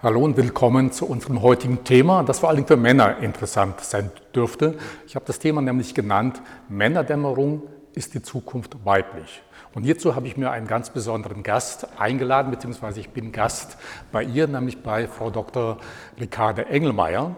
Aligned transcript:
Hallo 0.00 0.20
und 0.20 0.36
willkommen 0.36 0.92
zu 0.92 1.06
unserem 1.06 1.42
heutigen 1.42 1.82
Thema, 1.82 2.22
das 2.22 2.38
vor 2.38 2.50
allem 2.50 2.64
für 2.64 2.76
Männer 2.76 3.18
interessant 3.18 3.80
sein 3.80 4.12
dürfte. 4.32 4.78
Ich 5.08 5.16
habe 5.16 5.24
das 5.26 5.40
Thema 5.40 5.60
nämlich 5.60 5.92
genannt, 5.92 6.40
Männerdämmerung 6.68 7.64
ist 7.94 8.14
die 8.14 8.22
Zukunft 8.22 8.76
weiblich. 8.84 9.42
Und 9.74 9.82
hierzu 9.82 10.14
habe 10.14 10.28
ich 10.28 10.36
mir 10.36 10.52
einen 10.52 10.68
ganz 10.68 10.90
besonderen 10.90 11.42
Gast 11.42 11.88
eingeladen, 11.98 12.52
beziehungsweise 12.52 13.00
ich 13.00 13.10
bin 13.10 13.32
Gast 13.32 13.76
bei 14.12 14.22
ihr, 14.22 14.46
nämlich 14.46 14.84
bei 14.84 15.08
Frau 15.08 15.30
Dr. 15.30 15.78
Ricarda 16.20 16.62
Engelmeier. 16.62 17.34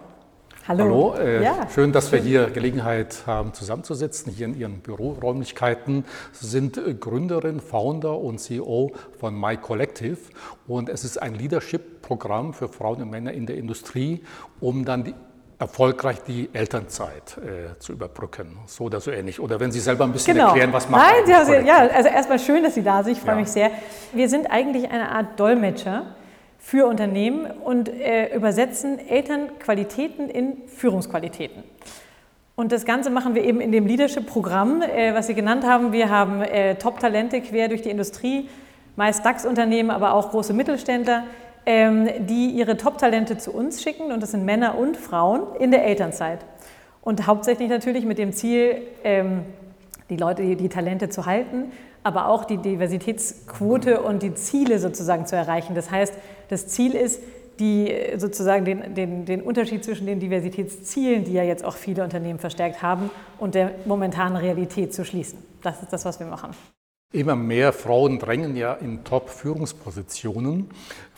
Hallo. 0.68 0.84
Hallo, 0.84 1.14
äh, 1.14 1.42
ja. 1.42 1.66
schön, 1.74 1.90
dass 1.90 2.12
wir 2.12 2.20
hier 2.20 2.50
Gelegenheit 2.50 3.22
haben, 3.26 3.54
zusammenzusitzen, 3.54 4.30
hier 4.30 4.46
in 4.46 4.58
Ihren 4.58 4.80
Büroräumlichkeiten. 4.80 6.04
Sie 6.32 6.46
sind 6.46 6.76
äh, 6.76 6.92
Gründerin, 6.92 7.60
Founder 7.60 8.18
und 8.18 8.38
CEO 8.38 8.92
von 9.18 9.40
My 9.40 9.56
Collective 9.56 10.18
und 10.68 10.90
es 10.90 11.02
ist 11.02 11.20
ein 11.20 11.34
Leadership-Programm 11.34 12.52
für 12.52 12.68
Frauen 12.68 13.02
und 13.02 13.10
Männer 13.10 13.32
in 13.32 13.46
der 13.46 13.56
Industrie, 13.56 14.22
um 14.60 14.84
dann 14.84 15.04
die 15.04 15.14
erfolgreich 15.58 16.22
die 16.26 16.48
Elternzeit 16.52 17.36
äh, 17.38 17.78
zu 17.78 17.92
überbrücken, 17.92 18.58
so 18.66 18.84
oder 18.84 19.00
so 19.00 19.10
ähnlich. 19.10 19.40
Oder 19.40 19.60
wenn 19.60 19.72
Sie 19.72 19.80
selber 19.80 20.04
ein 20.04 20.12
bisschen 20.12 20.34
genau. 20.34 20.48
erklären, 20.48 20.72
was 20.72 20.88
machen 20.88 21.02
Nein, 21.26 21.30
ja, 21.30 21.60
ja, 21.60 21.76
also 21.88 22.08
erstmal 22.08 22.38
schön, 22.38 22.62
dass 22.62 22.74
Sie 22.74 22.82
da 22.82 23.02
sind. 23.02 23.12
Ich 23.12 23.20
freue 23.20 23.34
ja. 23.34 23.40
mich 23.40 23.48
sehr. 23.48 23.70
Wir 24.12 24.28
sind 24.28 24.50
eigentlich 24.50 24.90
eine 24.90 25.10
Art 25.10 25.38
Dolmetscher 25.38 26.14
für 26.60 26.86
Unternehmen 26.86 27.46
und 27.46 27.88
äh, 27.88 28.34
übersetzen 28.36 28.98
Elternqualitäten 29.08 30.28
in 30.28 30.58
Führungsqualitäten. 30.68 31.64
Und 32.54 32.70
das 32.70 32.84
Ganze 32.84 33.08
machen 33.08 33.34
wir 33.34 33.42
eben 33.42 33.62
in 33.62 33.72
dem 33.72 33.86
Leadership-Programm, 33.86 34.82
äh, 34.82 35.14
was 35.14 35.26
Sie 35.26 35.34
genannt 35.34 35.64
haben. 35.64 35.92
Wir 35.92 36.10
haben 36.10 36.42
äh, 36.42 36.74
Top-Talente 36.74 37.40
quer 37.40 37.68
durch 37.68 37.80
die 37.80 37.88
Industrie, 37.88 38.48
meist 38.96 39.24
DAX-Unternehmen, 39.24 39.90
aber 39.90 40.12
auch 40.12 40.30
große 40.30 40.52
Mittelständler, 40.52 41.24
ähm, 41.64 42.06
die 42.26 42.50
ihre 42.50 42.76
Top-Talente 42.76 43.38
zu 43.38 43.52
uns 43.52 43.82
schicken. 43.82 44.12
Und 44.12 44.22
das 44.22 44.32
sind 44.32 44.44
Männer 44.44 44.76
und 44.76 44.98
Frauen 44.98 45.56
in 45.58 45.70
der 45.70 45.86
Elternzeit. 45.86 46.40
Und 47.00 47.26
hauptsächlich 47.26 47.70
natürlich 47.70 48.04
mit 48.04 48.18
dem 48.18 48.34
Ziel, 48.34 48.82
ähm, 49.02 49.44
die 50.10 50.18
Leute, 50.18 50.42
die, 50.42 50.56
die 50.56 50.68
Talente 50.68 51.08
zu 51.08 51.24
halten, 51.24 51.72
aber 52.02 52.28
auch 52.28 52.44
die 52.44 52.56
Diversitätsquote 52.56 54.00
und 54.00 54.22
die 54.22 54.34
Ziele 54.34 54.78
sozusagen 54.78 55.26
zu 55.26 55.36
erreichen. 55.36 55.74
Das 55.74 55.90
heißt, 55.90 56.14
das 56.48 56.68
Ziel 56.68 56.94
ist, 56.94 57.20
die 57.58 57.94
sozusagen 58.16 58.64
den, 58.64 58.94
den, 58.94 59.24
den 59.26 59.42
Unterschied 59.42 59.84
zwischen 59.84 60.06
den 60.06 60.18
Diversitätszielen, 60.18 61.24
die 61.24 61.34
ja 61.34 61.42
jetzt 61.42 61.64
auch 61.64 61.76
viele 61.76 62.02
Unternehmen 62.02 62.38
verstärkt 62.38 62.82
haben, 62.82 63.10
und 63.38 63.54
der 63.54 63.72
momentanen 63.84 64.36
Realität 64.36 64.94
zu 64.94 65.04
schließen. 65.04 65.38
Das 65.62 65.82
ist 65.82 65.92
das, 65.92 66.04
was 66.04 66.18
wir 66.18 66.26
machen. 66.26 66.50
Immer 67.12 67.36
mehr 67.36 67.72
Frauen 67.72 68.18
drängen 68.18 68.56
ja 68.56 68.72
in 68.74 69.04
Top-Führungspositionen. 69.04 70.70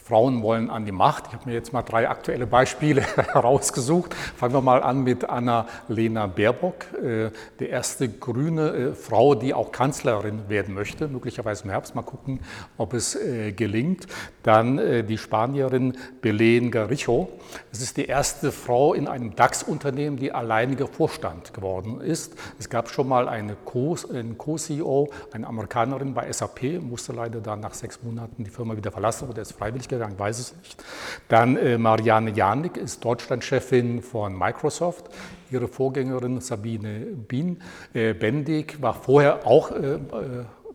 Frauen 0.05 0.43
wollen 0.43 0.69
an 0.69 0.85
die 0.85 0.93
Macht. 0.93 1.29
Ich 1.29 1.33
habe 1.33 1.49
mir 1.49 1.55
jetzt 1.55 1.73
mal 1.73 1.83
drei 1.83 2.09
aktuelle 2.09 2.47
Beispiele 2.47 3.03
herausgesucht. 3.17 4.15
Fangen 4.15 4.53
wir 4.53 4.61
mal 4.61 4.83
an 4.83 5.05
mit 5.05 5.25
Anna-Lena 5.25 6.27
Baerbock, 6.27 6.87
äh, 6.95 7.31
die 7.61 7.69
erste 7.69 8.09
grüne 8.09 8.69
äh, 8.71 8.95
Frau, 8.95 9.37
die 9.37 9.55
auch 9.55 9.71
Kanzlerin 9.71 10.49
werden 10.49 10.75
möchte, 10.75 11.07
möglicherweise 11.07 11.65
im 11.65 11.71
Herbst. 11.71 11.95
Mal 11.95 12.03
gucken, 12.03 12.41
ob 12.79 12.95
es 12.95 13.15
äh, 13.15 13.53
gelingt. 13.53 14.07
Dann 14.43 15.07
die 15.07 15.19
Spanierin 15.19 15.97
Belén 16.21 16.71
Garijo. 16.73 17.29
Es 17.71 17.81
ist 17.81 17.97
die 17.97 18.07
erste 18.07 18.51
Frau 18.51 18.93
in 18.93 19.07
einem 19.07 19.37
DAX-Unternehmen, 19.37 20.17
die 20.17 20.33
alleiniger 20.33 20.89
Vorstand 20.89 21.55
geworden 21.55 22.01
ist. 22.01 22.35
Es 22.59 22.69
gab 22.69 22.91
schon 22.91 23.07
mal 23.07 23.29
eine 23.29 23.55
Co-CEO, 23.55 25.11
eine 25.31 25.47
Amerikanerin 25.47 26.13
bei 26.13 26.33
SAP, 26.33 26.83
musste 26.83 27.13
leider 27.13 27.41
dann 27.41 27.61
nach 27.61 27.75
sechs 27.75 28.03
Monaten 28.03 28.43
die 28.43 28.51
Firma 28.51 28.77
wieder 28.77 28.91
verlassen 28.91 29.29
oder 29.29 29.43
ist 29.43 29.53
freiwillig 29.53 29.87
gegangen, 29.99 30.19
weiß 30.19 30.39
es 30.39 30.57
nicht. 30.57 30.85
Dann 31.29 31.57
äh, 31.57 31.79
Marianne 31.79 32.33
Janik 32.33 32.77
ist 32.77 33.05
Deutschlandchefin 33.05 34.03
von 34.03 34.37
Microsoft. 34.37 35.07
Ihre 35.51 35.69
Vorgängerin 35.69 36.41
Sabine 36.41 37.01
Bien, 37.29 37.61
äh, 37.95 38.15
Bendig 38.15 38.81
war 38.81 38.95
vorher 38.95 39.47
auch 39.47 39.71
äh, 39.71 39.95
äh 39.95 39.99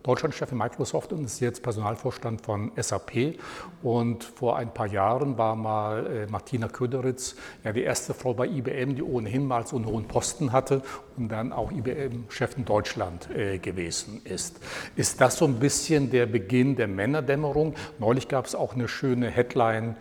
Deutschlandchef 0.08 0.54
in 0.54 0.58
Microsoft 0.58 1.12
und 1.12 1.26
ist 1.26 1.42
jetzt 1.42 1.62
Personalvorstand 1.62 2.40
von 2.40 2.72
SAP. 2.78 3.36
Und 3.84 4.24
vor 4.24 4.56
ein 4.56 4.74
paar 4.74 4.88
Jahren 4.88 5.38
war 5.38 5.58
mal 5.58 6.08
äh, 6.08 6.28
Martina 6.28 6.70
Köderitz 6.70 7.36
ja 7.66 7.74
die 7.74 7.82
erste 7.82 8.14
Frau 8.14 8.34
bei 8.34 8.48
IBM, 8.48 8.96
die 8.96 9.04
ohnehin 9.04 9.46
mal 9.46 9.68
so 9.68 9.76
einen 9.76 9.86
hohen 9.86 10.06
Posten 10.06 10.54
hatte 10.54 10.82
und 11.18 11.30
dann 11.30 11.52
auch 11.52 11.72
IBM-Chef 11.72 12.58
in 12.58 12.64
Deutschland 12.64 13.30
äh, 13.36 13.58
gewesen 13.58 14.22
ist. 14.24 14.62
Ist 14.96 15.20
das 15.20 15.36
so 15.36 15.46
ein 15.46 15.60
bisschen 15.60 16.10
der 16.10 16.26
Beginn 16.26 16.78
der 16.78 16.88
Männerdämmerung? 16.88 17.76
Neulich 18.00 18.30
gab 18.30 18.46
es 18.46 18.56
auch 18.56 18.76
eine 18.76 18.88
schöne 18.88 19.30
Headline 19.30 19.98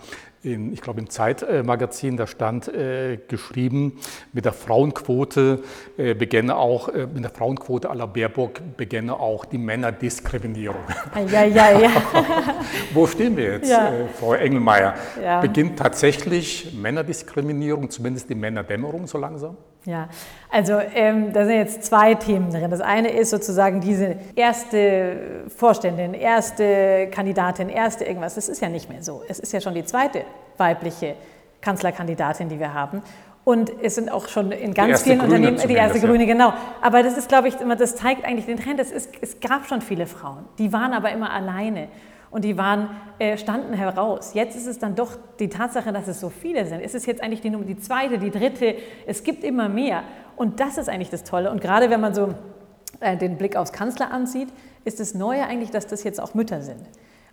in, 0.46 0.72
ich 0.72 0.80
glaube 0.80 1.00
im 1.00 1.10
Zeitmagazin, 1.10 2.16
da 2.16 2.26
stand 2.26 2.68
äh, 2.68 3.18
geschrieben, 3.28 3.98
mit 4.32 4.44
der 4.44 4.52
Frauenquote 4.52 5.62
äh, 5.96 6.14
begänne 6.14 6.56
auch, 6.56 6.88
äh, 6.88 7.06
mit 7.06 7.24
der 7.24 7.30
Frauenquote 7.30 7.90
aller 7.90 8.06
Baerbock 8.06 8.60
begänne 8.76 9.18
auch 9.18 9.44
die 9.44 9.58
Männerdiskriminierung. 9.58 10.80
Ja, 11.30 11.44
ja, 11.44 11.80
ja. 11.80 11.90
Wo 12.94 13.06
stehen 13.06 13.36
wir 13.36 13.52
jetzt, 13.54 13.70
ja. 13.70 13.88
Äh, 13.88 14.06
Frau 14.18 14.34
Engelmeier? 14.34 14.94
Ja. 15.22 15.40
Beginnt 15.40 15.78
tatsächlich 15.78 16.72
Männerdiskriminierung, 16.74 17.90
zumindest 17.90 18.30
die 18.30 18.34
Männerdämmerung 18.34 19.06
so 19.06 19.18
langsam? 19.18 19.56
Ja, 19.86 20.08
also 20.50 20.80
ähm, 20.94 21.32
da 21.32 21.44
sind 21.44 21.54
jetzt 21.54 21.84
zwei 21.84 22.16
Themen 22.16 22.50
drin. 22.50 22.70
Das 22.70 22.80
eine 22.80 23.08
ist 23.08 23.30
sozusagen 23.30 23.80
diese 23.80 24.16
erste 24.34 25.44
Vorständin, 25.56 26.12
erste 26.12 27.08
Kandidatin, 27.12 27.68
erste 27.68 28.04
irgendwas. 28.04 28.34
Das 28.34 28.48
ist 28.48 28.60
ja 28.60 28.68
nicht 28.68 28.90
mehr 28.90 29.04
so. 29.04 29.22
Es 29.28 29.38
ist 29.38 29.52
ja 29.52 29.60
schon 29.60 29.74
die 29.74 29.84
zweite 29.84 30.24
weibliche 30.58 31.14
Kanzlerkandidatin, 31.60 32.48
die 32.48 32.58
wir 32.58 32.74
haben. 32.74 33.00
Und 33.44 33.70
es 33.80 33.94
sind 33.94 34.10
auch 34.10 34.26
schon 34.26 34.50
in 34.50 34.74
ganz 34.74 35.02
vielen 35.02 35.20
Grüne 35.20 35.34
Unternehmen 35.36 35.68
die 35.68 35.74
erste 35.74 36.00
Grüne, 36.00 36.24
ja. 36.24 36.32
genau. 36.32 36.52
Aber 36.82 37.04
das 37.04 37.16
ist, 37.16 37.28
glaube 37.28 37.46
ich, 37.46 37.60
immer, 37.60 37.76
das 37.76 37.94
zeigt 37.94 38.24
eigentlich 38.24 38.46
den 38.46 38.58
Trend. 38.58 38.80
Es, 38.80 38.90
ist, 38.90 39.10
es 39.20 39.38
gab 39.38 39.66
schon 39.68 39.82
viele 39.82 40.06
Frauen, 40.06 40.46
die 40.58 40.72
waren 40.72 40.92
aber 40.92 41.12
immer 41.12 41.30
alleine 41.30 41.86
und 42.30 42.44
die 42.44 42.58
waren, 42.58 42.90
äh, 43.18 43.36
standen 43.36 43.72
heraus. 43.74 44.34
Jetzt 44.34 44.56
ist 44.56 44.66
es 44.66 44.78
dann 44.78 44.94
doch 44.94 45.12
die 45.38 45.48
Tatsache, 45.48 45.92
dass 45.92 46.08
es 46.08 46.20
so 46.20 46.28
viele 46.28 46.66
sind. 46.66 46.80
Es 46.80 46.94
ist 46.94 47.06
jetzt 47.06 47.22
eigentlich 47.22 47.40
die, 47.40 47.50
Nummer, 47.50 47.64
die 47.64 47.78
zweite, 47.78 48.18
die 48.18 48.30
dritte. 48.30 48.76
Es 49.06 49.22
gibt 49.22 49.44
immer 49.44 49.68
mehr. 49.68 50.02
Und 50.36 50.60
das 50.60 50.78
ist 50.78 50.88
eigentlich 50.88 51.10
das 51.10 51.24
Tolle. 51.24 51.50
Und 51.50 51.60
gerade 51.60 51.90
wenn 51.90 52.00
man 52.00 52.14
so 52.14 52.34
äh, 53.00 53.16
den 53.16 53.36
Blick 53.36 53.56
aufs 53.56 53.72
Kanzleramt 53.72 54.28
sieht, 54.28 54.48
ist 54.84 55.00
das 55.00 55.14
Neue 55.14 55.46
eigentlich, 55.46 55.70
dass 55.70 55.86
das 55.86 56.04
jetzt 56.04 56.20
auch 56.20 56.34
Mütter 56.34 56.62
sind. 56.62 56.80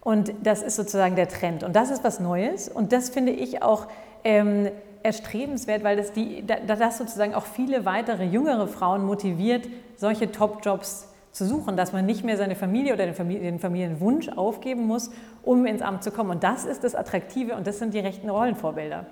Und 0.01 0.33
das 0.43 0.61
ist 0.61 0.75
sozusagen 0.75 1.15
der 1.15 1.27
Trend. 1.27 1.63
Und 1.63 1.75
das 1.75 1.89
ist 1.89 2.03
was 2.03 2.19
Neues. 2.19 2.69
Und 2.69 2.91
das 2.91 3.09
finde 3.09 3.31
ich 3.31 3.61
auch 3.61 3.87
ähm, 4.23 4.69
erstrebenswert, 5.01 5.83
weil 5.83 5.97
das, 5.97 6.11
die, 6.13 6.45
das 6.45 6.97
sozusagen 6.97 7.33
auch 7.33 7.45
viele 7.45 7.85
weitere 7.85 8.25
jüngere 8.25 8.67
Frauen 8.67 9.05
motiviert, 9.05 9.67
solche 9.97 10.31
Top-Jobs 10.31 11.12
zu 11.33 11.45
suchen, 11.45 11.75
dass 11.75 11.91
man 11.91 12.05
nicht 12.05 12.23
mehr 12.23 12.37
seine 12.37 12.55
Familie 12.55 12.93
oder 12.93 13.05
den, 13.05 13.15
Familie, 13.15 13.43
den 13.43 13.59
Familienwunsch 13.59 14.29
aufgeben 14.29 14.87
muss, 14.87 15.11
um 15.41 15.65
ins 15.65 15.81
Amt 15.81 16.03
zu 16.03 16.11
kommen. 16.11 16.29
Und 16.29 16.43
das 16.43 16.63
ist 16.63 16.83
das 16.83 16.95
Attraktive 16.95 17.55
und 17.55 17.67
das 17.67 17.79
sind 17.79 17.93
die 17.93 17.99
rechten 17.99 18.29
Rollenvorbilder. 18.29 19.07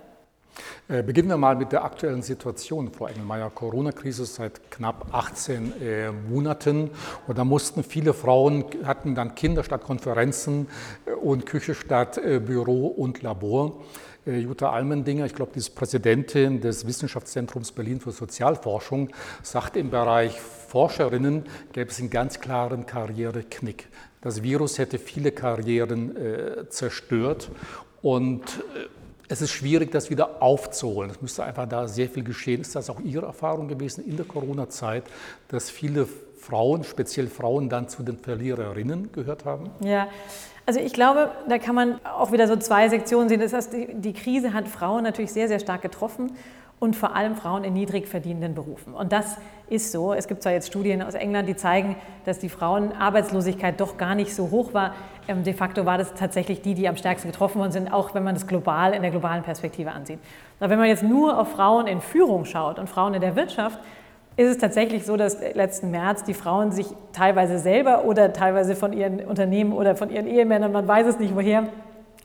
Äh, 0.88 1.04
beginnen 1.04 1.30
wir 1.30 1.38
mal 1.38 1.56
mit 1.56 1.72
der 1.72 1.84
aktuellen 1.84 2.22
Situation, 2.22 2.92
Frau 2.92 3.08
Engelmeier. 3.08 3.50
Corona-Krise 3.50 4.26
seit 4.26 4.70
knapp 4.72 5.08
18 5.14 5.82
äh, 5.82 6.12
Monaten 6.12 6.92
und 7.28 7.38
da 7.38 7.46
mussten 7.46 7.84
viele 7.84 8.14
Frauen, 8.14 8.66
hatten 8.84 9.16
dann 9.16 9.36
Kinder 9.36 9.64
statt 9.64 9.84
Konferenzen 9.84 10.68
äh, 11.06 11.12
und 11.12 11.46
Küche 11.46 11.74
statt 11.74 12.18
äh, 12.18 12.40
Büro 12.40 12.88
und 12.88 13.22
Labor. 13.22 13.80
Äh, 14.26 14.40
Jutta 14.40 14.72
Almendinger, 14.72 15.26
ich 15.26 15.34
glaube, 15.34 15.52
die 15.54 15.60
ist 15.60 15.76
Präsidentin 15.76 16.62
des 16.62 16.86
Wissenschaftszentrums 16.86 17.72
Berlin 17.72 18.00
für 18.00 18.12
Sozialforschung, 18.12 19.10
sagt 19.42 19.78
im 19.78 19.90
Bereich 19.90 20.40
Forscherinnen 20.40 21.46
gäbe 21.74 21.90
es 21.90 22.00
einen 22.00 22.10
ganz 22.10 22.40
klaren 22.40 22.86
Karriereknick. 22.86 23.88
Das 24.22 24.44
Virus 24.44 24.78
hätte 24.78 25.00
viele 25.00 25.32
Karrieren 25.32 26.16
äh, 26.16 26.70
zerstört 26.70 27.50
und 28.02 28.44
äh, 28.76 28.88
es 29.28 29.42
ist 29.42 29.52
schwierig, 29.52 29.92
das 29.92 30.10
wieder 30.10 30.42
aufzuholen. 30.42 31.10
Es 31.10 31.22
müsste 31.22 31.46
einfach 31.46 31.68
da 31.68 31.88
sehr 31.88 32.10
viel 32.10 32.24
geschehen. 32.24 32.60
Ist 32.60 32.76
das 32.76 32.90
auch 32.90 33.00
Ihre 33.00 33.28
Erfahrung 33.28 33.70
gewesen 33.70 34.04
in 34.06 34.18
der 34.18 34.26
Corona-Zeit, 34.26 35.06
dass 35.48 35.70
viele 35.70 36.06
Frauen, 36.38 36.84
speziell 36.84 37.28
Frauen, 37.28 37.70
dann 37.70 37.88
zu 37.88 38.04
den 38.04 38.18
Verliererinnen 38.18 39.14
gehört 39.14 39.46
haben? 39.46 39.70
Ja, 39.80 40.10
also 40.72 40.86
ich 40.86 40.94
glaube, 40.94 41.32
da 41.50 41.58
kann 41.58 41.76
man 41.76 42.00
auch 42.06 42.32
wieder 42.32 42.48
so 42.48 42.56
zwei 42.56 42.88
Sektionen 42.88 43.28
sehen. 43.28 43.42
Das 43.42 43.52
heißt, 43.52 43.74
die, 43.74 44.14
Krise 44.14 44.54
hat 44.54 44.70
Frauen 44.70 45.04
natürlich 45.04 45.34
sehr, 45.34 45.50
sehr 45.50 45.60
stark 45.60 45.82
getroffen 45.82 46.32
und 46.80 46.96
vor 46.96 47.14
allem 47.14 47.36
Frauen 47.36 47.66
in 47.66 47.74
niedrig 47.74 48.08
verdienenden 48.08 48.56
Berufen. 48.56 48.94
Und 48.94 49.12
das 49.12 49.36
ist 49.68 49.92
so. 49.92 50.14
Es 50.14 50.30
gibt 50.30 50.42
zwar 50.44 50.54
jetzt 50.54 50.68
Studien 50.68 51.02
aus 51.02 51.14
England, 51.14 51.50
die 51.50 51.58
zeigen, 51.58 51.98
dass 52.24 52.40
die 52.40 52.48
Frauenarbeitslosigkeit 52.48 53.82
doch 53.82 53.98
gar 53.98 54.16
nicht 54.16 54.34
so 54.34 54.50
hoch 54.50 54.74
war. 54.74 54.96
Ähm, 55.28 55.44
de 55.44 55.54
facto 55.54 55.86
war 55.86 55.98
das 55.98 56.14
tatsächlich 56.14 56.62
die, 56.62 56.74
die 56.74 56.88
am 56.88 56.96
stärksten 56.96 57.30
getroffen 57.30 57.60
worden 57.60 57.74
sind, 57.74 57.92
auch 57.92 58.16
wenn 58.16 58.24
man 58.24 58.36
das 58.36 58.48
global 58.48 58.94
in 58.94 59.02
der 59.02 59.12
globalen 59.12 59.44
Perspektive 59.44 59.92
ansieht. 59.92 60.20
Aber 60.62 60.70
wenn 60.70 60.80
man 60.80 60.88
jetzt 60.88 61.04
nur 61.04 61.38
auf 61.38 61.52
Frauen 61.52 61.86
in 61.86 62.00
Führung 62.00 62.46
schaut 62.46 62.80
und 62.80 62.88
Frauen 62.88 63.14
in 63.14 63.20
der 63.20 63.36
Wirtschaft, 63.36 63.78
ist 64.38 64.50
es 64.50 64.58
tatsächlich 64.58 65.06
so, 65.06 65.18
dass 65.18 65.40
letzten 65.54 65.92
März 65.92 66.24
die 66.24 66.34
Frauen 66.34 66.72
sich 66.72 66.88
teilweise 67.14 67.60
selber 67.60 68.06
oder 68.06 68.34
teilweise 68.34 68.76
von 68.76 68.94
ihren 68.94 69.20
Unternehmen 69.26 69.74
oder 69.74 69.96
von 69.96 70.10
ihren 70.10 70.28
Ehemännern, 70.28 70.72
man 70.72 70.88
weiß 70.88 71.08
es 71.08 71.20
nicht 71.20 71.36
woher, 71.36 71.68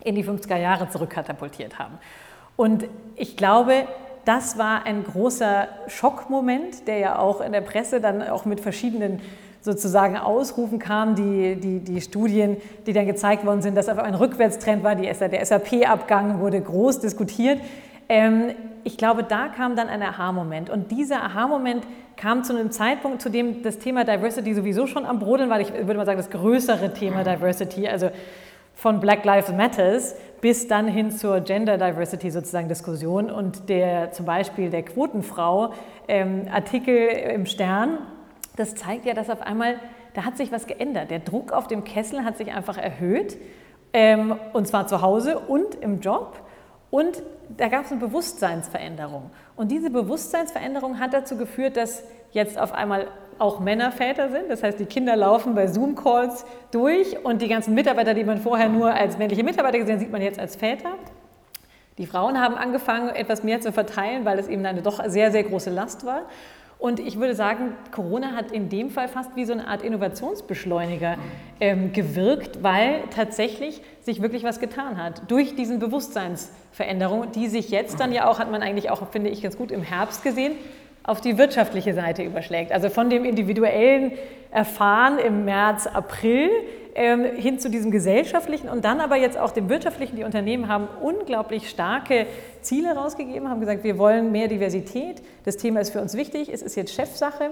in 0.04 0.14
die 0.14 0.24
50er 0.24 0.56
Jahre 0.56 0.88
zurückkatapultiert 0.88 1.78
haben. 1.78 1.98
Und 2.54 2.84
ich 3.16 3.36
glaube, 3.36 3.86
das 4.24 4.56
war 4.56 4.86
ein 4.86 5.04
großer 5.04 5.68
Schockmoment, 5.88 6.86
der 6.86 6.98
ja 6.98 7.18
auch 7.18 7.40
in 7.40 7.52
der 7.52 7.60
Presse 7.60 8.00
dann 8.00 8.22
auch 8.22 8.44
mit 8.44 8.60
verschiedenen 8.60 9.20
sozusagen 9.60 10.16
Ausrufen 10.16 10.78
kam, 10.78 11.16
die, 11.16 11.56
die, 11.56 11.80
die 11.80 12.00
Studien, 12.00 12.56
die 12.86 12.92
dann 12.92 13.06
gezeigt 13.06 13.44
worden 13.44 13.62
sind, 13.62 13.76
dass 13.76 13.88
auf 13.88 13.98
ein 13.98 14.14
Rückwärtstrend 14.14 14.84
war, 14.84 14.94
die, 14.94 15.02
der 15.06 15.44
SAP-Abgang 15.44 16.40
wurde 16.40 16.60
groß 16.60 17.00
diskutiert. 17.00 17.60
Ähm, 18.08 18.54
ich 18.86 18.96
glaube, 18.96 19.24
da 19.24 19.48
kam 19.48 19.74
dann 19.74 19.88
ein 19.88 20.00
Aha-Moment. 20.00 20.70
Und 20.70 20.92
dieser 20.92 21.20
Aha-Moment 21.24 21.84
kam 22.16 22.44
zu 22.44 22.54
einem 22.54 22.70
Zeitpunkt, 22.70 23.20
zu 23.20 23.30
dem 23.30 23.64
das 23.64 23.80
Thema 23.80 24.04
Diversity 24.04 24.54
sowieso 24.54 24.86
schon 24.86 25.04
am 25.04 25.18
Brodeln 25.18 25.50
war. 25.50 25.60
Ich 25.60 25.72
würde 25.72 25.94
mal 25.94 26.06
sagen, 26.06 26.18
das 26.18 26.30
größere 26.30 26.94
Thema 26.94 27.24
Diversity, 27.24 27.88
also 27.88 28.10
von 28.76 29.00
Black 29.00 29.24
Lives 29.24 29.50
Matters 29.50 30.14
bis 30.40 30.68
dann 30.68 30.86
hin 30.86 31.10
zur 31.10 31.40
Gender 31.40 31.78
Diversity 31.78 32.30
sozusagen 32.30 32.68
Diskussion 32.68 33.28
und 33.28 33.68
der 33.68 34.12
zum 34.12 34.24
Beispiel 34.24 34.70
der 34.70 34.84
Quotenfrau 34.84 35.72
ähm, 36.06 36.46
Artikel 36.52 36.94
im 36.96 37.46
Stern, 37.46 37.98
das 38.54 38.76
zeigt 38.76 39.04
ja, 39.04 39.14
dass 39.14 39.30
auf 39.30 39.40
einmal, 39.42 39.80
da 40.14 40.24
hat 40.24 40.36
sich 40.36 40.52
was 40.52 40.68
geändert. 40.68 41.10
Der 41.10 41.18
Druck 41.18 41.50
auf 41.50 41.66
dem 41.66 41.82
Kessel 41.82 42.24
hat 42.24 42.38
sich 42.38 42.52
einfach 42.52 42.78
erhöht 42.78 43.36
ähm, 43.92 44.36
und 44.52 44.68
zwar 44.68 44.86
zu 44.86 45.02
Hause 45.02 45.40
und 45.40 45.74
im 45.74 46.00
Job 46.00 46.38
und 46.90 47.22
da 47.48 47.68
gab 47.68 47.84
es 47.84 47.90
eine 47.92 48.00
Bewusstseinsveränderung. 48.00 49.30
Und 49.56 49.70
diese 49.70 49.90
Bewusstseinsveränderung 49.90 50.98
hat 50.98 51.12
dazu 51.12 51.36
geführt, 51.36 51.76
dass 51.76 52.02
jetzt 52.32 52.58
auf 52.58 52.72
einmal 52.72 53.08
auch 53.38 53.60
Männer 53.60 53.92
Väter 53.92 54.30
sind. 54.30 54.50
Das 54.50 54.62
heißt, 54.62 54.78
die 54.78 54.86
Kinder 54.86 55.16
laufen 55.16 55.54
bei 55.54 55.66
Zoom-Calls 55.66 56.44
durch 56.70 57.24
und 57.24 57.42
die 57.42 57.48
ganzen 57.48 57.74
Mitarbeiter, 57.74 58.14
die 58.14 58.24
man 58.24 58.38
vorher 58.38 58.68
nur 58.68 58.92
als 58.92 59.18
männliche 59.18 59.44
Mitarbeiter 59.44 59.78
gesehen 59.78 59.94
hat, 59.94 60.00
sieht 60.00 60.12
man 60.12 60.22
jetzt 60.22 60.38
als 60.38 60.56
Väter. 60.56 60.92
Die 61.98 62.06
Frauen 62.06 62.40
haben 62.40 62.54
angefangen, 62.54 63.08
etwas 63.10 63.42
mehr 63.42 63.60
zu 63.60 63.72
verteilen, 63.72 64.24
weil 64.24 64.38
es 64.38 64.48
eben 64.48 64.64
eine 64.66 64.82
doch 64.82 65.02
sehr, 65.06 65.32
sehr 65.32 65.44
große 65.44 65.70
Last 65.70 66.04
war. 66.04 66.22
Und 66.78 67.00
ich 67.00 67.18
würde 67.18 67.34
sagen, 67.34 67.72
Corona 67.90 68.32
hat 68.32 68.52
in 68.52 68.68
dem 68.68 68.90
Fall 68.90 69.08
fast 69.08 69.34
wie 69.34 69.44
so 69.44 69.52
eine 69.54 69.66
Art 69.66 69.82
Innovationsbeschleuniger 69.82 71.16
ähm, 71.58 71.92
gewirkt, 71.92 72.62
weil 72.62 73.02
tatsächlich 73.14 73.80
sich 74.02 74.20
wirklich 74.20 74.44
was 74.44 74.60
getan 74.60 75.02
hat 75.02 75.22
durch 75.28 75.56
diesen 75.56 75.78
Bewusstseinsveränderung, 75.78 77.32
die 77.32 77.48
sich 77.48 77.70
jetzt 77.70 77.98
dann 77.98 78.12
ja 78.12 78.28
auch, 78.28 78.38
hat 78.38 78.50
man 78.50 78.62
eigentlich 78.62 78.90
auch, 78.90 79.08
finde 79.08 79.30
ich, 79.30 79.42
ganz 79.42 79.56
gut 79.56 79.72
im 79.72 79.82
Herbst 79.82 80.22
gesehen, 80.22 80.52
auf 81.02 81.20
die 81.20 81.38
wirtschaftliche 81.38 81.94
Seite 81.94 82.22
überschlägt. 82.22 82.72
Also 82.72 82.90
von 82.90 83.08
dem 83.08 83.24
individuellen 83.24 84.12
Erfahren 84.50 85.18
im 85.18 85.44
März, 85.44 85.86
April 85.86 86.50
ähm, 86.96 87.24
hin 87.24 87.58
zu 87.58 87.68
diesem 87.68 87.90
gesellschaftlichen 87.90 88.70
und 88.70 88.86
dann 88.86 89.00
aber 89.00 89.16
jetzt 89.16 89.36
auch 89.38 89.52
dem 89.52 89.68
wirtschaftlichen. 89.68 90.16
Die 90.16 90.24
Unternehmen 90.24 90.66
haben 90.66 90.88
unglaublich 91.02 91.68
starke 91.68 92.26
Ziele 92.62 92.94
rausgegeben, 92.94 93.50
haben 93.50 93.60
gesagt, 93.60 93.84
wir 93.84 93.98
wollen 93.98 94.32
mehr 94.32 94.48
Diversität. 94.48 95.22
Das 95.44 95.58
Thema 95.58 95.80
ist 95.80 95.90
für 95.90 96.00
uns 96.00 96.14
wichtig, 96.14 96.48
es 96.50 96.62
ist 96.62 96.74
jetzt 96.74 96.94
Chefsache 96.94 97.50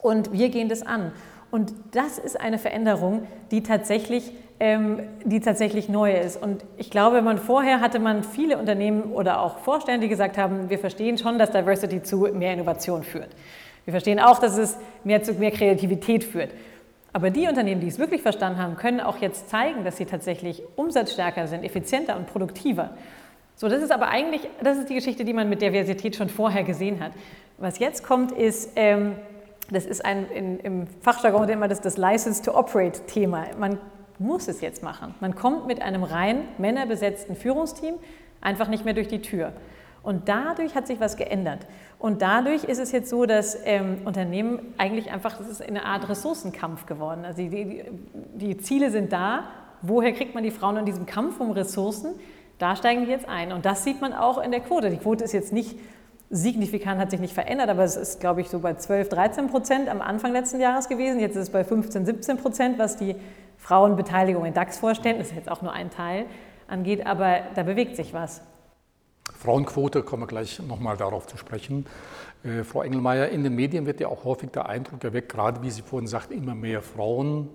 und 0.00 0.32
wir 0.34 0.50
gehen 0.50 0.68
das 0.68 0.86
an. 0.86 1.12
Und 1.50 1.72
das 1.92 2.18
ist 2.18 2.38
eine 2.38 2.58
Veränderung, 2.58 3.26
die 3.50 3.62
tatsächlich, 3.62 4.32
ähm, 4.60 5.00
die 5.24 5.40
tatsächlich 5.40 5.88
neu 5.88 6.12
ist. 6.12 6.40
Und 6.40 6.62
ich 6.76 6.90
glaube, 6.90 7.22
man 7.22 7.38
vorher 7.38 7.80
hatte 7.80 7.98
man 7.98 8.22
viele 8.22 8.58
Unternehmen 8.58 9.04
oder 9.14 9.40
auch 9.40 9.60
Vorstände, 9.60 10.00
die 10.00 10.08
gesagt 10.08 10.36
haben, 10.36 10.68
wir 10.68 10.78
verstehen 10.78 11.16
schon, 11.16 11.38
dass 11.38 11.52
Diversity 11.52 12.02
zu 12.02 12.28
mehr 12.34 12.52
Innovation 12.52 13.02
führt. 13.02 13.30
Wir 13.86 13.92
verstehen 13.92 14.20
auch, 14.20 14.38
dass 14.38 14.58
es 14.58 14.76
mehr 15.04 15.22
zu 15.22 15.32
mehr 15.32 15.52
Kreativität 15.52 16.22
führt. 16.22 16.50
Aber 17.18 17.30
die 17.30 17.48
Unternehmen, 17.48 17.80
die 17.80 17.88
es 17.88 17.98
wirklich 17.98 18.22
verstanden 18.22 18.62
haben, 18.62 18.76
können 18.76 19.00
auch 19.00 19.16
jetzt 19.16 19.50
zeigen, 19.50 19.82
dass 19.82 19.96
sie 19.96 20.04
tatsächlich 20.04 20.62
umsatzstärker 20.76 21.48
sind, 21.48 21.64
effizienter 21.64 22.16
und 22.16 22.28
produktiver. 22.28 22.90
So, 23.56 23.68
das 23.68 23.82
ist 23.82 23.90
aber 23.90 24.06
eigentlich, 24.06 24.48
das 24.62 24.78
ist 24.78 24.88
die 24.88 24.94
Geschichte, 24.94 25.24
die 25.24 25.32
man 25.32 25.48
mit 25.48 25.60
Diversität 25.60 26.14
schon 26.14 26.28
vorher 26.28 26.62
gesehen 26.62 27.00
hat. 27.00 27.10
Was 27.56 27.80
jetzt 27.80 28.04
kommt, 28.04 28.30
ist, 28.30 28.70
ähm, 28.76 29.16
das 29.68 29.84
ist 29.84 30.04
ein, 30.04 30.30
in, 30.30 30.60
im 30.60 30.86
Fachjargon 30.86 31.48
immer 31.48 31.66
das, 31.66 31.80
das 31.80 31.96
License 31.96 32.40
to 32.40 32.56
Operate 32.56 33.04
Thema. 33.06 33.46
Man 33.58 33.80
muss 34.20 34.46
es 34.46 34.60
jetzt 34.60 34.84
machen. 34.84 35.12
Man 35.18 35.34
kommt 35.34 35.66
mit 35.66 35.82
einem 35.82 36.04
rein 36.04 36.42
männerbesetzten 36.58 37.34
Führungsteam 37.34 37.96
einfach 38.40 38.68
nicht 38.68 38.84
mehr 38.84 38.94
durch 38.94 39.08
die 39.08 39.22
Tür. 39.22 39.54
Und 40.04 40.28
dadurch 40.28 40.76
hat 40.76 40.86
sich 40.86 41.00
was 41.00 41.16
geändert. 41.16 41.66
Und 41.98 42.22
dadurch 42.22 42.64
ist 42.64 42.78
es 42.78 42.92
jetzt 42.92 43.10
so, 43.10 43.26
dass 43.26 43.58
ähm, 43.64 43.98
Unternehmen 44.04 44.60
eigentlich 44.78 45.10
einfach, 45.10 45.36
das 45.38 45.48
ist 45.48 45.62
eine 45.62 45.84
Art 45.84 46.08
Ressourcenkampf 46.08 46.86
geworden. 46.86 47.24
Also 47.24 47.42
die, 47.42 47.48
die, 47.50 47.84
die 48.34 48.58
Ziele 48.58 48.90
sind 48.90 49.12
da. 49.12 49.44
Woher 49.82 50.12
kriegt 50.12 50.34
man 50.34 50.44
die 50.44 50.50
Frauen 50.50 50.76
in 50.76 50.86
diesem 50.86 51.06
Kampf 51.06 51.40
um 51.40 51.50
Ressourcen? 51.50 52.14
Da 52.58 52.76
steigen 52.76 53.04
die 53.04 53.10
jetzt 53.10 53.28
ein. 53.28 53.52
Und 53.52 53.64
das 53.64 53.82
sieht 53.82 54.00
man 54.00 54.12
auch 54.12 54.38
in 54.38 54.52
der 54.52 54.60
Quote. 54.60 54.90
Die 54.90 54.96
Quote 54.96 55.24
ist 55.24 55.32
jetzt 55.32 55.52
nicht 55.52 55.76
signifikant 56.30 57.00
hat 57.00 57.10
sich 57.10 57.20
nicht 57.20 57.32
verändert, 57.32 57.70
aber 57.70 57.84
es 57.84 57.96
ist, 57.96 58.20
glaube 58.20 58.40
ich, 58.40 58.50
so 58.50 58.58
bei 58.58 58.74
12, 58.74 59.08
13 59.08 59.46
Prozent 59.48 59.88
am 59.88 60.00
Anfang 60.00 60.32
letzten 60.32 60.60
Jahres 60.60 60.88
gewesen. 60.88 61.20
Jetzt 61.20 61.36
ist 61.36 61.44
es 61.44 61.50
bei 61.50 61.64
15, 61.64 62.04
17 62.04 62.36
Prozent, 62.36 62.78
was 62.78 62.96
die 62.96 63.16
Frauenbeteiligung 63.56 64.44
in 64.44 64.54
DAX-Vorständen, 64.54 65.20
das 65.20 65.28
ist 65.28 65.36
jetzt 65.36 65.50
auch 65.50 65.62
nur 65.62 65.72
ein 65.72 65.90
Teil, 65.90 66.26
angeht, 66.68 67.06
aber 67.06 67.40
da 67.54 67.62
bewegt 67.62 67.96
sich 67.96 68.12
was. 68.12 68.42
Frauenquote, 69.38 70.02
kommen 70.02 70.24
wir 70.24 70.26
gleich 70.26 70.60
nochmal 70.60 70.96
darauf 70.96 71.28
zu 71.28 71.36
sprechen. 71.36 71.86
Äh, 72.42 72.64
Frau 72.64 72.82
Engelmeier, 72.82 73.28
in 73.28 73.44
den 73.44 73.54
Medien 73.54 73.86
wird 73.86 74.00
ja 74.00 74.08
auch 74.08 74.24
häufig 74.24 74.50
der 74.50 74.68
Eindruck 74.68 75.04
erweckt, 75.04 75.28
gerade 75.30 75.62
wie 75.62 75.70
Sie 75.70 75.82
vorhin 75.82 76.08
sagten, 76.08 76.34
immer 76.34 76.56
mehr 76.56 76.82
Frauen 76.82 77.48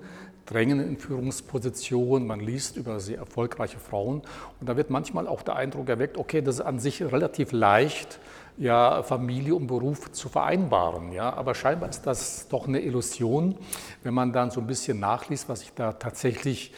drängen 0.46 0.80
in 0.80 0.98
Führungspositionen, 0.98 2.28
man 2.28 2.40
liest 2.40 2.76
über 2.78 3.00
sehr 3.00 3.18
erfolgreiche 3.18 3.80
Frauen 3.80 4.22
und 4.60 4.68
da 4.68 4.76
wird 4.76 4.90
manchmal 4.90 5.28
auch 5.28 5.42
der 5.42 5.56
Eindruck 5.56 5.88
erweckt, 5.88 6.18
okay, 6.18 6.42
das 6.42 6.56
ist 6.56 6.62
an 6.62 6.80
sich 6.80 7.02
relativ 7.02 7.52
leicht, 7.54 8.20
ja, 8.58 9.04
Familie 9.04 9.56
und 9.56 9.68
Beruf 9.68 10.12
zu 10.12 10.30
vereinbaren. 10.30 11.12
Ja? 11.12 11.34
Aber 11.34 11.56
scheinbar 11.56 11.90
ist 11.90 12.04
das 12.04 12.48
doch 12.50 12.68
eine 12.68 12.82
Illusion, 12.82 13.56
wenn 14.04 14.14
man 14.14 14.32
dann 14.32 14.52
so 14.52 14.60
ein 14.60 14.68
bisschen 14.68 15.00
nachliest, 15.00 15.50
was 15.50 15.62
sich 15.62 15.74
da 15.74 15.94
tatsächlich 15.94 16.74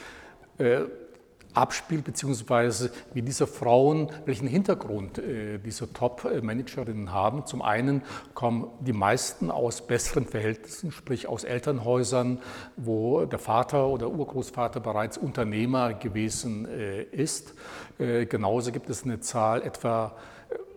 äh, 0.58 0.82
abspielt, 1.56 2.04
beziehungsweise 2.04 2.92
wie 3.14 3.22
diese 3.22 3.48
Frauen, 3.48 4.12
welchen 4.26 4.48
Hintergrund 4.48 5.18
äh, 5.18 5.58
diese 5.58 5.92
Top-Managerinnen 5.92 7.12
haben. 7.12 7.46
Zum 7.46 7.62
einen 7.62 8.02
kommen 8.34 8.68
die 8.80 8.94
meisten 8.94 9.52
aus 9.52 9.86
besseren 9.86 10.26
Verhältnissen, 10.26 10.92
sprich 10.92 11.28
aus 11.28 11.44
Elternhäusern, 11.44 12.40
wo 12.76 13.26
der 13.26 13.40
Vater 13.40 13.88
oder 13.88 14.10
Urgroßvater 14.10 14.80
bereits 14.80 15.18
Unternehmer 15.18 15.94
gewesen 15.94 16.68
äh, 16.68 17.04
ist. 17.04 17.54
Äh, 17.98 18.26
genauso 18.26 18.72
gibt 18.72 18.90
es 18.90 19.04
eine 19.04 19.20
Zahl 19.20 19.62
etwa 19.62 20.16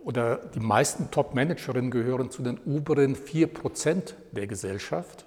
oder 0.03 0.37
die 0.37 0.59
meisten 0.59 1.11
Top-Managerinnen 1.11 1.91
gehören 1.91 2.31
zu 2.31 2.41
den 2.41 2.57
oberen 2.59 3.15
4 3.15 3.47
Prozent 3.47 4.15
der 4.31 4.47
Gesellschaft. 4.47 5.25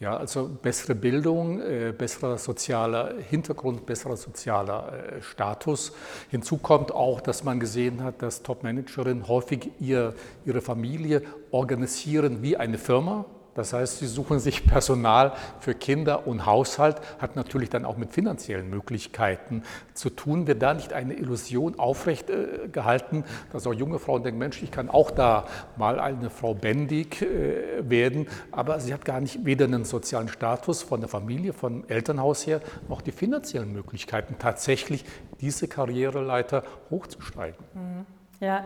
Ja, 0.00 0.16
also 0.16 0.48
bessere 0.48 0.94
Bildung, 0.94 1.60
äh, 1.60 1.92
besserer 1.92 2.38
sozialer 2.38 3.16
Hintergrund, 3.28 3.84
besserer 3.84 4.16
sozialer 4.16 4.94
äh, 4.94 5.20
Status. 5.20 5.92
Hinzu 6.30 6.56
kommt 6.56 6.90
auch, 6.90 7.20
dass 7.20 7.44
man 7.44 7.60
gesehen 7.60 8.02
hat, 8.02 8.22
dass 8.22 8.42
Top-Managerinnen 8.42 9.28
häufig 9.28 9.72
ihr, 9.78 10.14
ihre 10.46 10.62
Familie 10.62 11.20
organisieren 11.50 12.40
wie 12.40 12.56
eine 12.56 12.78
Firma. 12.78 13.26
Das 13.54 13.72
heißt, 13.72 13.98
sie 13.98 14.06
suchen 14.06 14.38
sich 14.38 14.66
Personal 14.68 15.32
für 15.60 15.74
Kinder 15.74 16.26
und 16.26 16.46
Haushalt, 16.46 16.96
hat 17.18 17.36
natürlich 17.36 17.70
dann 17.70 17.84
auch 17.84 17.96
mit 17.96 18.12
finanziellen 18.12 18.70
Möglichkeiten 18.70 19.62
zu 19.94 20.10
tun. 20.10 20.46
Wird 20.46 20.62
da 20.62 20.74
nicht 20.74 20.92
eine 20.92 21.14
Illusion 21.14 21.78
aufrecht 21.78 22.30
äh, 22.30 22.68
gehalten, 22.70 23.24
dass 23.52 23.66
auch 23.66 23.74
junge 23.74 23.98
Frauen 23.98 24.22
denken, 24.22 24.38
Mensch, 24.38 24.62
ich 24.62 24.70
kann 24.70 24.88
auch 24.88 25.10
da 25.10 25.46
mal 25.76 26.00
eine 26.00 26.30
Frau 26.30 26.54
Bendig 26.54 27.22
äh, 27.22 27.88
werden, 27.88 28.26
aber 28.52 28.80
sie 28.80 28.94
hat 28.94 29.04
gar 29.04 29.20
nicht 29.20 29.44
weder 29.44 29.64
einen 29.64 29.84
sozialen 29.84 30.28
Status 30.28 30.82
von 30.82 31.00
der 31.00 31.08
Familie, 31.08 31.52
vom 31.52 31.84
Elternhaus 31.88 32.46
her, 32.46 32.60
noch 32.88 33.00
die 33.00 33.12
finanziellen 33.12 33.72
Möglichkeiten, 33.72 34.36
tatsächlich 34.38 35.04
diese 35.40 35.68
Karriereleiter 35.68 36.62
hochzusteigen. 36.90 37.58
Mhm. 37.74 38.06
Ja, 38.40 38.64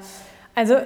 also 0.54 0.76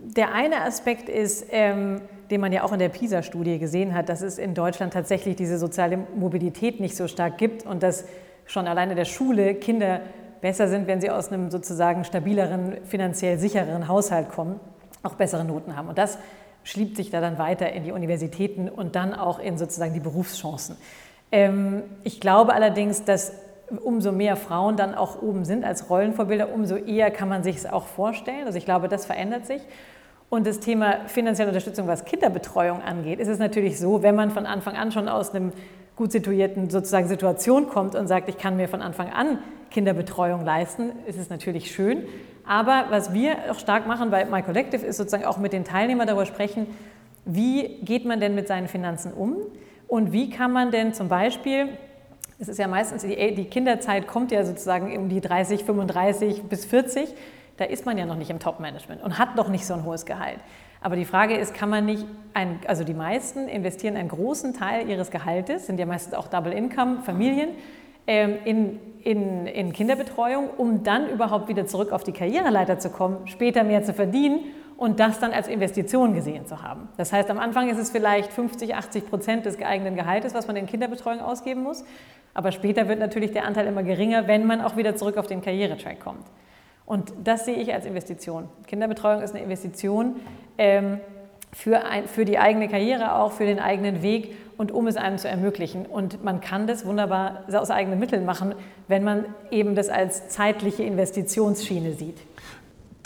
der 0.00 0.32
eine 0.32 0.62
Aspekt 0.62 1.08
ist, 1.08 1.46
ähm, 1.50 2.00
den 2.30 2.40
man 2.40 2.52
ja 2.52 2.62
auch 2.62 2.72
in 2.72 2.78
der 2.78 2.88
PISA-Studie 2.88 3.58
gesehen 3.58 3.94
hat, 3.94 4.08
dass 4.08 4.22
es 4.22 4.38
in 4.38 4.54
Deutschland 4.54 4.92
tatsächlich 4.92 5.36
diese 5.36 5.58
soziale 5.58 5.98
Mobilität 6.16 6.80
nicht 6.80 6.96
so 6.96 7.08
stark 7.08 7.38
gibt 7.38 7.64
und 7.66 7.82
dass 7.82 8.04
schon 8.46 8.66
alleine 8.66 8.94
der 8.94 9.04
Schule 9.04 9.54
Kinder 9.54 10.00
besser 10.40 10.68
sind, 10.68 10.86
wenn 10.86 11.00
sie 11.00 11.10
aus 11.10 11.32
einem 11.32 11.50
sozusagen 11.50 12.04
stabileren, 12.04 12.78
finanziell 12.84 13.38
sichereren 13.38 13.88
Haushalt 13.88 14.28
kommen, 14.30 14.60
auch 15.02 15.14
bessere 15.14 15.44
Noten 15.44 15.76
haben. 15.76 15.88
Und 15.88 15.98
das 15.98 16.18
schliebt 16.64 16.96
sich 16.96 17.10
da 17.10 17.20
dann 17.20 17.38
weiter 17.38 17.72
in 17.72 17.84
die 17.84 17.92
Universitäten 17.92 18.68
und 18.68 18.96
dann 18.96 19.14
auch 19.14 19.38
in 19.38 19.56
sozusagen 19.56 19.94
die 19.94 20.00
Berufschancen. 20.00 20.76
Ähm, 21.32 21.82
ich 22.02 22.20
glaube 22.20 22.54
allerdings, 22.54 23.04
dass 23.04 23.32
umso 23.82 24.12
mehr 24.12 24.36
Frauen 24.36 24.76
dann 24.76 24.94
auch 24.94 25.20
oben 25.22 25.44
sind 25.44 25.64
als 25.64 25.90
Rollenvorbilder, 25.90 26.52
umso 26.52 26.76
eher 26.76 27.10
kann 27.10 27.28
man 27.28 27.42
sich 27.42 27.56
es 27.56 27.66
auch 27.66 27.86
vorstellen. 27.86 28.46
Also 28.46 28.58
ich 28.58 28.64
glaube, 28.64 28.88
das 28.88 29.06
verändert 29.06 29.46
sich. 29.46 29.62
Und 30.28 30.46
das 30.46 30.58
Thema 30.58 31.06
finanzielle 31.06 31.50
Unterstützung, 31.50 31.86
was 31.86 32.04
Kinderbetreuung 32.04 32.82
angeht, 32.82 33.20
ist 33.20 33.28
es 33.28 33.38
natürlich 33.38 33.78
so, 33.78 34.02
wenn 34.02 34.16
man 34.16 34.30
von 34.30 34.44
Anfang 34.44 34.76
an 34.76 34.90
schon 34.90 35.08
aus 35.08 35.30
einem 35.30 35.52
gut 35.94 36.12
situierten 36.12 36.68
sozusagen 36.68 37.08
Situation 37.08 37.68
kommt 37.68 37.94
und 37.94 38.06
sagt, 38.06 38.28
ich 38.28 38.36
kann 38.36 38.56
mir 38.56 38.68
von 38.68 38.82
Anfang 38.82 39.10
an 39.10 39.38
Kinderbetreuung 39.70 40.44
leisten, 40.44 40.90
ist 41.06 41.18
es 41.18 41.30
natürlich 41.30 41.70
schön. 41.70 42.04
Aber 42.44 42.86
was 42.90 43.12
wir 43.12 43.36
auch 43.50 43.58
stark 43.58 43.86
machen 43.86 44.10
bei 44.10 44.24
My 44.24 44.42
Collective 44.42 44.84
ist 44.84 44.96
sozusagen 44.96 45.24
auch 45.24 45.38
mit 45.38 45.52
den 45.52 45.64
Teilnehmern 45.64 46.06
darüber 46.06 46.26
sprechen, 46.26 46.66
wie 47.24 47.78
geht 47.82 48.04
man 48.04 48.20
denn 48.20 48.34
mit 48.34 48.46
seinen 48.46 48.68
Finanzen 48.68 49.12
um 49.12 49.36
und 49.88 50.12
wie 50.12 50.30
kann 50.30 50.52
man 50.52 50.70
denn 50.70 50.92
zum 50.92 51.08
Beispiel, 51.08 51.68
es 52.38 52.48
ist 52.48 52.58
ja 52.58 52.68
meistens, 52.68 53.02
die, 53.02 53.34
die 53.34 53.44
Kinderzeit 53.44 54.06
kommt 54.06 54.30
ja 54.30 54.44
sozusagen 54.44 54.96
um 54.96 55.08
die 55.08 55.20
30, 55.20 55.64
35 55.64 56.44
bis 56.44 56.64
40, 56.64 57.14
da 57.56 57.64
ist 57.64 57.86
man 57.86 57.98
ja 57.98 58.06
noch 58.06 58.16
nicht 58.16 58.30
im 58.30 58.38
Top-Management 58.38 59.02
und 59.02 59.18
hat 59.18 59.36
noch 59.36 59.48
nicht 59.48 59.66
so 59.66 59.74
ein 59.74 59.84
hohes 59.84 60.06
Gehalt. 60.06 60.38
Aber 60.80 60.96
die 60.96 61.04
Frage 61.04 61.36
ist, 61.36 61.54
kann 61.54 61.70
man 61.70 61.86
nicht, 61.86 62.04
ein, 62.34 62.60
also 62.66 62.84
die 62.84 62.94
meisten 62.94 63.48
investieren 63.48 63.96
einen 63.96 64.08
großen 64.08 64.54
Teil 64.54 64.88
ihres 64.88 65.10
Gehaltes, 65.10 65.66
sind 65.66 65.80
ja 65.80 65.86
meistens 65.86 66.14
auch 66.14 66.28
Double-Income-Familien, 66.28 67.50
ähm, 68.06 68.36
in, 68.44 68.80
in, 69.02 69.46
in 69.46 69.72
Kinderbetreuung, 69.72 70.50
um 70.56 70.84
dann 70.84 71.08
überhaupt 71.08 71.48
wieder 71.48 71.66
zurück 71.66 71.92
auf 71.92 72.04
die 72.04 72.12
Karriereleiter 72.12 72.78
zu 72.78 72.90
kommen, 72.90 73.26
später 73.26 73.64
mehr 73.64 73.82
zu 73.82 73.94
verdienen 73.94 74.40
und 74.76 75.00
das 75.00 75.18
dann 75.18 75.32
als 75.32 75.48
Investition 75.48 76.14
gesehen 76.14 76.46
zu 76.46 76.62
haben. 76.62 76.88
Das 76.98 77.12
heißt, 77.12 77.30
am 77.30 77.38
Anfang 77.38 77.68
ist 77.68 77.78
es 77.78 77.90
vielleicht 77.90 78.32
50, 78.32 78.74
80 78.74 79.08
Prozent 79.08 79.46
des 79.46 79.56
geeigneten 79.56 79.96
Gehaltes, 79.96 80.34
was 80.34 80.46
man 80.46 80.56
in 80.56 80.66
Kinderbetreuung 80.66 81.20
ausgeben 81.20 81.62
muss. 81.62 81.84
Aber 82.34 82.52
später 82.52 82.86
wird 82.86 83.00
natürlich 83.00 83.32
der 83.32 83.44
Anteil 83.44 83.66
immer 83.66 83.82
geringer, 83.82 84.28
wenn 84.28 84.46
man 84.46 84.60
auch 84.60 84.76
wieder 84.76 84.94
zurück 84.94 85.16
auf 85.16 85.26
den 85.26 85.40
Karrieretrack 85.40 85.98
kommt. 85.98 86.26
Und 86.86 87.12
das 87.22 87.44
sehe 87.44 87.56
ich 87.56 87.74
als 87.74 87.84
Investition. 87.84 88.48
Kinderbetreuung 88.66 89.20
ist 89.20 89.34
eine 89.34 89.42
Investition 89.42 90.16
ähm, 90.56 91.00
für, 91.52 91.84
ein, 91.84 92.06
für 92.06 92.24
die 92.24 92.38
eigene 92.38 92.68
Karriere, 92.68 93.16
auch 93.16 93.32
für 93.32 93.44
den 93.44 93.58
eigenen 93.58 94.02
Weg 94.02 94.36
und 94.56 94.72
um 94.72 94.86
es 94.86 94.96
einem 94.96 95.18
zu 95.18 95.28
ermöglichen. 95.28 95.84
Und 95.84 96.24
man 96.24 96.40
kann 96.40 96.66
das 96.66 96.86
wunderbar 96.86 97.44
aus 97.52 97.70
eigenen 97.70 97.98
Mitteln 97.98 98.24
machen, 98.24 98.54
wenn 98.88 99.02
man 99.02 99.24
eben 99.50 99.74
das 99.74 99.88
als 99.88 100.28
zeitliche 100.28 100.84
Investitionsschiene 100.84 101.92
sieht. 101.92 102.18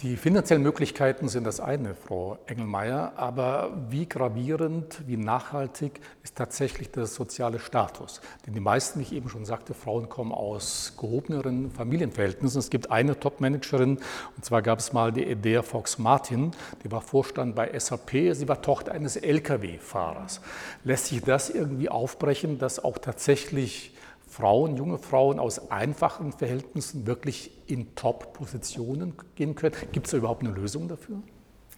Die 0.03 0.17
finanziellen 0.17 0.63
Möglichkeiten 0.63 1.29
sind 1.29 1.45
das 1.45 1.61
eine, 1.61 1.95
Frau 1.95 2.39
Engelmeier, 2.47 3.13
aber 3.17 3.71
wie 3.91 4.09
gravierend, 4.09 5.03
wie 5.07 5.19
nachhaltig 5.19 6.01
ist 6.23 6.37
tatsächlich 6.37 6.91
der 6.91 7.05
soziale 7.05 7.59
Status? 7.59 8.23
Denn 8.47 8.55
die 8.55 8.61
meisten, 8.61 8.99
wie 8.99 9.03
ich 9.03 9.13
eben 9.13 9.29
schon 9.29 9.45
sagte, 9.45 9.75
Frauen 9.75 10.09
kommen 10.09 10.33
aus 10.33 10.95
gehobeneren 10.99 11.71
Familienverhältnissen. 11.71 12.61
Es 12.61 12.71
gibt 12.71 12.91
eine 12.91 13.21
Top-Managerin, 13.21 13.99
und 14.37 14.43
zwar 14.43 14.63
gab 14.63 14.79
es 14.79 14.95
mal 14.95 15.13
die 15.13 15.27
Edea 15.27 15.61
Fox 15.61 15.99
Martin, 15.99 16.53
die 16.83 16.91
war 16.91 17.03
Vorstand 17.03 17.55
bei 17.55 17.79
SAP, 17.79 18.33
sie 18.33 18.49
war 18.49 18.63
Tochter 18.63 18.93
eines 18.93 19.17
Lkw-Fahrers. 19.17 20.41
Lässt 20.83 21.09
sich 21.09 21.21
das 21.21 21.51
irgendwie 21.51 21.91
aufbrechen, 21.91 22.59
dass 22.59 22.83
auch 22.83 22.97
tatsächlich 22.97 23.93
Frauen, 24.31 24.77
junge 24.77 24.99
Frauen 24.99 25.41
aus 25.41 25.73
einfachen 25.73 26.33
Verhältnissen 26.33 27.05
wirklich 27.05 27.51
in 27.67 27.97
Top-Positionen 27.97 29.15
gehen 29.35 29.57
können. 29.57 29.75
Gibt 29.91 30.07
es 30.07 30.13
da 30.13 30.19
überhaupt 30.19 30.45
eine 30.45 30.55
Lösung 30.55 30.87
dafür? 30.87 31.17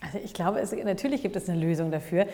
Also 0.02 0.18
ich 0.23 0.35
glaube, 0.35 0.61
es, 0.61 0.71
natürlich 0.73 1.23
gibt 1.23 1.35
es 1.35 1.49
eine 1.49 1.59
Lösung 1.59 1.90
dafür. 1.90 2.26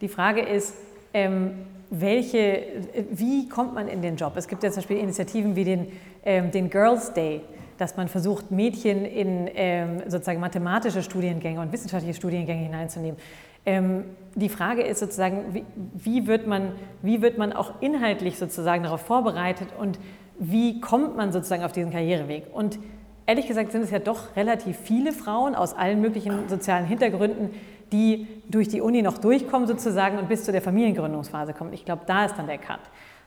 Die 0.00 0.08
Frage 0.08 0.40
ist, 0.40 0.74
ähm, 1.12 1.66
welche, 1.90 2.62
wie 3.10 3.50
kommt 3.50 3.74
man 3.74 3.88
in 3.88 4.00
den 4.00 4.16
Job? 4.16 4.32
Es 4.36 4.48
gibt 4.48 4.62
ja 4.62 4.70
zum 4.70 4.76
Beispiel 4.76 4.96
Initiativen 4.96 5.54
wie 5.56 5.64
den, 5.64 5.92
ähm, 6.24 6.50
den 6.50 6.70
Girls 6.70 7.12
Day, 7.12 7.42
dass 7.76 7.98
man 7.98 8.08
versucht, 8.08 8.50
Mädchen 8.50 9.04
in 9.04 9.50
ähm, 9.54 10.02
sozusagen 10.06 10.40
mathematische 10.40 11.02
Studiengänge 11.02 11.60
und 11.60 11.70
wissenschaftliche 11.70 12.16
Studiengänge 12.16 12.62
hineinzunehmen. 12.62 13.20
Ähm, 13.66 14.04
die 14.36 14.48
Frage 14.48 14.82
ist 14.82 15.00
sozusagen, 15.00 15.54
wie, 15.54 15.64
wie, 15.94 16.26
wird 16.26 16.46
man, 16.46 16.72
wie 17.02 17.22
wird 17.22 17.38
man 17.38 17.52
auch 17.52 17.80
inhaltlich 17.80 18.38
sozusagen 18.38 18.84
darauf 18.84 19.00
vorbereitet 19.00 19.68
und 19.78 19.98
wie 20.38 20.80
kommt 20.80 21.16
man 21.16 21.32
sozusagen 21.32 21.64
auf 21.64 21.72
diesen 21.72 21.90
Karriereweg? 21.90 22.44
Und 22.52 22.78
ehrlich 23.26 23.46
gesagt 23.46 23.72
sind 23.72 23.82
es 23.82 23.90
ja 23.90 23.98
doch 23.98 24.36
relativ 24.36 24.76
viele 24.76 25.12
Frauen 25.12 25.54
aus 25.54 25.74
allen 25.74 26.00
möglichen 26.00 26.48
sozialen 26.48 26.86
Hintergründen, 26.86 27.50
die 27.92 28.26
durch 28.48 28.68
die 28.68 28.80
Uni 28.80 29.02
noch 29.02 29.18
durchkommen 29.18 29.66
sozusagen 29.66 30.18
und 30.18 30.28
bis 30.28 30.44
zu 30.44 30.52
der 30.52 30.62
Familiengründungsphase 30.62 31.52
kommen. 31.52 31.72
Ich 31.72 31.84
glaube, 31.84 32.02
da 32.06 32.26
ist 32.26 32.36
dann 32.36 32.46
der 32.46 32.58
Cut 32.58 32.80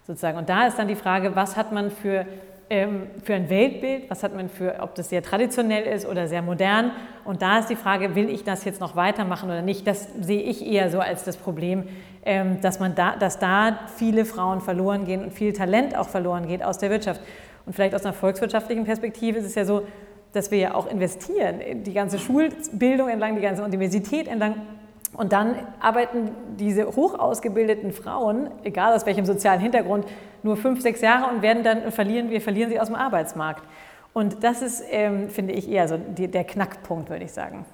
sozusagen. 0.05 0.37
Und 0.37 0.49
da 0.49 0.67
ist 0.67 0.77
dann 0.77 0.87
die 0.87 0.95
Frage, 0.95 1.35
was 1.35 1.55
hat 1.55 1.71
man 1.71 1.91
für 1.91 2.25
für 2.69 3.33
ein 3.33 3.49
Weltbild, 3.49 4.11
was 4.11 4.21
hat 4.21 4.35
man 4.35 4.47
für, 4.47 4.75
ob 4.81 4.93
das 4.93 5.09
sehr 5.09 5.23
traditionell 5.23 5.85
ist 5.85 6.05
oder 6.05 6.27
sehr 6.27 6.43
modern. 6.43 6.91
Und 7.25 7.41
da 7.41 7.57
ist 7.57 7.69
die 7.69 7.75
Frage, 7.75 8.13
will 8.13 8.29
ich 8.29 8.43
das 8.43 8.63
jetzt 8.63 8.79
noch 8.79 8.95
weitermachen 8.95 9.49
oder 9.49 9.63
nicht? 9.63 9.87
Das 9.87 10.07
sehe 10.21 10.41
ich 10.41 10.63
eher 10.63 10.91
so 10.91 10.99
als 10.99 11.23
das 11.23 11.35
Problem, 11.35 11.85
ähm, 12.23 12.61
dass, 12.61 12.79
man 12.79 12.93
da, 12.93 13.15
dass 13.15 13.39
da 13.39 13.79
viele 13.95 14.23
Frauen 14.23 14.61
verloren 14.61 15.05
gehen 15.05 15.23
und 15.23 15.33
viel 15.33 15.51
Talent 15.51 15.97
auch 15.97 16.09
verloren 16.09 16.47
geht 16.47 16.63
aus 16.63 16.77
der 16.77 16.91
Wirtschaft. 16.91 17.21
Und 17.65 17.73
vielleicht 17.73 17.95
aus 17.95 18.05
einer 18.05 18.13
volkswirtschaftlichen 18.13 18.83
Perspektive 18.83 19.39
ist 19.39 19.45
es 19.45 19.55
ja 19.55 19.65
so, 19.65 19.81
dass 20.33 20.51
wir 20.51 20.59
ja 20.59 20.75
auch 20.75 20.85
investieren, 20.85 21.83
die 21.83 21.93
ganze 21.93 22.19
Schulbildung 22.19 23.09
entlang, 23.09 23.35
die 23.35 23.41
ganze 23.41 23.63
Universität 23.63 24.27
entlang 24.27 24.61
und 25.13 25.33
dann 25.33 25.55
arbeiten 25.79 26.29
diese 26.59 26.95
hoch 26.95 27.17
ausgebildeten 27.17 27.93
Frauen, 27.93 28.51
egal 28.63 28.93
aus 28.93 29.07
welchem 29.07 29.25
sozialen 29.25 29.59
Hintergrund, 29.59 30.05
nur 30.43 30.57
fünf, 30.57 30.81
sechs 30.81 31.01
Jahre 31.01 31.33
und 31.33 31.41
werden 31.41 31.63
dann 31.63 31.91
verlieren, 31.91 32.29
wir 32.29 32.41
verlieren 32.41 32.69
sie 32.69 32.79
aus 32.79 32.87
dem 32.87 32.95
Arbeitsmarkt. 32.95 33.63
Und 34.13 34.43
das 34.43 34.61
ist, 34.61 34.83
ähm, 34.89 35.29
finde 35.29 35.53
ich, 35.53 35.69
eher 35.69 35.87
so 35.87 35.97
die, 35.97 36.27
der 36.27 36.43
Knackpunkt, 36.43 37.09
würde 37.09 37.25
ich 37.25 37.31
sagen. 37.31 37.65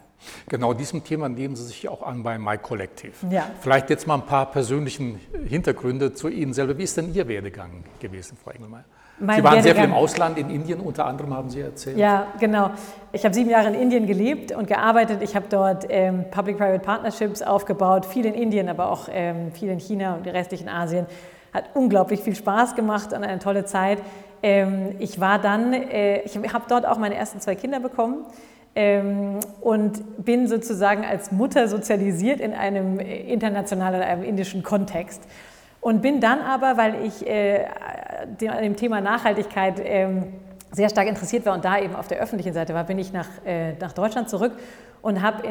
Genau 0.48 0.74
diesem 0.74 1.04
Thema 1.04 1.30
nehmen 1.30 1.56
Sie 1.56 1.64
sich 1.64 1.88
auch 1.88 2.02
an 2.02 2.24
bei 2.24 2.38
My 2.38 2.58
Collective. 2.58 3.14
Ja. 3.30 3.48
Vielleicht 3.62 3.90
jetzt 3.90 4.08
mal 4.08 4.16
ein 4.16 4.26
paar 4.26 4.46
persönlichen 4.48 5.20
Hintergründe 5.48 6.14
zu 6.14 6.30
Ihnen 6.30 6.54
selber. 6.54 6.78
Wie 6.78 6.84
ist 6.84 6.98
denn 6.98 7.14
Ihr 7.14 7.28
Werdegang 7.28 7.84
gewesen, 8.00 8.38
Frau 8.42 8.52
Engelmeier? 8.52 8.86
Mein 9.18 9.38
Sie 9.38 9.44
waren 9.44 9.64
sehr 9.64 9.76
viel 9.76 9.86
im 9.86 9.94
Ausland, 9.94 10.38
in 10.38 10.50
Indien 10.50 10.82
unter 10.82 11.06
anderem, 11.06 11.34
haben 11.34 11.50
Sie 11.50 11.62
erzählt. 11.62 11.98
Ja, 11.98 12.28
genau. 12.40 12.72
Ich 13.14 13.24
habe 13.24 13.34
sieben 13.34 13.50
Jahre 13.50 13.70
in 13.70 13.76
Indien 13.76 14.08
gelebt 14.08 14.52
und 14.52 14.68
gearbeitet. 14.68 15.22
Ich 15.22 15.38
habe 15.38 15.46
dort 15.50 15.86
ähm, 15.90 16.26
Public-Private 16.32 16.80
Partnerships 16.80 17.42
aufgebaut, 17.42 18.06
viel 18.06 18.26
in 18.26 18.34
Indien, 18.34 18.68
aber 18.68 18.92
auch 18.92 19.08
ähm, 19.10 19.54
viel 19.54 19.70
in 19.70 19.80
China 19.80 20.16
und 20.16 20.28
restlichen 20.28 20.68
Asien. 20.68 21.06
Hat 21.56 21.70
unglaublich 21.74 22.20
viel 22.20 22.36
Spaß 22.36 22.76
gemacht 22.76 23.14
und 23.14 23.24
eine 23.24 23.40
tolle 23.40 23.64
Zeit. 23.64 24.00
Ähm, 24.44 24.96
ich 25.00 25.22
war 25.22 25.40
dann, 25.40 25.72
äh, 25.72 26.20
ich 26.24 26.36
habe 26.36 26.66
dort 26.68 26.86
auch 26.86 26.98
meine 26.98 27.16
ersten 27.16 27.40
zwei 27.40 27.56
Kinder 27.56 27.80
bekommen 27.80 28.26
ähm, 28.76 29.40
und 29.62 30.26
bin 30.26 30.50
sozusagen 30.50 31.06
als 31.06 31.32
Mutter 31.32 31.70
sozialisiert 31.70 32.42
in 32.42 32.54
einem 32.54 33.00
internationalen, 33.00 34.02
einem 34.02 34.24
indischen 34.24 34.64
Kontext. 34.64 35.24
Und 35.80 36.02
bin 36.02 36.20
dann 36.20 36.42
aber, 36.42 36.76
weil 36.76 37.06
ich 37.06 37.26
äh, 37.26 37.68
an 38.50 38.62
dem 38.62 38.76
Thema 38.76 39.00
Nachhaltigkeit 39.00 39.82
ähm, 39.82 40.34
sehr 40.72 40.90
stark 40.90 41.08
interessiert 41.08 41.46
war 41.46 41.54
und 41.54 41.64
da 41.64 41.80
eben 41.80 41.96
auf 41.96 42.10
der 42.10 42.20
öffentlichen 42.20 42.54
Seite 42.54 42.74
war, 42.74 42.84
bin 42.84 43.00
ich 43.00 43.14
nach, 43.14 43.30
äh, 43.46 43.74
nach 43.80 43.94
Deutschland 43.94 44.30
zurück 44.30 44.52
und 45.02 45.22
habe 45.22 45.44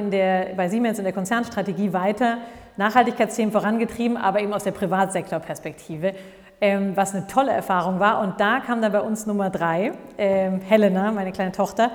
bei 0.55 0.69
Siemens 0.69 0.99
in 0.99 1.05
der 1.05 1.15
Konzernstrategie 1.15 1.95
weiter 1.95 2.39
Nachhaltigkeitsthemen 2.77 3.53
vorangetrieben, 3.53 4.17
aber 4.17 4.41
eben 4.41 4.53
aus 4.53 4.65
der 4.65 4.73
Privatsektorperspektive, 4.73 6.15
ähm, 6.61 6.93
was 6.97 7.15
eine 7.15 7.27
tolle 7.27 7.53
Erfahrung 7.53 8.01
war. 8.01 8.21
Und 8.21 8.41
da 8.41 8.61
kam 8.61 8.83
dann 8.83 8.93
bei 8.93 9.01
uns 9.01 9.27
Nummer 9.27 9.51
drei, 9.51 9.93
ähm, 10.19 10.61
Helena, 10.61 11.13
meine 11.13 11.33
kleine 11.33 11.53
Tochter, 11.53 11.91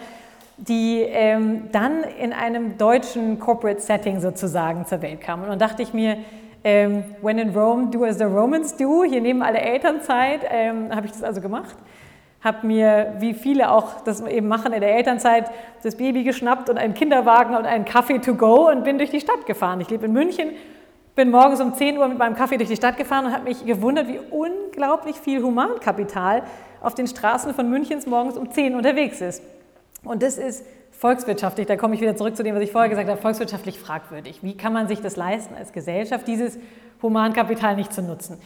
die 0.57 1.01
ähm, 1.01 1.69
dann 1.71 2.03
in 2.03 2.33
einem 2.33 2.77
deutschen 2.77 3.39
Corporate 3.39 3.81
Setting 3.81 4.19
sozusagen 4.19 4.85
zur 4.85 5.01
Welt 5.01 5.21
kam. 5.21 5.41
Und 5.41 5.49
dann 5.49 5.59
dachte 5.59 5.81
ich 5.81 5.93
mir, 5.93 6.17
ähm, 6.63 7.03
when 7.21 7.37
in 7.39 7.55
Rome, 7.55 7.89
do 7.89 8.03
as 8.03 8.17
the 8.17 8.25
Romans 8.25 8.75
do. 8.75 9.03
Hier 9.03 9.21
nehmen 9.21 9.41
alle 9.41 9.59
Elternzeit. 9.59 10.41
Ähm, 10.49 10.93
habe 10.93 11.05
ich 11.05 11.13
das 11.13 11.23
also 11.23 11.39
gemacht. 11.39 11.75
Habe 12.41 12.65
mir, 12.65 13.15
wie 13.19 13.33
viele 13.33 13.71
auch 13.71 14.01
das 14.01 14.21
eben 14.21 14.47
machen 14.47 14.71
in 14.71 14.79
der 14.79 14.95
Elternzeit, 14.95 15.51
das 15.83 15.95
Baby 15.95 16.23
geschnappt 16.23 16.69
und 16.69 16.77
einen 16.77 16.93
Kinderwagen 16.93 17.55
und 17.55 17.65
einen 17.65 17.85
Kaffee 17.85 18.19
to 18.19 18.35
go 18.35 18.69
und 18.69 18.83
bin 18.83 18.97
durch 18.97 19.11
die 19.11 19.19
Stadt 19.19 19.45
gefahren. 19.45 19.81
Ich 19.81 19.89
lebe 19.89 20.05
in 20.05 20.13
München, 20.13 20.51
bin 21.15 21.31
morgens 21.31 21.59
um 21.59 21.73
10 21.73 21.97
Uhr 21.97 22.07
mit 22.07 22.17
meinem 22.17 22.35
Kaffee 22.35 22.57
durch 22.57 22.69
die 22.69 22.77
Stadt 22.77 22.95
gefahren 22.95 23.25
und 23.25 23.33
habe 23.33 23.43
mich 23.43 23.65
gewundert, 23.65 24.07
wie 24.07 24.19
unglaublich 24.31 25.17
viel 25.17 25.43
Humankapital 25.43 26.43
auf 26.81 26.95
den 26.95 27.07
Straßen 27.07 27.53
von 27.53 27.69
Münchens 27.69 28.05
morgens 28.05 28.37
um 28.37 28.49
10 28.49 28.75
unterwegs 28.75 29.19
ist. 29.19 29.43
Und 30.05 30.23
das 30.23 30.37
ist 30.37 30.65
volkswirtschaftlich, 30.91 31.67
da 31.67 31.75
komme 31.75 31.95
ich 31.95 32.01
wieder 32.01 32.15
zurück 32.15 32.35
zu 32.35 32.43
dem, 32.43 32.55
was 32.55 32.63
ich 32.63 32.71
vorher 32.71 32.89
gesagt 32.89 33.09
habe, 33.09 33.19
volkswirtschaftlich 33.19 33.79
fragwürdig. 33.79 34.43
Wie 34.43 34.55
kann 34.55 34.73
man 34.73 34.87
sich 34.87 35.01
das 35.01 35.15
leisten, 35.15 35.55
als 35.55 35.71
Gesellschaft 35.71 36.27
dieses 36.27 36.57
Humankapital 37.01 37.75
nicht 37.75 37.93
zu 37.93 38.01
nutzen? 38.01 38.39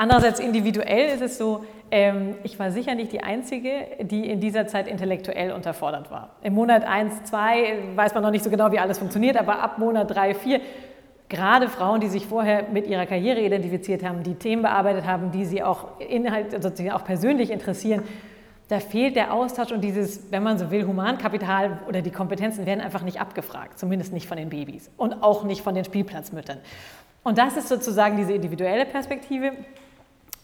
Andererseits 0.00 0.40
individuell 0.40 1.14
ist 1.14 1.20
es 1.20 1.36
so, 1.36 1.62
ähm, 1.90 2.36
ich 2.42 2.58
war 2.58 2.70
sicher 2.70 2.94
nicht 2.94 3.12
die 3.12 3.22
Einzige, 3.22 3.86
die 4.00 4.30
in 4.30 4.40
dieser 4.40 4.66
Zeit 4.66 4.88
intellektuell 4.88 5.52
unterfordert 5.52 6.10
war. 6.10 6.30
Im 6.40 6.54
Monat 6.54 6.84
1, 6.84 7.24
2 7.24 7.96
weiß 7.96 8.14
man 8.14 8.22
noch 8.22 8.30
nicht 8.30 8.42
so 8.42 8.48
genau, 8.48 8.72
wie 8.72 8.78
alles 8.78 8.98
funktioniert, 8.98 9.36
aber 9.36 9.60
ab 9.60 9.76
Monat 9.76 10.10
3, 10.10 10.32
4, 10.32 10.60
gerade 11.28 11.68
Frauen, 11.68 12.00
die 12.00 12.08
sich 12.08 12.24
vorher 12.24 12.64
mit 12.72 12.86
ihrer 12.86 13.04
Karriere 13.04 13.42
identifiziert 13.42 14.02
haben, 14.02 14.22
die 14.22 14.36
Themen 14.36 14.62
bearbeitet 14.62 15.04
haben, 15.04 15.32
die 15.32 15.44
sie 15.44 15.62
auch, 15.62 16.00
Inhalt, 16.00 16.52
sozusagen 16.52 16.92
auch 16.92 17.04
persönlich 17.04 17.50
interessieren, 17.50 18.02
da 18.68 18.80
fehlt 18.80 19.16
der 19.16 19.34
Austausch 19.34 19.70
und 19.70 19.82
dieses, 19.82 20.32
wenn 20.32 20.42
man 20.42 20.56
so 20.56 20.70
will, 20.70 20.86
Humankapital 20.86 21.80
oder 21.86 22.00
die 22.00 22.10
Kompetenzen 22.10 22.64
werden 22.64 22.80
einfach 22.80 23.02
nicht 23.02 23.20
abgefragt, 23.20 23.78
zumindest 23.78 24.14
nicht 24.14 24.26
von 24.26 24.38
den 24.38 24.48
Babys 24.48 24.90
und 24.96 25.22
auch 25.22 25.44
nicht 25.44 25.60
von 25.60 25.74
den 25.74 25.84
Spielplatzmüttern. 25.84 26.56
Und 27.22 27.36
das 27.36 27.58
ist 27.58 27.68
sozusagen 27.68 28.16
diese 28.16 28.32
individuelle 28.32 28.86
Perspektive. 28.86 29.52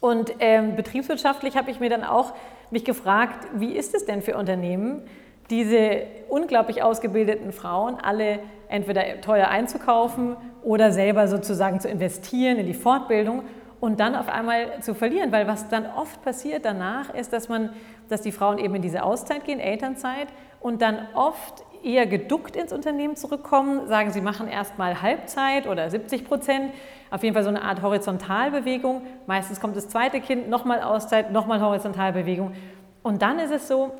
Und 0.00 0.34
ähm, 0.40 0.76
betriebswirtschaftlich 0.76 1.56
habe 1.56 1.70
ich 1.70 1.80
mir 1.80 1.90
dann 1.90 2.04
auch 2.04 2.32
mich 2.70 2.84
gefragt, 2.84 3.46
wie 3.54 3.72
ist 3.72 3.94
es 3.94 4.04
denn 4.04 4.22
für 4.22 4.36
Unternehmen, 4.36 5.02
diese 5.50 6.02
unglaublich 6.28 6.82
ausgebildeten 6.82 7.52
Frauen 7.52 7.96
alle 8.02 8.40
entweder 8.68 9.20
teuer 9.20 9.48
einzukaufen 9.48 10.36
oder 10.62 10.90
selber 10.90 11.28
sozusagen 11.28 11.80
zu 11.80 11.88
investieren 11.88 12.58
in 12.58 12.66
die 12.66 12.74
Fortbildung 12.74 13.44
und 13.78 14.00
dann 14.00 14.16
auf 14.16 14.28
einmal 14.28 14.80
zu 14.80 14.94
verlieren, 14.94 15.30
weil 15.32 15.46
was 15.46 15.68
dann 15.68 15.86
oft 15.86 16.22
passiert 16.22 16.64
danach 16.64 17.14
ist, 17.14 17.32
dass 17.32 17.48
man, 17.48 17.70
dass 18.08 18.22
die 18.22 18.32
Frauen 18.32 18.58
eben 18.58 18.74
in 18.74 18.82
diese 18.82 19.04
Auszeit 19.04 19.44
gehen, 19.44 19.60
Elternzeit 19.60 20.28
und 20.60 20.82
dann 20.82 20.98
oft 21.14 21.64
eher 21.82 22.06
geduckt 22.06 22.56
ins 22.56 22.72
Unternehmen 22.72 23.16
zurückkommen, 23.16 23.86
sagen, 23.86 24.10
sie 24.10 24.20
machen 24.20 24.48
erstmal 24.48 25.02
Halbzeit 25.02 25.66
oder 25.66 25.88
70 25.88 26.24
Prozent, 26.24 26.72
auf 27.10 27.22
jeden 27.22 27.34
Fall 27.34 27.44
so 27.44 27.48
eine 27.48 27.62
Art 27.62 27.82
Horizontalbewegung. 27.82 29.02
Meistens 29.26 29.60
kommt 29.60 29.76
das 29.76 29.88
zweite 29.88 30.20
Kind, 30.20 30.48
nochmal 30.48 30.82
Auszeit, 30.82 31.30
nochmal 31.30 31.60
Horizontalbewegung. 31.60 32.54
Und 33.02 33.22
dann 33.22 33.38
ist 33.38 33.52
es 33.52 33.68
so, 33.68 33.92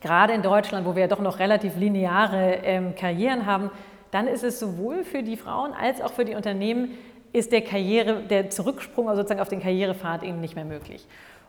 gerade 0.00 0.32
in 0.32 0.42
Deutschland, 0.42 0.86
wo 0.86 0.94
wir 0.94 1.02
ja 1.02 1.08
doch 1.08 1.20
noch 1.20 1.38
relativ 1.38 1.76
lineare 1.76 2.60
ähm, 2.62 2.94
Karrieren 2.94 3.44
haben, 3.44 3.70
dann 4.10 4.26
ist 4.28 4.44
es 4.44 4.58
sowohl 4.58 5.04
für 5.04 5.22
die 5.22 5.36
Frauen 5.36 5.72
als 5.74 6.00
auch 6.00 6.12
für 6.12 6.24
die 6.24 6.34
Unternehmen, 6.34 6.96
ist 7.32 7.52
der 7.52 7.60
Karriere, 7.60 8.22
der 8.22 8.48
Zurücksprung 8.48 9.08
also 9.10 9.20
sozusagen 9.20 9.40
auf 9.40 9.48
den 9.48 9.60
Karrierepfad 9.60 10.22
eben 10.22 10.40
nicht 10.40 10.54
mehr 10.54 10.64
möglich. 10.64 11.06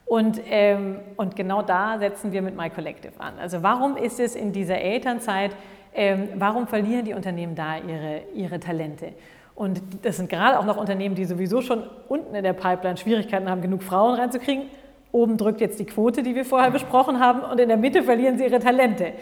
Und, 0.08 0.40
ähm, 0.50 1.00
und 1.18 1.36
genau 1.36 1.62
da 1.62 2.00
setzen 2.00 2.32
wir 2.32 2.42
mit 2.42 2.56
My 2.56 2.70
Collective 2.70 3.14
an. 3.20 3.34
Also 3.40 3.62
warum 3.62 3.98
ist 3.98 4.20
es 4.20 4.36
in 4.36 4.54
dieser 4.54 4.80
Elternzeit, 4.80 5.52
ähm, 5.94 6.30
warum 6.36 6.68
verlieren 6.68 7.04
die 7.04 7.14
Unternehmen 7.14 7.56
da 7.56 7.78
ihre, 7.78 8.22
ihre 8.34 8.60
Talente? 8.60 9.14
Und 9.54 9.82
das 10.04 10.18
sind 10.18 10.30
gerade 10.30 10.60
auch 10.60 10.66
noch 10.66 10.78
Unternehmen, 10.78 11.16
die 11.16 11.26
sowieso 11.26 11.62
schon 11.62 11.84
unten 12.08 12.34
in 12.36 12.44
der 12.44 12.54
Pipeline 12.54 12.96
Schwierigkeiten 12.96 13.50
haben, 13.50 13.62
genug 13.62 13.84
Frauen 13.84 14.14
reinzukriegen. 14.14 14.68
Oben 15.12 15.36
drückt 15.36 15.62
jetzt 15.62 15.80
die 15.80 15.86
Quote, 15.86 16.24
die 16.24 16.36
wir 16.36 16.46
vorher 16.46 16.72
besprochen 16.72 17.20
haben, 17.20 17.42
und 17.42 17.60
in 17.60 17.68
der 17.68 17.78
Mitte 17.78 18.04
verlieren 18.04 18.38
sie 18.38 18.46
ihre 18.46 18.60
Talente. 18.60 19.14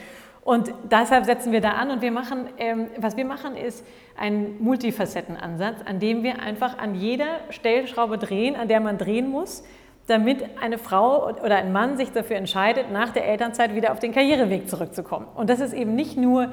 Und 0.44 0.72
deshalb 0.92 1.26
setzen 1.26 1.52
wir 1.52 1.62
da 1.62 1.72
an 1.72 1.90
und 1.90 2.04
wir 2.04 2.12
machen, 2.12 2.48
ähm, 2.60 2.88
was 2.98 3.18
wir 3.18 3.26
machen, 3.26 3.56
ist 3.56 3.84
ein 4.16 4.58
Multifacettenansatz, 4.60 5.78
an 5.86 6.00
dem 6.00 6.22
wir 6.22 6.40
einfach 6.40 6.78
an 6.78 6.94
jeder 6.94 7.40
Stellschraube 7.50 8.20
drehen, 8.20 8.56
an 8.56 8.68
der 8.68 8.82
man 8.82 9.00
drehen 9.00 9.30
muss, 9.30 9.64
damit 10.08 10.44
eine 10.62 10.78
Frau 10.78 11.30
oder 11.30 11.56
ein 11.56 11.72
Mann 11.72 11.98
sich 11.98 12.12
dafür 12.12 12.38
entscheidet, 12.38 12.92
nach 12.92 13.10
der 13.10 13.28
Elternzeit 13.28 13.74
wieder 13.76 13.92
auf 13.92 14.00
den 14.00 14.14
Karriereweg 14.14 14.70
zurückzukommen. 14.70 15.28
Und 15.36 15.50
das 15.50 15.60
ist 15.60 15.74
eben 15.74 15.96
nicht 15.96 16.18
nur 16.18 16.52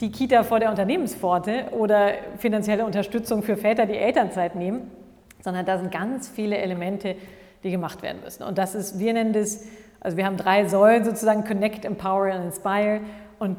die 0.00 0.10
Kita 0.10 0.42
vor 0.42 0.60
der 0.60 0.70
Unternehmenspforte 0.70 1.66
oder 1.72 2.12
finanzielle 2.38 2.84
Unterstützung 2.84 3.42
für 3.42 3.56
Väter, 3.56 3.86
die 3.86 3.96
Elternzeit 3.96 4.54
nehmen, 4.54 4.90
sondern 5.40 5.66
da 5.66 5.78
sind 5.78 5.90
ganz 5.90 6.28
viele 6.28 6.58
Elemente, 6.58 7.16
die 7.64 7.70
gemacht 7.70 8.02
werden 8.02 8.20
müssen. 8.22 8.42
Und 8.42 8.58
das 8.58 8.74
ist, 8.74 8.98
wir 8.98 9.12
nennen 9.12 9.32
das, 9.32 9.64
also 10.00 10.16
wir 10.16 10.26
haben 10.26 10.36
drei 10.36 10.66
Säulen 10.66 11.04
sozusagen, 11.04 11.44
Connect, 11.44 11.84
Empower 11.84 12.34
und 12.34 12.42
Inspire. 12.46 13.00
Und 13.38 13.58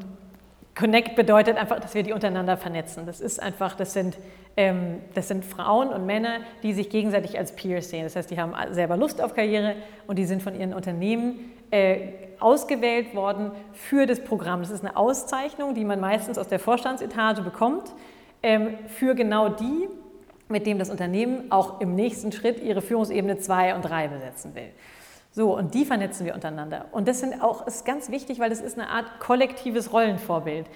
Connect 0.74 1.14
bedeutet 1.14 1.56
einfach, 1.56 1.78
dass 1.78 1.94
wir 1.94 2.02
die 2.02 2.12
untereinander 2.12 2.56
vernetzen. 2.56 3.06
Das 3.06 3.20
ist 3.20 3.40
einfach, 3.40 3.76
das 3.76 3.92
sind, 3.92 4.18
ähm, 4.56 5.00
das 5.14 5.28
sind 5.28 5.44
Frauen 5.44 5.88
und 5.88 6.04
Männer, 6.04 6.40
die 6.62 6.72
sich 6.72 6.90
gegenseitig 6.90 7.38
als 7.38 7.54
Peers 7.54 7.90
sehen. 7.90 8.02
Das 8.02 8.16
heißt, 8.16 8.30
die 8.30 8.40
haben 8.40 8.54
selber 8.72 8.96
Lust 8.96 9.22
auf 9.22 9.34
Karriere 9.34 9.76
und 10.08 10.18
die 10.18 10.24
sind 10.24 10.42
von 10.42 10.58
ihren 10.58 10.74
Unternehmen 10.74 11.52
äh, 11.70 12.08
ausgewählt 12.40 13.14
worden 13.14 13.52
für 13.72 14.06
das 14.06 14.20
Programm. 14.20 14.60
Das 14.60 14.70
ist 14.70 14.84
eine 14.84 14.96
Auszeichnung, 14.96 15.74
die 15.74 15.84
man 15.84 16.00
meistens 16.00 16.38
aus 16.38 16.48
der 16.48 16.58
Vorstandsetage 16.58 17.42
bekommt, 17.42 17.92
ähm, 18.42 18.74
für 18.88 19.14
genau 19.14 19.50
die, 19.50 19.88
mit 20.48 20.66
dem 20.66 20.78
das 20.78 20.90
Unternehmen 20.90 21.50
auch 21.50 21.80
im 21.80 21.94
nächsten 21.94 22.32
Schritt 22.32 22.60
ihre 22.60 22.82
Führungsebene 22.82 23.38
2 23.38 23.76
und 23.76 23.82
3 23.82 24.08
besetzen 24.08 24.54
will. 24.54 24.70
So, 25.36 25.56
und 25.56 25.74
die 25.74 25.84
vernetzen 25.84 26.24
wir 26.24 26.34
untereinander. 26.34 26.86
Und 26.92 27.08
das 27.08 27.18
sind 27.18 27.42
auch, 27.42 27.66
ist 27.66 27.84
ganz 27.84 28.08
wichtig, 28.08 28.38
weil 28.38 28.50
das 28.50 28.60
ist 28.60 28.78
eine 28.78 28.88
Art 28.88 29.18
kollektives 29.18 29.92
Rollenvorbild. 29.92 30.66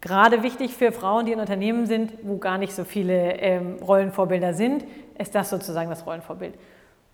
Gerade 0.00 0.44
wichtig 0.44 0.76
für 0.76 0.92
Frauen, 0.92 1.26
die 1.26 1.32
in 1.32 1.40
Unternehmen 1.40 1.86
sind, 1.86 2.12
wo 2.22 2.38
gar 2.38 2.56
nicht 2.56 2.74
so 2.74 2.84
viele 2.84 3.32
ähm, 3.40 3.78
Rollenvorbilder 3.82 4.54
sind, 4.54 4.84
ist 5.18 5.34
das 5.34 5.50
sozusagen 5.50 5.90
das 5.90 6.06
Rollenvorbild. 6.06 6.54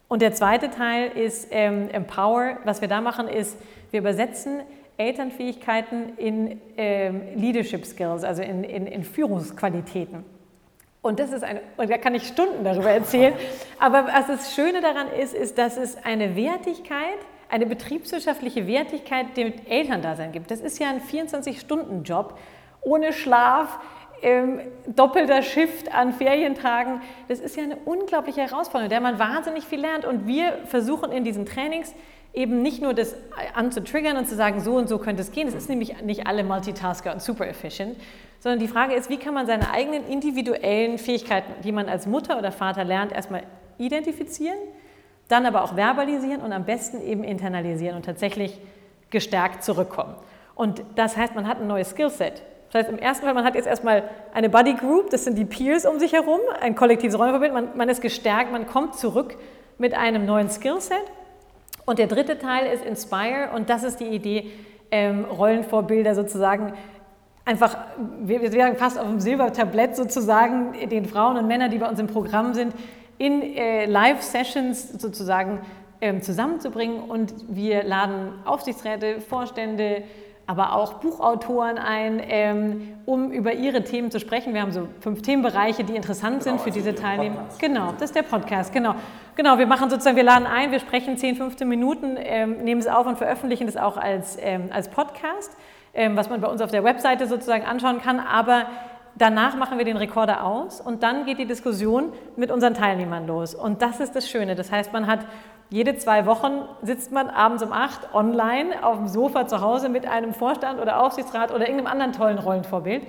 Und 0.08 0.20
der 0.20 0.34
zweite 0.34 0.70
Teil 0.70 1.08
ist 1.12 1.48
ähm, 1.52 1.88
Empower. 1.88 2.58
Was 2.64 2.82
wir 2.82 2.88
da 2.88 3.00
machen, 3.00 3.28
ist, 3.28 3.56
wir 3.92 4.00
übersetzen 4.00 4.60
Elternfähigkeiten 4.98 6.18
in 6.18 6.60
ähm, 6.76 7.22
Leadership 7.34 7.86
Skills, 7.86 8.24
also 8.24 8.42
in, 8.42 8.62
in, 8.62 8.86
in 8.86 9.04
Führungsqualitäten. 9.04 10.22
Und 11.02 11.18
das 11.18 11.32
ist 11.32 11.42
eine, 11.42 11.62
und 11.76 11.90
da 11.90 11.96
kann 11.96 12.14
ich 12.14 12.26
Stunden 12.26 12.62
darüber 12.62 12.90
erzählen. 12.90 13.34
Aber 13.78 14.06
was 14.06 14.26
das 14.26 14.54
Schöne 14.54 14.80
daran 14.80 15.08
ist, 15.10 15.34
ist, 15.34 15.56
dass 15.56 15.76
es 15.76 15.96
eine 16.04 16.36
Wertigkeit, 16.36 17.18
eine 17.48 17.66
betriebswirtschaftliche 17.66 18.66
Wertigkeit, 18.66 19.26
die 19.36 19.44
mit 19.44 19.68
Elterndasein 19.68 20.32
gibt. 20.32 20.50
Das 20.50 20.60
ist 20.60 20.78
ja 20.78 20.88
ein 20.90 21.00
24-Stunden-Job 21.00 22.38
ohne 22.82 23.12
Schlaf, 23.12 23.78
ähm, 24.22 24.60
doppelter 24.86 25.42
Shift 25.42 25.92
an 25.94 26.12
Ferientagen. 26.12 27.00
Das 27.28 27.40
ist 27.40 27.56
ja 27.56 27.62
eine 27.62 27.76
unglaubliche 27.76 28.42
Herausforderung, 28.42 28.90
der 28.90 29.00
man 29.00 29.18
wahnsinnig 29.18 29.64
viel 29.64 29.80
lernt. 29.80 30.04
Und 30.04 30.26
wir 30.26 30.58
versuchen 30.66 31.12
in 31.12 31.24
diesen 31.24 31.46
Trainings 31.46 31.94
eben 32.34 32.62
nicht 32.62 32.82
nur 32.82 32.94
das 32.94 33.16
anzutriggern 33.54 34.16
und 34.16 34.28
zu 34.28 34.36
sagen, 34.36 34.60
so 34.60 34.76
und 34.76 34.88
so 34.88 34.98
könnte 34.98 35.22
es 35.22 35.32
gehen. 35.32 35.48
Es 35.48 35.54
ist 35.54 35.68
nämlich 35.68 36.02
nicht 36.02 36.26
alle 36.26 36.44
Multitasker 36.44 37.12
und 37.12 37.22
super 37.22 37.48
efficient, 37.48 37.96
sondern 38.40 38.58
die 38.58 38.68
Frage 38.68 38.94
ist, 38.94 39.08
wie 39.10 39.18
kann 39.18 39.34
man 39.34 39.46
seine 39.46 39.70
eigenen 39.70 40.06
individuellen 40.06 40.98
Fähigkeiten, 40.98 41.52
die 41.62 41.72
man 41.72 41.88
als 41.88 42.06
Mutter 42.06 42.38
oder 42.38 42.50
Vater 42.50 42.84
lernt, 42.84 43.12
erstmal 43.12 43.44
identifizieren, 43.78 44.58
dann 45.28 45.46
aber 45.46 45.62
auch 45.62 45.76
verbalisieren 45.76 46.40
und 46.40 46.52
am 46.52 46.64
besten 46.64 47.00
eben 47.02 47.22
internalisieren 47.22 47.96
und 47.96 48.04
tatsächlich 48.04 48.58
gestärkt 49.10 49.62
zurückkommen. 49.62 50.14
Und 50.54 50.82
das 50.96 51.16
heißt, 51.16 51.34
man 51.34 51.46
hat 51.46 51.60
ein 51.60 51.66
neues 51.66 51.90
Skillset. 51.90 52.42
Das 52.72 52.82
heißt, 52.82 52.90
im 52.90 52.98
ersten 52.98 53.24
Fall, 53.24 53.34
man 53.34 53.44
hat 53.44 53.54
jetzt 53.54 53.66
erstmal 53.66 54.04
eine 54.32 54.48
Buddy 54.48 54.74
Group, 54.74 55.10
das 55.10 55.24
sind 55.24 55.36
die 55.36 55.44
Peers 55.44 55.84
um 55.84 55.98
sich 55.98 56.12
herum, 56.12 56.40
ein 56.60 56.74
kollektives 56.74 57.18
Rollenvorbild, 57.18 57.52
man, 57.52 57.76
man 57.76 57.88
ist 57.88 58.00
gestärkt, 58.00 58.52
man 58.52 58.66
kommt 58.66 58.94
zurück 58.94 59.36
mit 59.78 59.94
einem 59.94 60.24
neuen 60.24 60.48
Skillset. 60.48 61.02
Und 61.84 61.98
der 61.98 62.06
dritte 62.06 62.38
Teil 62.38 62.72
ist 62.72 62.84
Inspire 62.84 63.50
und 63.54 63.70
das 63.70 63.82
ist 63.82 63.98
die 64.00 64.06
Idee, 64.06 64.50
ähm, 64.92 65.24
Rollenvorbilder 65.24 66.14
sozusagen 66.14 66.74
einfach, 67.44 67.76
wir, 68.22 68.50
sagen 68.50 68.76
fast 68.76 68.98
auf 68.98 69.06
dem 69.06 69.20
Silbertablett 69.20 69.96
sozusagen, 69.96 70.72
den 70.88 71.06
Frauen 71.06 71.36
und 71.36 71.46
Männern, 71.46 71.70
die 71.70 71.78
bei 71.78 71.88
uns 71.88 71.98
im 71.98 72.06
Programm 72.06 72.54
sind, 72.54 72.74
in 73.18 73.42
äh, 73.42 73.86
Live-Sessions 73.86 75.00
sozusagen 75.00 75.60
ähm, 76.00 76.22
zusammenzubringen. 76.22 77.00
Und 77.02 77.34
wir 77.48 77.82
laden 77.82 78.32
Aufsichtsräte, 78.44 79.20
Vorstände, 79.20 80.04
aber 80.46 80.74
auch 80.74 80.94
Buchautoren 80.94 81.78
ein, 81.78 82.20
ähm, 82.24 82.94
um 83.06 83.30
über 83.30 83.52
ihre 83.52 83.84
Themen 83.84 84.10
zu 84.10 84.18
sprechen. 84.18 84.52
Wir 84.52 84.62
haben 84.62 84.72
so 84.72 84.88
fünf 85.00 85.22
Themenbereiche, 85.22 85.84
die 85.84 85.94
interessant 85.94 86.42
genau, 86.42 86.56
sind 86.56 86.60
für 86.60 86.70
also 86.70 86.80
diese 86.80 86.94
Teilnehmer. 86.94 87.46
Genau, 87.60 87.92
das 87.92 88.10
ist 88.10 88.16
der 88.16 88.22
Podcast, 88.22 88.72
genau. 88.72 88.94
Genau, 89.36 89.58
wir 89.58 89.66
machen 89.66 89.90
sozusagen, 89.90 90.16
wir 90.16 90.24
laden 90.24 90.46
ein, 90.46 90.72
wir 90.72 90.80
sprechen 90.80 91.16
10, 91.16 91.36
15 91.36 91.68
Minuten, 91.68 92.16
ähm, 92.18 92.64
nehmen 92.64 92.80
es 92.80 92.88
auf 92.88 93.06
und 93.06 93.16
veröffentlichen 93.16 93.68
es 93.68 93.76
auch 93.76 93.96
als, 93.96 94.36
ähm, 94.40 94.70
als 94.72 94.88
Podcast. 94.88 95.56
Ähm, 95.92 96.16
was 96.16 96.30
man 96.30 96.40
bei 96.40 96.48
uns 96.48 96.60
auf 96.60 96.70
der 96.70 96.84
Webseite 96.84 97.26
sozusagen 97.26 97.64
anschauen 97.64 98.00
kann. 98.00 98.20
Aber 98.20 98.66
danach 99.16 99.56
machen 99.56 99.78
wir 99.78 99.84
den 99.84 99.96
Rekorder 99.96 100.44
aus 100.44 100.80
und 100.80 101.02
dann 101.02 101.26
geht 101.26 101.38
die 101.38 101.46
Diskussion 101.46 102.12
mit 102.36 102.50
unseren 102.50 102.74
Teilnehmern 102.74 103.26
los. 103.26 103.54
Und 103.54 103.82
das 103.82 104.00
ist 104.00 104.14
das 104.14 104.28
Schöne. 104.28 104.54
Das 104.54 104.70
heißt, 104.70 104.92
man 104.92 105.06
hat 105.06 105.26
jede 105.68 105.96
zwei 105.96 106.26
Wochen 106.26 106.62
sitzt 106.82 107.12
man 107.12 107.28
abends 107.28 107.62
um 107.62 107.72
acht 107.72 108.12
online 108.12 108.84
auf 108.84 108.98
dem 108.98 109.08
Sofa 109.08 109.46
zu 109.46 109.60
Hause 109.60 109.88
mit 109.88 110.06
einem 110.06 110.34
Vorstand 110.34 110.80
oder 110.80 111.00
Aufsichtsrat 111.00 111.50
oder 111.50 111.60
irgendeinem 111.60 111.86
anderen 111.86 112.12
tollen 112.12 112.38
Rollenvorbild 112.38 113.02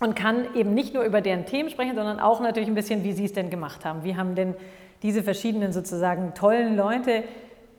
und 0.00 0.16
kann 0.16 0.54
eben 0.54 0.74
nicht 0.74 0.94
nur 0.94 1.04
über 1.04 1.20
deren 1.20 1.46
Themen 1.46 1.70
sprechen, 1.70 1.94
sondern 1.94 2.18
auch 2.20 2.40
natürlich 2.40 2.68
ein 2.68 2.74
bisschen, 2.74 3.04
wie 3.04 3.12
sie 3.12 3.24
es 3.24 3.32
denn 3.32 3.50
gemacht 3.50 3.84
haben. 3.84 4.02
Wie 4.02 4.16
haben 4.16 4.34
denn 4.34 4.54
diese 5.02 5.22
verschiedenen 5.22 5.72
sozusagen 5.72 6.34
tollen 6.34 6.76
Leute, 6.76 7.22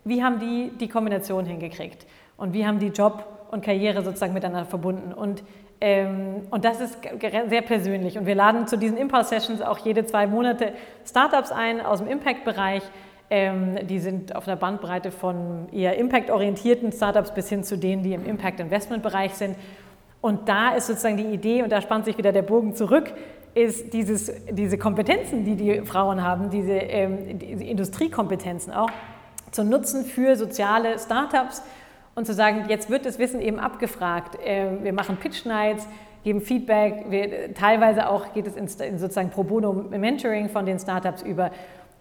wie 0.05 0.23
haben 0.23 0.39
die 0.39 0.71
die 0.77 0.87
Kombination 0.87 1.45
hingekriegt? 1.45 2.05
Und 2.37 2.53
wie 2.53 2.65
haben 2.65 2.79
die 2.79 2.87
Job 2.87 3.38
und 3.51 3.63
Karriere 3.63 4.03
sozusagen 4.03 4.33
miteinander 4.33 4.65
verbunden. 4.65 5.13
Und, 5.13 5.43
ähm, 5.81 6.43
und 6.49 6.65
das 6.65 6.81
ist 6.81 6.97
sehr 7.49 7.61
persönlich. 7.61 8.17
Und 8.17 8.25
wir 8.25 8.35
laden 8.35 8.67
zu 8.67 8.77
diesen 8.77 8.97
Impulse-Sessions 8.97 9.61
auch 9.61 9.79
jede 9.79 10.05
zwei 10.05 10.27
Monate 10.27 10.73
Startups 11.05 11.51
ein 11.51 11.81
aus 11.81 11.99
dem 11.99 12.07
Impact-Bereich. 12.07 12.83
Ähm, 13.31 13.87
die 13.87 13.99
sind 13.99 14.35
auf 14.35 14.47
einer 14.47 14.57
Bandbreite 14.57 15.11
von 15.11 15.67
eher 15.71 15.97
impact-orientierten 15.97 16.91
Startups 16.91 17.33
bis 17.33 17.49
hin 17.49 17.63
zu 17.63 17.77
denen, 17.77 18.03
die 18.03 18.13
im 18.13 18.25
Impact-Investment-Bereich 18.25 19.33
sind. 19.35 19.55
Und 20.21 20.49
da 20.49 20.75
ist 20.75 20.87
sozusagen 20.87 21.17
die 21.17 21.33
Idee, 21.33 21.63
und 21.63 21.71
da 21.71 21.81
spannt 21.81 22.05
sich 22.05 22.17
wieder 22.17 22.31
der 22.31 22.41
Bogen 22.41 22.75
zurück, 22.75 23.13
ist 23.53 23.93
dieses, 23.93 24.31
diese 24.51 24.77
Kompetenzen, 24.77 25.43
die 25.45 25.55
die 25.55 25.81
Frauen 25.81 26.23
haben, 26.23 26.49
diese, 26.49 26.73
ähm, 26.73 27.39
diese 27.39 27.63
Industriekompetenzen 27.63 28.73
auch, 28.73 28.89
zu 29.51 29.63
nutzen 29.63 30.05
für 30.05 30.35
soziale 30.35 30.99
Startups, 30.99 31.63
und 32.19 32.25
zu 32.25 32.33
sagen, 32.33 32.65
jetzt 32.67 32.89
wird 32.89 33.05
das 33.05 33.17
Wissen 33.17 33.41
eben 33.41 33.59
abgefragt. 33.59 34.37
Ähm, 34.43 34.83
wir 34.83 34.93
machen 34.93 35.17
Pitch 35.17 35.45
Nights, 35.45 35.87
geben 36.23 36.41
Feedback, 36.41 37.05
wir, 37.09 37.53
teilweise 37.53 38.09
auch 38.09 38.33
geht 38.33 38.45
es 38.45 38.55
in, 38.55 38.67
sozusagen 38.97 39.29
Pro 39.29 39.43
Bono 39.43 39.73
Mentoring 39.73 40.49
von 40.49 40.65
den 40.65 40.79
Startups 40.79 41.23
über. 41.23 41.49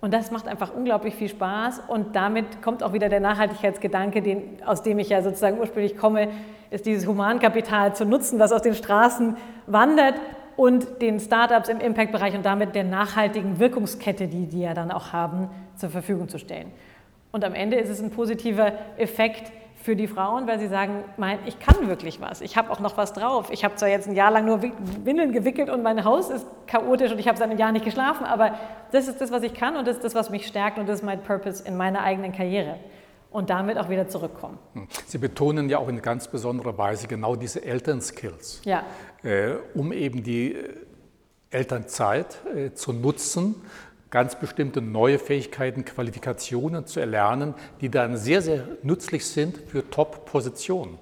Und 0.00 0.12
das 0.12 0.30
macht 0.30 0.48
einfach 0.48 0.74
unglaublich 0.74 1.14
viel 1.14 1.28
Spaß 1.28 1.82
und 1.88 2.14
damit 2.14 2.62
kommt 2.62 2.82
auch 2.82 2.92
wieder 2.92 3.08
der 3.08 3.20
Nachhaltigkeitsgedanke, 3.20 4.20
den, 4.20 4.58
aus 4.66 4.82
dem 4.82 4.98
ich 4.98 5.08
ja 5.08 5.22
sozusagen 5.22 5.58
ursprünglich 5.58 5.96
komme, 5.96 6.28
ist 6.70 6.86
dieses 6.86 7.06
Humankapital 7.06 7.94
zu 7.94 8.04
nutzen, 8.04 8.38
was 8.38 8.52
aus 8.52 8.62
den 8.62 8.74
Straßen 8.74 9.36
wandert 9.66 10.14
und 10.56 11.00
den 11.00 11.20
Startups 11.20 11.68
im 11.68 11.78
Impact-Bereich 11.78 12.34
und 12.34 12.44
damit 12.44 12.74
der 12.74 12.84
nachhaltigen 12.84 13.60
Wirkungskette, 13.60 14.26
die 14.26 14.46
die 14.46 14.62
ja 14.62 14.74
dann 14.74 14.90
auch 14.90 15.12
haben, 15.12 15.48
zur 15.76 15.90
Verfügung 15.90 16.28
zu 16.28 16.38
stellen. 16.38 16.72
Und 17.30 17.44
am 17.44 17.54
Ende 17.54 17.76
ist 17.76 17.88
es 17.88 18.02
ein 18.02 18.10
positiver 18.10 18.72
Effekt 18.96 19.52
für 19.88 19.96
die 19.96 20.06
Frauen, 20.06 20.46
weil 20.46 20.58
sie 20.58 20.68
sagen, 20.68 21.02
mein, 21.16 21.38
ich 21.46 21.58
kann 21.60 21.88
wirklich 21.88 22.20
was, 22.20 22.42
ich 22.42 22.58
habe 22.58 22.70
auch 22.70 22.78
noch 22.78 22.98
was 22.98 23.14
drauf. 23.14 23.48
Ich 23.50 23.64
habe 23.64 23.76
zwar 23.76 23.88
jetzt 23.88 24.06
ein 24.06 24.14
Jahr 24.14 24.30
lang 24.30 24.44
nur 24.44 24.60
Windeln 25.02 25.32
gewickelt 25.32 25.70
und 25.70 25.82
mein 25.82 26.04
Haus 26.04 26.28
ist 26.28 26.44
chaotisch 26.66 27.10
und 27.10 27.18
ich 27.18 27.26
habe 27.26 27.38
seit 27.38 27.48
einem 27.48 27.58
Jahr 27.58 27.72
nicht 27.72 27.86
geschlafen, 27.86 28.26
aber 28.26 28.52
das 28.92 29.08
ist 29.08 29.18
das, 29.22 29.30
was 29.30 29.42
ich 29.44 29.54
kann 29.54 29.78
und 29.78 29.88
das 29.88 29.96
ist 29.96 30.04
das, 30.04 30.14
was 30.14 30.28
mich 30.28 30.46
stärkt 30.46 30.78
und 30.78 30.86
das 30.86 30.98
ist 30.98 31.06
mein 31.06 31.22
Purpose 31.22 31.66
in 31.66 31.78
meiner 31.78 32.02
eigenen 32.02 32.32
Karriere. 32.32 32.76
Und 33.30 33.48
damit 33.48 33.78
auch 33.78 33.88
wieder 33.88 34.08
zurückkommen. 34.08 34.58
Hm. 34.74 34.88
Sie 35.06 35.16
betonen 35.16 35.70
ja 35.70 35.78
auch 35.78 35.88
in 35.88 36.02
ganz 36.02 36.28
besonderer 36.28 36.76
Weise 36.76 37.08
genau 37.08 37.34
diese 37.34 37.64
Elternskills, 37.64 38.60
ja. 38.64 38.82
äh, 39.22 39.54
um 39.72 39.90
eben 39.90 40.22
die 40.22 40.52
äh, 40.52 40.74
Elternzeit 41.50 42.40
äh, 42.54 42.74
zu 42.74 42.92
nutzen, 42.92 43.54
ganz 44.10 44.36
bestimmte 44.36 44.80
neue 44.80 45.18
Fähigkeiten, 45.18 45.84
Qualifikationen 45.84 46.86
zu 46.86 47.00
erlernen, 47.00 47.54
die 47.80 47.88
dann 47.88 48.16
sehr, 48.16 48.42
sehr 48.42 48.64
nützlich 48.82 49.26
sind 49.26 49.58
für 49.68 49.88
Top-Positionen. 49.90 50.98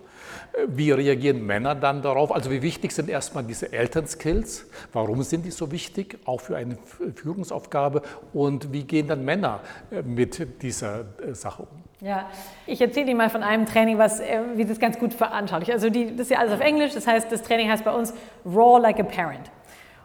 Wie 0.69 0.90
reagieren 0.90 1.45
Männer 1.45 1.75
dann 1.75 2.01
darauf? 2.01 2.33
Also 2.35 2.51
wie 2.51 2.62
wichtig 2.62 2.92
sind 2.92 3.11
erstmal 3.11 3.45
diese 3.45 3.73
Elternskills? 3.73 4.66
Warum 4.92 5.23
sind 5.23 5.45
die 5.45 5.51
so 5.51 5.71
wichtig, 5.71 6.19
auch 6.25 6.40
für 6.40 6.57
eine 6.57 6.79
Führungsaufgabe? 7.14 8.01
Und 8.33 8.73
wie 8.73 8.85
gehen 8.85 9.07
dann 9.07 9.25
Männer 9.25 9.61
äh, 9.90 10.01
mit 10.01 10.62
dieser 10.62 11.01
äh, 11.01 11.35
Sache 11.35 11.62
um? 11.62 11.69
Ja, 12.01 12.31
ich 12.66 12.81
erzähle 12.81 13.11
Ihnen 13.11 13.19
mal 13.19 13.29
von 13.29 13.42
einem 13.42 13.66
Training, 13.66 13.99
was, 13.99 14.21
äh, 14.21 14.40
wie 14.55 14.64
das 14.64 14.79
ganz 14.79 14.99
gut 14.99 15.12
veranschaulicht. 15.12 15.73
Also 15.73 15.90
die, 15.90 16.12
das 16.12 16.27
ist 16.27 16.31
ja 16.31 16.38
alles 16.38 16.55
auf 16.55 16.61
Englisch, 16.61 16.95
das 16.95 17.07
heißt, 17.07 17.31
das 17.31 17.42
Training 17.42 17.71
heißt 17.71 17.85
bei 17.85 17.92
uns 17.92 18.14
Raw 18.47 18.81
Like 18.81 18.99
a 18.99 19.03
Parent. 19.03 19.51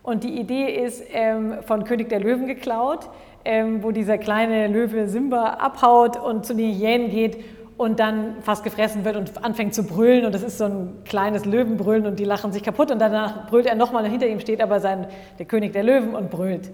Und 0.04 0.24
die 0.24 0.40
Idee 0.40 0.84
ist 0.84 1.04
ähm, 1.12 1.58
von 1.62 1.84
König 1.84 2.10
der 2.10 2.20
Löwen 2.20 2.48
geklaut, 2.48 3.10
ähm, 3.46 3.84
wo 3.84 3.92
dieser 3.92 4.18
kleine 4.18 4.68
Löwe 4.68 5.08
Simba 5.08 5.54
abhaut 5.54 6.18
und 6.18 6.46
zu 6.46 6.56
den 6.56 6.74
Hyänen 6.74 7.12
geht 7.12 7.38
und 7.78 8.00
dann 8.00 8.36
fast 8.42 8.64
gefressen 8.64 9.06
wird 9.06 9.16
und 9.16 9.44
anfängt 9.44 9.74
zu 9.74 9.84
brüllen. 9.84 10.26
Und 10.26 10.34
das 10.34 10.44
ist 10.44 10.58
so 10.58 10.66
ein 10.66 11.04
kleines 11.06 11.46
Löwenbrüllen 11.46 12.06
und 12.06 12.20
die 12.20 12.26
lachen 12.26 12.52
sich 12.52 12.64
kaputt. 12.64 12.92
Und 12.92 13.00
danach 13.00 13.48
brüllt 13.48 13.66
er 13.66 13.76
nochmal, 13.76 14.08
hinter 14.08 14.28
ihm 14.28 14.40
steht 14.40 14.62
aber 14.62 14.80
sein, 14.80 15.08
der 15.40 15.46
König 15.46 15.74
der 15.74 15.84
Löwen 15.84 16.16
und 16.16 16.30
brüllt. 16.30 16.72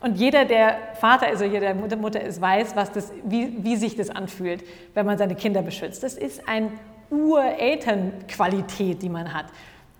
Und 0.00 0.18
jeder, 0.18 0.44
der 0.44 0.76
Vater 1.00 1.30
ist 1.30 1.40
oder 1.40 1.50
jeder, 1.50 1.74
der 1.74 1.98
Mutter 1.98 2.20
ist, 2.20 2.40
weiß, 2.40 2.76
was 2.76 2.92
das, 2.92 3.12
wie, 3.24 3.56
wie 3.64 3.76
sich 3.76 3.96
das 3.96 4.10
anfühlt, 4.10 4.62
wenn 4.94 5.06
man 5.06 5.16
seine 5.18 5.34
Kinder 5.34 5.62
beschützt. 5.62 6.02
Das 6.02 6.14
ist 6.14 6.46
eine 6.46 6.70
Urelternqualität, 7.10 9.02
die 9.02 9.08
man 9.08 9.32
hat. 9.32 9.46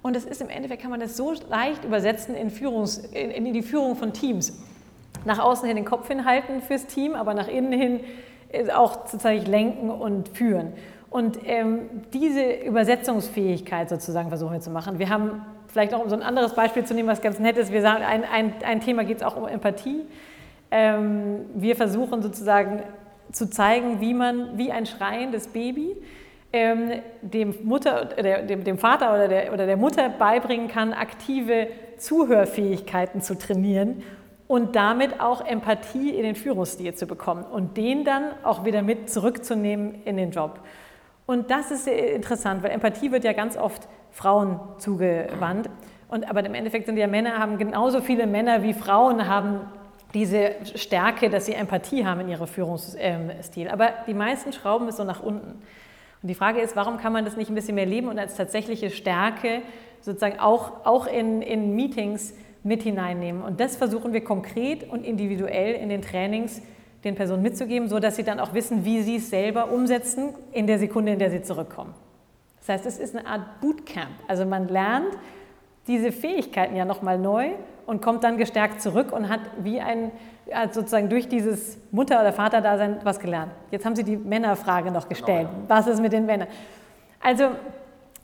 Und 0.06 0.14
es 0.14 0.24
ist 0.24 0.40
im 0.40 0.48
Endeffekt, 0.50 0.82
kann 0.82 0.92
man 0.92 1.00
das 1.00 1.16
so 1.16 1.34
leicht 1.50 1.84
übersetzen 1.84 2.36
in, 2.36 2.48
Führungs, 2.48 2.98
in, 2.98 3.32
in 3.32 3.52
die 3.52 3.62
Führung 3.62 3.96
von 3.96 4.12
Teams. 4.12 4.56
Nach 5.24 5.40
außen 5.40 5.66
hin 5.66 5.74
den 5.74 5.84
Kopf 5.84 6.06
hinhalten 6.06 6.62
fürs 6.62 6.86
Team, 6.86 7.16
aber 7.16 7.34
nach 7.34 7.48
innen 7.48 7.72
hin 7.72 8.00
auch 8.72 9.08
sozusagen 9.08 9.44
lenken 9.46 9.90
und 9.90 10.28
führen. 10.28 10.74
Und 11.10 11.40
ähm, 11.44 11.90
diese 12.12 12.52
Übersetzungsfähigkeit 12.52 13.88
sozusagen 13.88 14.28
versuchen 14.28 14.52
wir 14.52 14.60
zu 14.60 14.70
machen. 14.70 15.00
Wir 15.00 15.08
haben 15.08 15.44
vielleicht 15.66 15.92
auch, 15.92 16.04
um 16.04 16.08
so 16.08 16.14
ein 16.14 16.22
anderes 16.22 16.54
Beispiel 16.54 16.84
zu 16.84 16.94
nehmen, 16.94 17.08
was 17.08 17.20
ganz 17.20 17.40
nett 17.40 17.56
ist, 17.56 17.72
wir 17.72 17.82
sagen, 17.82 18.04
ein, 18.04 18.22
ein, 18.22 18.52
ein 18.64 18.80
Thema 18.80 19.02
geht 19.02 19.16
es 19.16 19.22
auch 19.24 19.36
um 19.36 19.48
Empathie. 19.48 20.02
Ähm, 20.70 21.46
wir 21.52 21.74
versuchen 21.74 22.22
sozusagen 22.22 22.84
zu 23.32 23.50
zeigen, 23.50 24.00
wie 24.00 24.14
man, 24.14 24.56
wie 24.56 24.70
ein 24.70 24.86
schreiendes 24.86 25.48
Baby 25.48 25.96
dem, 27.22 27.54
Mutter, 27.62 28.04
dem, 28.04 28.64
dem, 28.64 28.78
Vater 28.78 29.14
oder 29.14 29.28
der, 29.28 29.52
oder 29.52 29.66
der 29.66 29.76
Mutter 29.76 30.08
beibringen 30.08 30.68
kann, 30.68 30.92
aktive 30.92 31.68
Zuhörfähigkeiten 31.98 33.20
zu 33.20 33.36
trainieren 33.36 34.02
und 34.48 34.76
damit 34.76 35.20
auch 35.20 35.44
Empathie 35.44 36.10
in 36.10 36.22
den 36.22 36.34
Führungsstil 36.34 36.94
zu 36.94 37.06
bekommen 37.06 37.44
und 37.44 37.76
den 37.76 38.04
dann 38.04 38.24
auch 38.44 38.64
wieder 38.64 38.82
mit 38.82 39.10
zurückzunehmen 39.10 40.02
in 40.04 40.16
den 40.16 40.30
Job. 40.30 40.60
Und 41.26 41.50
das 41.50 41.70
ist 41.70 41.84
sehr 41.84 42.14
interessant, 42.14 42.62
weil 42.62 42.70
Empathie 42.70 43.10
wird 43.10 43.24
ja 43.24 43.32
ganz 43.32 43.56
oft 43.56 43.88
Frauen 44.12 44.60
zugewandt. 44.78 45.68
Und, 46.08 46.30
aber 46.30 46.44
im 46.44 46.54
Endeffekt 46.54 46.86
sind 46.86 46.96
ja 46.96 47.08
Männer, 47.08 47.38
haben 47.38 47.58
genauso 47.58 48.00
viele 48.00 48.26
Männer 48.26 48.62
wie 48.62 48.74
Frauen 48.74 49.26
haben 49.26 49.60
diese 50.14 50.52
Stärke, 50.76 51.28
dass 51.28 51.46
sie 51.46 51.52
Empathie 51.52 52.06
haben 52.06 52.20
in 52.20 52.28
ihrem 52.28 52.46
Führungsstil. 52.46 53.68
Aber 53.68 53.90
die 54.06 54.14
meisten 54.14 54.52
schrauben 54.52 54.88
es 54.88 54.96
so 54.96 55.04
nach 55.04 55.22
unten. 55.22 55.62
Und 56.26 56.30
die 56.30 56.34
Frage 56.34 56.60
ist, 56.60 56.74
warum 56.74 56.96
kann 56.96 57.12
man 57.12 57.24
das 57.24 57.36
nicht 57.36 57.50
ein 57.50 57.54
bisschen 57.54 57.76
mehr 57.76 57.86
leben 57.86 58.08
und 58.08 58.18
als 58.18 58.34
tatsächliche 58.34 58.90
Stärke 58.90 59.62
sozusagen 60.00 60.40
auch, 60.40 60.84
auch 60.84 61.06
in, 61.06 61.40
in 61.40 61.76
Meetings 61.76 62.34
mit 62.64 62.82
hineinnehmen? 62.82 63.42
Und 63.42 63.60
das 63.60 63.76
versuchen 63.76 64.12
wir 64.12 64.24
konkret 64.24 64.90
und 64.90 65.04
individuell 65.04 65.76
in 65.76 65.88
den 65.88 66.02
Trainings 66.02 66.62
den 67.04 67.14
Personen 67.14 67.42
mitzugeben, 67.42 67.86
sodass 67.86 68.16
sie 68.16 68.24
dann 68.24 68.40
auch 68.40 68.54
wissen, 68.54 68.84
wie 68.84 69.02
sie 69.02 69.18
es 69.18 69.30
selber 69.30 69.70
umsetzen 69.70 70.34
in 70.50 70.66
der 70.66 70.80
Sekunde, 70.80 71.12
in 71.12 71.20
der 71.20 71.30
sie 71.30 71.42
zurückkommen. 71.42 71.94
Das 72.58 72.70
heißt, 72.70 72.86
es 72.86 72.98
ist 72.98 73.14
eine 73.14 73.24
Art 73.24 73.60
Bootcamp. 73.60 74.10
Also 74.26 74.44
man 74.46 74.66
lernt 74.66 75.16
diese 75.86 76.10
Fähigkeiten 76.10 76.74
ja 76.74 76.84
nochmal 76.84 77.20
neu 77.20 77.50
und 77.86 78.02
kommt 78.02 78.24
dann 78.24 78.36
gestärkt 78.36 78.82
zurück 78.82 79.12
und 79.12 79.28
hat 79.28 79.40
wie 79.58 79.80
ein, 79.80 80.10
hat 80.52 80.74
sozusagen 80.74 81.08
durch 81.08 81.28
dieses 81.28 81.78
Mutter- 81.92 82.20
oder 82.20 82.32
Vaterdasein 82.32 82.98
was 83.04 83.18
gelernt. 83.18 83.52
Jetzt 83.70 83.84
haben 83.84 83.96
Sie 83.96 84.04
die 84.04 84.16
Männerfrage 84.16 84.90
noch 84.90 85.08
gestellt. 85.08 85.48
Genau, 85.50 85.64
Was 85.68 85.86
ist 85.86 86.00
mit 86.00 86.12
den 86.12 86.26
Männern? 86.26 86.48
Also 87.22 87.50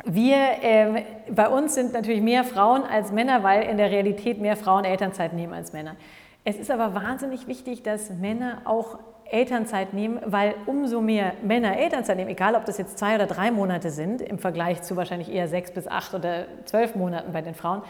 wir, 0.05 0.37
äh, 0.62 1.03
bei 1.31 1.48
uns 1.48 1.75
sind 1.75 1.92
natürlich 1.92 2.22
mehr 2.22 2.44
Frauen 2.44 2.83
als 2.83 3.12
Männer, 3.12 3.42
weil 3.42 3.62
in 3.62 3.77
der 3.77 3.90
Realität 3.90 4.40
mehr 4.40 4.57
Frauen 4.57 4.85
Elternzeit 4.85 5.33
nehmen 5.33 5.53
als 5.55 5.72
Männer. 5.72 5.96
Es 6.44 6.57
ist 6.57 6.70
aber 6.72 6.94
wahnsinnig 6.94 7.46
wichtig, 7.46 7.85
dass 7.85 8.11
Männer 8.11 8.62
auch 8.64 8.98
Elternzeit 9.31 9.94
nehmen, 9.94 10.18
weil 10.27 10.55
umso 10.66 11.01
mehr 11.01 11.33
Männer 11.42 11.79
Elternzeit 11.79 12.16
nehmen, 12.16 12.31
egal 12.31 12.55
ob 12.55 12.66
das 12.66 12.79
jetzt 12.79 12.98
zwei 12.98 13.14
oder 13.14 13.27
drei 13.27 13.51
Monate 13.51 13.90
sind, 13.90 14.20
im 14.20 14.38
Vergleich 14.38 14.83
zu 14.83 14.96
wahrscheinlich 14.96 15.33
eher 15.33 15.48
sechs 15.48 15.70
bis 15.70 15.87
acht 15.88 16.14
oder 16.14 16.46
zwölf 16.64 16.96
Monaten 16.96 17.33
bei 17.33 17.40
den 17.40 17.55
Frauen, 17.55 17.83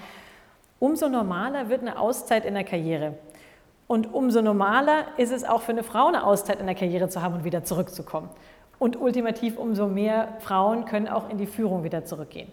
umso 0.83 1.09
normaler 1.09 1.69
wird 1.69 1.83
eine 1.83 1.97
Auszeit 1.97 2.45
in 2.45 2.55
der 2.55 2.65
Karriere. 2.65 3.15
Und 3.87 4.13
umso 4.13 4.43
normaler 4.43 5.05
ist 5.17 5.31
es 5.31 5.45
auch 5.45 5.63
für 5.63 5.71
eine 5.71 5.85
Frau, 5.85 6.09
eine 6.09 6.27
Auszeit 6.27 6.59
in 6.59 6.67
der 6.67 6.75
Karriere 6.75 7.09
zu 7.09 7.23
haben 7.23 7.37
und 7.37 7.45
wieder 7.45 7.63
zurückzukommen. 7.63 8.29
Und 8.81 9.01
ultimativ 9.01 9.59
umso 9.59 9.87
mehr 9.87 10.37
Frauen 10.41 10.85
können 10.85 11.07
auch 11.07 11.31
in 11.31 11.39
die 11.39 11.47
Führung 11.47 11.85
wieder 11.85 12.05
zurückgehen. 12.05 12.49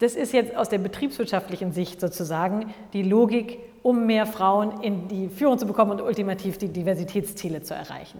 Das 0.00 0.16
ist 0.16 0.32
jetzt 0.32 0.56
aus 0.56 0.68
der 0.68 0.78
betriebswirtschaftlichen 0.78 1.70
Sicht 1.70 2.00
sozusagen 2.00 2.74
die 2.92 3.04
Logik, 3.04 3.60
um 3.84 4.04
mehr 4.04 4.26
Frauen 4.26 4.80
in 4.80 5.06
die 5.06 5.28
Führung 5.28 5.56
zu 5.56 5.66
bekommen 5.66 5.92
und 5.92 6.00
ultimativ 6.00 6.58
die 6.58 6.72
Diversitätsziele 6.72 7.62
zu 7.62 7.74
erreichen. 7.74 8.18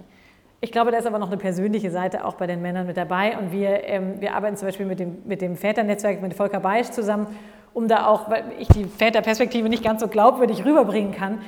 Ich 0.60 0.70
glaube, 0.70 0.92
da 0.92 0.98
ist 0.98 1.06
aber 1.06 1.18
noch 1.18 1.26
eine 1.26 1.38
persönliche 1.38 1.90
Seite 1.90 2.24
auch 2.24 2.34
bei 2.34 2.46
den 2.46 2.62
Männern 2.62 2.86
mit 2.86 2.96
dabei. 2.96 3.36
Und 3.36 3.50
wir, 3.50 3.82
ähm, 3.82 4.20
wir 4.20 4.36
arbeiten 4.36 4.56
zum 4.56 4.68
Beispiel 4.68 4.86
mit 4.86 5.00
dem, 5.00 5.22
mit 5.24 5.40
dem 5.40 5.56
Väternetzwerk, 5.56 6.22
mit 6.22 6.34
Volker 6.34 6.60
Beisch 6.60 6.92
zusammen 6.92 7.26
um 7.74 7.88
da 7.88 8.06
auch, 8.06 8.30
weil 8.30 8.44
ich 8.58 8.68
die 8.68 8.84
Väterperspektive 8.84 9.68
nicht 9.68 9.84
ganz 9.84 10.00
so 10.00 10.08
glaubwürdig 10.08 10.64
rüberbringen 10.64 11.12
kann. 11.12 11.40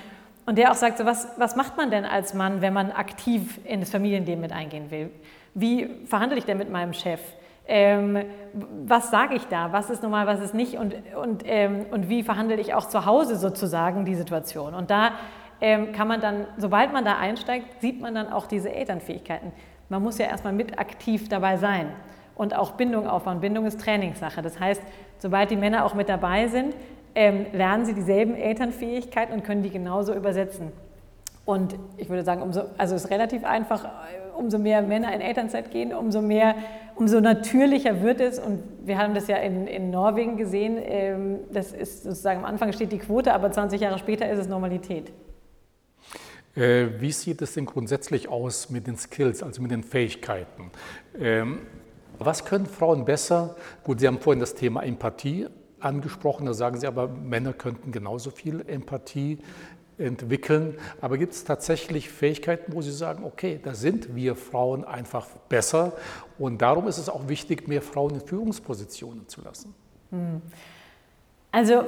Und 0.45 0.59
der 0.59 0.71
auch 0.71 0.75
sagt, 0.75 0.99
so, 0.99 1.07
was, 1.07 1.29
was 1.39 1.57
macht 1.57 1.77
man 1.77 1.91
denn 1.91 2.05
als 2.05 2.35
Mann, 2.35 2.61
wenn 2.61 2.73
man 2.73 2.93
aktiv 2.93 3.59
in 3.65 3.81
das 3.81 3.91
Familienleben 3.91 4.41
mit 4.41 4.53
eingehen 4.53 4.91
will? 4.91 5.11
Wie 5.55 5.89
verhandle 6.07 6.37
ich 6.39 6.45
denn 6.45 6.59
mit 6.59 6.71
meinem 6.71 6.93
Chef? 6.93 7.21
Ähm, 7.67 8.25
was 8.85 9.11
sage 9.11 9.35
ich 9.35 9.47
da? 9.47 9.73
Was 9.73 9.91
ist 9.91 10.03
normal, 10.03 10.27
was 10.27 10.41
ist 10.41 10.55
nicht? 10.55 10.77
Und, 10.77 10.95
und, 11.21 11.43
ähm, 11.47 11.87
und 11.91 12.09
wie 12.09 12.23
verhandle 12.23 12.57
ich 12.57 12.75
auch 12.75 12.87
zu 12.87 13.07
Hause 13.07 13.37
sozusagen 13.37 14.05
die 14.05 14.15
Situation? 14.15 14.75
Und 14.75 14.91
da 14.91 15.13
ähm, 15.61 15.93
kann 15.93 16.07
man 16.07 16.21
dann, 16.21 16.47
sobald 16.59 16.93
man 16.93 17.05
da 17.05 17.17
einsteigt, 17.17 17.81
sieht 17.81 18.01
man 18.01 18.15
dann 18.15 18.33
auch 18.33 18.47
diese 18.47 18.73
Elternfähigkeiten. 18.73 19.53
Man 19.89 20.03
muss 20.03 20.19
ja 20.19 20.27
erstmal 20.27 20.53
mit 20.53 20.79
aktiv 20.79 21.29
dabei 21.29 21.57
sein 21.57 21.89
und 22.37 22.55
auch 22.55 22.73
Bindung 22.73 23.07
aufbauen. 23.07 23.41
Bindung 23.41 23.67
ist 23.67 23.81
Trainingssache. 23.81 24.43
Das 24.43 24.61
heißt, 24.61 24.83
sobald 25.19 25.51
die 25.51 25.57
Männer 25.57 25.85
auch 25.85 25.95
mit 25.95 26.09
dabei 26.09 26.49
sind, 26.49 26.75
ähm, 27.15 27.47
lernen 27.53 27.87
sie 27.87 27.95
dieselben 27.95 28.35
Elternfähigkeiten 28.35 29.35
und 29.35 29.43
können 29.43 29.63
die 29.63 29.71
genauso 29.71 30.15
übersetzen. 30.15 30.71
Und 31.47 31.77
ich 31.97 32.09
würde 32.09 32.25
sagen, 32.25 32.43
umso, 32.43 32.63
also 32.77 32.95
es 32.95 33.05
ist 33.05 33.11
relativ 33.11 33.45
einfach, 33.45 33.89
umso 34.37 34.59
mehr 34.59 34.83
Männer 34.83 35.15
in 35.15 35.21
Elternzeit 35.21 35.71
gehen, 35.71 35.95
umso 35.95 36.21
mehr, 36.21 36.57
umso 36.97 37.21
natürlicher 37.21 38.03
wird 38.03 38.21
es. 38.21 38.39
Und 38.39 38.63
wir 38.85 38.99
haben 38.99 39.15
das 39.15 39.29
ja 39.29 39.37
in, 39.37 39.67
in 39.67 39.91
Norwegen 39.91 40.37
gesehen. 40.37 40.77
Ähm, 40.79 41.39
das 41.53 41.73
ist 41.73 42.03
sozusagen 42.03 42.41
am 42.41 42.45
Anfang 42.45 42.73
steht 42.73 42.93
die 42.93 42.99
Quote, 42.99 43.33
aber 43.33 43.51
20 43.51 43.81
Jahre 43.81 43.99
später 43.99 44.29
ist 44.29 44.41
es 44.41 44.49
Normalität. 44.49 45.13
Äh, 46.57 47.01
wie 47.01 47.13
sieht 47.13 47.41
es 47.41 47.55
denn 47.55 47.65
grundsätzlich 47.65 48.29
aus 48.29 48.69
mit 48.69 48.87
den 48.87 48.97
Skills, 48.97 49.43
also 49.43 49.63
mit 49.63 49.71
den 49.71 49.85
Fähigkeiten? 49.85 50.71
Was 52.19 52.45
können 52.45 52.67
Frauen 52.67 53.05
besser? 53.05 53.57
Gut, 53.85 54.01
Sie 54.01 54.07
haben 54.07 54.19
vorhin 54.19 54.41
das 54.41 54.55
Thema 54.55 54.83
Empathie 54.83 55.47
angesprochen, 55.81 56.47
da 56.47 56.55
sagen 56.55 56.79
Sie 56.79 56.87
aber, 56.87 57.09
Männer 57.09 57.53
könnten 57.53 57.93
genauso 57.93 58.31
viel 58.31 58.65
Empathie 58.67 59.39
entwickeln. 59.99 60.77
Aber 61.01 61.19
gibt 61.19 61.33
es 61.33 61.45
tatsächlich 61.45 62.11
Fähigkeiten, 62.11 62.73
wo 62.73 62.83
Sie 62.83 62.93
sagen, 62.93 63.25
okay, 63.25 63.61
da 63.63 63.75
sind 63.75 64.15
wir 64.15 64.37
Frauen 64.37 64.85
einfach 64.85 65.27
besser 65.49 65.93
und 66.39 66.61
darum 66.61 66.87
ist 66.89 66.99
es 66.99 67.09
auch 67.09 67.29
wichtig, 67.29 67.69
mehr 67.69 67.83
Frauen 67.83 68.15
in 68.15 68.21
Führungspositionen 68.21 69.29
zu 69.29 69.43
lassen? 69.43 69.75
Hm. 70.11 70.43
Also 71.53 71.85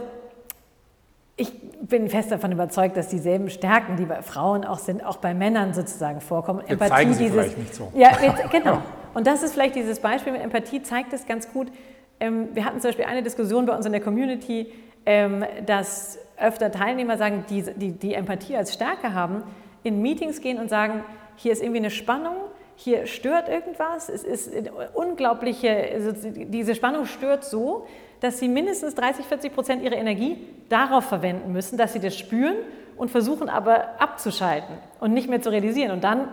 ich 1.36 1.52
bin 1.82 2.08
fest 2.08 2.32
davon 2.32 2.50
überzeugt, 2.52 2.96
dass 2.96 3.08
dieselben 3.08 3.48
Stärken, 3.50 3.96
die 3.96 4.06
bei 4.06 4.22
Frauen 4.22 4.64
auch 4.64 4.78
sind, 4.78 5.04
auch 5.04 5.18
bei 5.18 5.34
Männern 5.34 5.72
sozusagen 5.72 6.20
vorkommen. 6.20 6.60
Jetzt 6.60 6.70
Empathie, 6.72 6.90
zeigen 6.90 7.14
Sie 7.14 7.24
dieses, 7.24 7.36
vielleicht 7.36 7.58
nicht 7.58 7.74
so. 7.74 7.92
Ja, 7.94 8.10
genau. 8.50 8.82
Und 9.18 9.26
das 9.26 9.42
ist 9.42 9.54
vielleicht 9.54 9.74
dieses 9.74 9.98
Beispiel 9.98 10.32
mit 10.32 10.42
Empathie, 10.42 10.80
zeigt 10.80 11.12
es 11.12 11.26
ganz 11.26 11.52
gut. 11.52 11.72
Ähm, 12.20 12.50
wir 12.54 12.64
hatten 12.64 12.80
zum 12.80 12.90
Beispiel 12.90 13.06
eine 13.06 13.20
Diskussion 13.20 13.66
bei 13.66 13.74
uns 13.74 13.84
in 13.84 13.90
der 13.90 14.00
Community, 14.00 14.72
ähm, 15.04 15.44
dass 15.66 16.20
öfter 16.36 16.70
Teilnehmer 16.70 17.16
sagen, 17.16 17.44
die, 17.50 17.62
die, 17.62 17.90
die 17.90 18.14
Empathie 18.14 18.54
als 18.56 18.72
Stärke 18.72 19.14
haben, 19.14 19.42
in 19.82 20.02
Meetings 20.02 20.40
gehen 20.40 20.60
und 20.60 20.70
sagen, 20.70 21.02
hier 21.34 21.50
ist 21.50 21.62
irgendwie 21.62 21.80
eine 21.80 21.90
Spannung, 21.90 22.36
hier 22.76 23.08
stört 23.08 23.48
irgendwas, 23.48 24.08
es 24.08 24.22
ist 24.22 24.52
unglaubliche, 24.94 25.68
also 25.94 26.12
diese 26.22 26.76
Spannung 26.76 27.04
stört 27.06 27.44
so, 27.44 27.88
dass 28.20 28.38
sie 28.38 28.46
mindestens 28.46 28.94
30, 28.94 29.26
40 29.26 29.52
Prozent 29.52 29.82
ihrer 29.82 29.96
Energie 29.96 30.38
darauf 30.68 31.06
verwenden 31.06 31.52
müssen, 31.52 31.76
dass 31.76 31.92
sie 31.92 31.98
das 31.98 32.16
spüren 32.16 32.54
und 32.96 33.10
versuchen 33.10 33.48
aber 33.48 34.00
abzuschalten 34.00 34.76
und 35.00 35.12
nicht 35.12 35.28
mehr 35.28 35.42
zu 35.42 35.50
realisieren 35.50 35.90
und 35.90 36.04
dann 36.04 36.28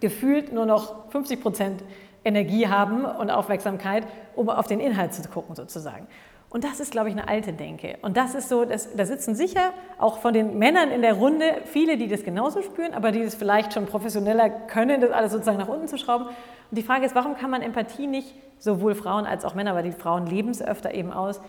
gefühlt 0.00 0.52
nur 0.52 0.66
noch 0.66 1.10
50 1.10 1.40
Prozent 1.40 1.82
Energie 2.24 2.68
haben 2.68 3.04
und 3.04 3.30
Aufmerksamkeit, 3.30 4.04
um 4.34 4.48
auf 4.48 4.66
den 4.66 4.80
Inhalt 4.80 5.14
zu 5.14 5.28
gucken 5.28 5.54
sozusagen. 5.54 6.06
Und 6.50 6.64
das 6.64 6.80
ist, 6.80 6.92
glaube 6.92 7.10
ich, 7.10 7.14
eine 7.14 7.28
alte 7.28 7.52
Denke. 7.52 7.98
Und 8.00 8.16
das 8.16 8.34
ist 8.34 8.48
so, 8.48 8.64
das, 8.64 8.94
da 8.96 9.04
sitzen 9.04 9.34
sicher 9.34 9.72
auch 9.98 10.18
von 10.18 10.32
den 10.32 10.58
Männern 10.58 10.90
in 10.90 11.02
der 11.02 11.12
Runde 11.12 11.44
viele, 11.66 11.98
die 11.98 12.08
das 12.08 12.24
genauso 12.24 12.62
spüren, 12.62 12.94
aber 12.94 13.12
die 13.12 13.22
das 13.22 13.34
vielleicht 13.34 13.74
schon 13.74 13.84
professioneller 13.84 14.48
können, 14.48 15.02
das 15.02 15.10
alles 15.10 15.32
sozusagen 15.32 15.58
nach 15.58 15.68
unten 15.68 15.88
zu 15.88 15.98
schrauben. 15.98 16.26
Und 16.26 16.34
die 16.78 16.82
Frage 16.82 17.04
ist, 17.04 17.14
warum 17.14 17.36
kann 17.36 17.50
man 17.50 17.60
Empathie 17.60 18.06
nicht, 18.06 18.34
sowohl 18.58 18.94
Frauen 18.94 19.26
als 19.26 19.44
auch 19.44 19.54
Männer, 19.54 19.72
aber 19.72 19.82
die 19.82 19.92
Frauen 19.92 20.26
leben 20.26 20.48
es 20.48 20.62
öfter 20.62 20.94
eben 20.94 21.12
aus, 21.12 21.40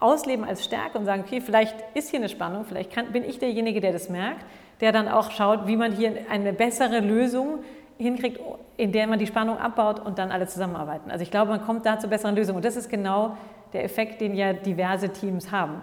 ausleben 0.00 0.44
als 0.44 0.64
Stärke 0.64 0.98
und 0.98 1.04
sagen, 1.04 1.22
okay, 1.24 1.40
vielleicht 1.40 1.76
ist 1.94 2.10
hier 2.10 2.18
eine 2.18 2.28
Spannung, 2.28 2.64
vielleicht 2.64 2.92
kann, 2.92 3.12
bin 3.12 3.24
ich 3.24 3.38
derjenige, 3.38 3.80
der 3.80 3.92
das 3.92 4.08
merkt, 4.08 4.44
der 4.80 4.90
dann 4.90 5.08
auch 5.08 5.30
schaut, 5.30 5.68
wie 5.68 5.76
man 5.76 5.92
hier 5.92 6.12
eine 6.28 6.52
bessere 6.52 6.98
Lösung 6.98 7.60
hinkriegt, 8.04 8.40
in 8.76 8.92
der 8.92 9.06
man 9.06 9.18
die 9.18 9.26
Spannung 9.26 9.58
abbaut 9.58 9.98
und 9.98 10.18
dann 10.18 10.30
alle 10.30 10.46
zusammenarbeiten. 10.46 11.10
Also 11.10 11.22
ich 11.22 11.30
glaube, 11.30 11.50
man 11.50 11.62
kommt 11.62 11.84
da 11.86 11.98
zu 11.98 12.08
besseren 12.08 12.36
Lösungen. 12.36 12.56
Und 12.56 12.64
das 12.64 12.76
ist 12.76 12.88
genau 12.88 13.36
der 13.72 13.84
Effekt, 13.84 14.20
den 14.20 14.34
ja 14.34 14.52
diverse 14.52 15.08
Teams 15.08 15.50
haben. 15.50 15.80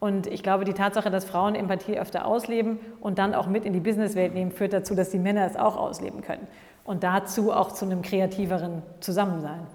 Und 0.00 0.26
ich 0.26 0.42
glaube, 0.42 0.64
die 0.64 0.74
Tatsache, 0.74 1.10
dass 1.10 1.24
Frauen 1.24 1.54
Empathie 1.54 1.98
öfter 1.98 2.26
ausleben 2.26 2.78
und 3.00 3.18
dann 3.18 3.34
auch 3.34 3.46
mit 3.46 3.64
in 3.64 3.72
die 3.72 3.80
Businesswelt 3.80 4.34
nehmen, 4.34 4.50
führt 4.50 4.74
dazu, 4.74 4.94
dass 4.94 5.10
die 5.10 5.18
Männer 5.18 5.46
es 5.46 5.56
auch 5.56 5.76
ausleben 5.76 6.20
können. 6.20 6.46
Und 6.84 7.02
dazu 7.02 7.52
auch 7.52 7.72
zu 7.72 7.86
einem 7.86 8.02
kreativeren 8.02 8.82
Zusammensein. 9.00 9.66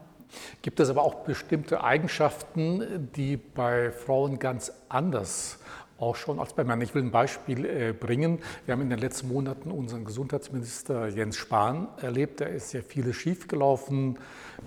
Gibt 0.62 0.80
es 0.80 0.90
aber 0.90 1.02
auch 1.04 1.16
bestimmte 1.16 1.84
Eigenschaften, 1.84 3.10
die 3.16 3.38
bei 3.38 3.90
Frauen 3.92 4.38
ganz 4.38 4.72
anders 4.88 5.59
auch 6.00 6.16
schon 6.16 6.40
als 6.40 6.54
bei 6.54 6.64
Männern. 6.64 6.82
Ich 6.82 6.96
will 6.96 7.04
ein 7.04 7.12
Beispiel 7.12 7.66
äh, 7.66 7.94
bringen. 7.94 8.40
Wir 8.66 8.74
haben 8.74 8.82
in 8.82 8.90
den 8.90 9.00
letzten 9.00 9.28
Monaten 9.28 9.72
unseren 9.72 10.06
Gesundheitsminister 10.06 11.08
Jens 11.08 11.38
Spahn 11.38 11.88
erlebt. 12.02 12.42
Da 12.42 12.46
ist 12.46 12.74
ja 12.74 12.82
vieles 12.82 13.16
schiefgelaufen. 13.16 14.18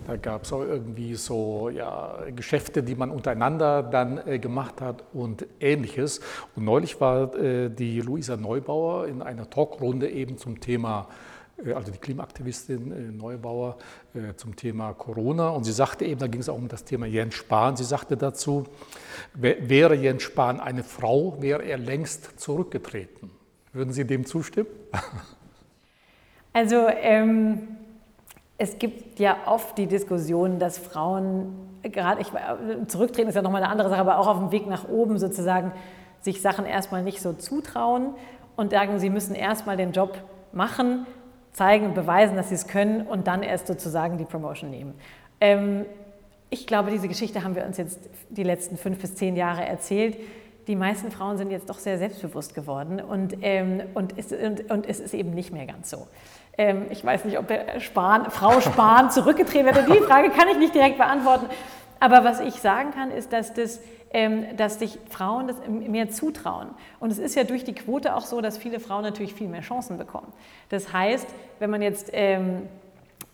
Da 0.06 0.16
gab 0.16 0.44
es 0.44 0.52
auch 0.52 0.62
irgendwie 0.62 1.14
so 1.14 1.68
ja, 1.70 2.18
Geschäfte, 2.34 2.82
die 2.82 2.94
man 2.94 3.10
untereinander 3.10 3.82
dann 3.82 4.26
äh, 4.26 4.38
gemacht 4.38 4.80
hat 4.80 5.04
und 5.12 5.46
ähnliches. 5.60 6.20
Und 6.56 6.64
neulich 6.64 7.00
war 7.00 7.34
äh, 7.34 7.70
die 7.70 8.00
Luisa 8.00 8.36
Neubauer 8.36 9.06
in 9.06 9.22
einer 9.22 9.48
Talkrunde 9.48 10.10
eben 10.10 10.38
zum 10.38 10.60
Thema 10.60 11.08
also 11.74 11.92
die 11.92 11.98
Klimaaktivistin 11.98 12.92
äh, 12.92 13.12
Neubauer 13.12 13.76
äh, 14.14 14.34
zum 14.34 14.56
Thema 14.56 14.92
Corona. 14.94 15.50
Und 15.50 15.64
sie 15.64 15.72
sagte 15.72 16.04
eben, 16.04 16.20
da 16.20 16.26
ging 16.26 16.40
es 16.40 16.48
auch 16.48 16.56
um 16.56 16.68
das 16.68 16.84
Thema 16.84 17.06
Jens 17.06 17.34
Spahn, 17.34 17.76
sie 17.76 17.84
sagte 17.84 18.16
dazu, 18.16 18.64
wäre 19.34 19.94
Jens 19.94 20.22
Spahn 20.22 20.60
eine 20.60 20.84
Frau, 20.84 21.36
wäre 21.40 21.62
er 21.62 21.78
längst 21.78 22.40
zurückgetreten. 22.40 23.30
Würden 23.72 23.92
Sie 23.92 24.06
dem 24.06 24.26
zustimmen? 24.26 24.68
Also 26.54 26.86
ähm, 27.00 27.66
es 28.58 28.78
gibt 28.78 29.18
ja 29.18 29.38
oft 29.46 29.78
die 29.78 29.86
Diskussion, 29.86 30.58
dass 30.58 30.76
Frauen, 30.76 31.78
gerade 31.82 32.20
ich, 32.20 32.28
zurücktreten 32.88 33.30
ist 33.30 33.34
ja 33.36 33.40
nochmal 33.40 33.62
eine 33.62 33.72
andere 33.72 33.88
Sache, 33.88 34.00
aber 34.00 34.18
auch 34.18 34.26
auf 34.26 34.38
dem 34.38 34.52
Weg 34.52 34.66
nach 34.66 34.86
oben 34.86 35.18
sozusagen, 35.18 35.72
sich 36.20 36.42
Sachen 36.42 36.66
erstmal 36.66 37.02
nicht 37.02 37.22
so 37.22 37.32
zutrauen 37.32 38.14
und 38.54 38.72
sagen, 38.72 38.98
sie 38.98 39.10
müssen 39.10 39.34
erstmal 39.34 39.76
den 39.76 39.92
Job 39.92 40.18
machen, 40.52 41.06
zeigen 41.52 41.86
und 41.86 41.94
beweisen, 41.94 42.36
dass 42.36 42.48
sie 42.48 42.54
es 42.54 42.66
können 42.66 43.02
und 43.02 43.26
dann 43.26 43.42
erst 43.42 43.66
sozusagen 43.66 44.18
die 44.18 44.24
Promotion 44.24 44.70
nehmen. 44.70 44.94
Ähm, 45.40 45.84
ich 46.50 46.66
glaube, 46.66 46.90
diese 46.90 47.08
Geschichte 47.08 47.44
haben 47.44 47.56
wir 47.56 47.64
uns 47.64 47.78
jetzt 47.78 47.98
die 48.28 48.42
letzten 48.42 48.76
fünf 48.76 49.00
bis 49.00 49.14
zehn 49.14 49.36
Jahre 49.36 49.64
erzählt. 49.64 50.18
Die 50.66 50.76
meisten 50.76 51.10
Frauen 51.10 51.38
sind 51.38 51.50
jetzt 51.50 51.68
doch 51.68 51.78
sehr 51.78 51.98
selbstbewusst 51.98 52.54
geworden 52.54 53.00
und, 53.00 53.36
ähm, 53.42 53.82
und, 53.94 54.18
es, 54.18 54.32
und, 54.32 54.70
und, 54.70 54.88
es 54.88 55.00
ist 55.00 55.12
eben 55.12 55.30
nicht 55.30 55.52
mehr 55.52 55.66
ganz 55.66 55.90
so. 55.90 56.06
Ähm, 56.56 56.86
ich 56.90 57.04
weiß 57.04 57.24
nicht, 57.24 57.38
ob 57.38 57.50
Spahn, 57.78 58.30
Frau 58.30 58.60
Spahn 58.60 59.10
zurückgetreten 59.10 59.74
wird. 59.74 59.88
Die 59.88 60.04
Frage 60.04 60.30
kann 60.30 60.48
ich 60.48 60.58
nicht 60.58 60.74
direkt 60.74 60.98
beantworten. 60.98 61.46
Aber 62.02 62.24
was 62.24 62.40
ich 62.40 62.54
sagen 62.54 62.90
kann, 62.90 63.12
ist, 63.12 63.32
dass 63.32 63.54
das 63.54 63.78
ähm, 64.12 64.56
dass 64.56 64.78
sich 64.78 64.98
Frauen 65.08 65.46
das 65.46 65.56
mehr 65.68 66.10
zutrauen. 66.10 66.68
Und 67.00 67.10
es 67.10 67.18
ist 67.18 67.34
ja 67.34 67.44
durch 67.44 67.64
die 67.64 67.74
Quote 67.74 68.14
auch 68.14 68.26
so, 68.26 68.40
dass 68.40 68.58
viele 68.58 68.78
Frauen 68.78 69.02
natürlich 69.04 69.32
viel 69.34 69.48
mehr 69.48 69.62
Chancen 69.62 69.96
bekommen. 69.96 70.32
Das 70.68 70.92
heißt, 70.92 71.26
wenn 71.60 71.70
man 71.70 71.80
jetzt 71.80 72.10
ähm, 72.12 72.68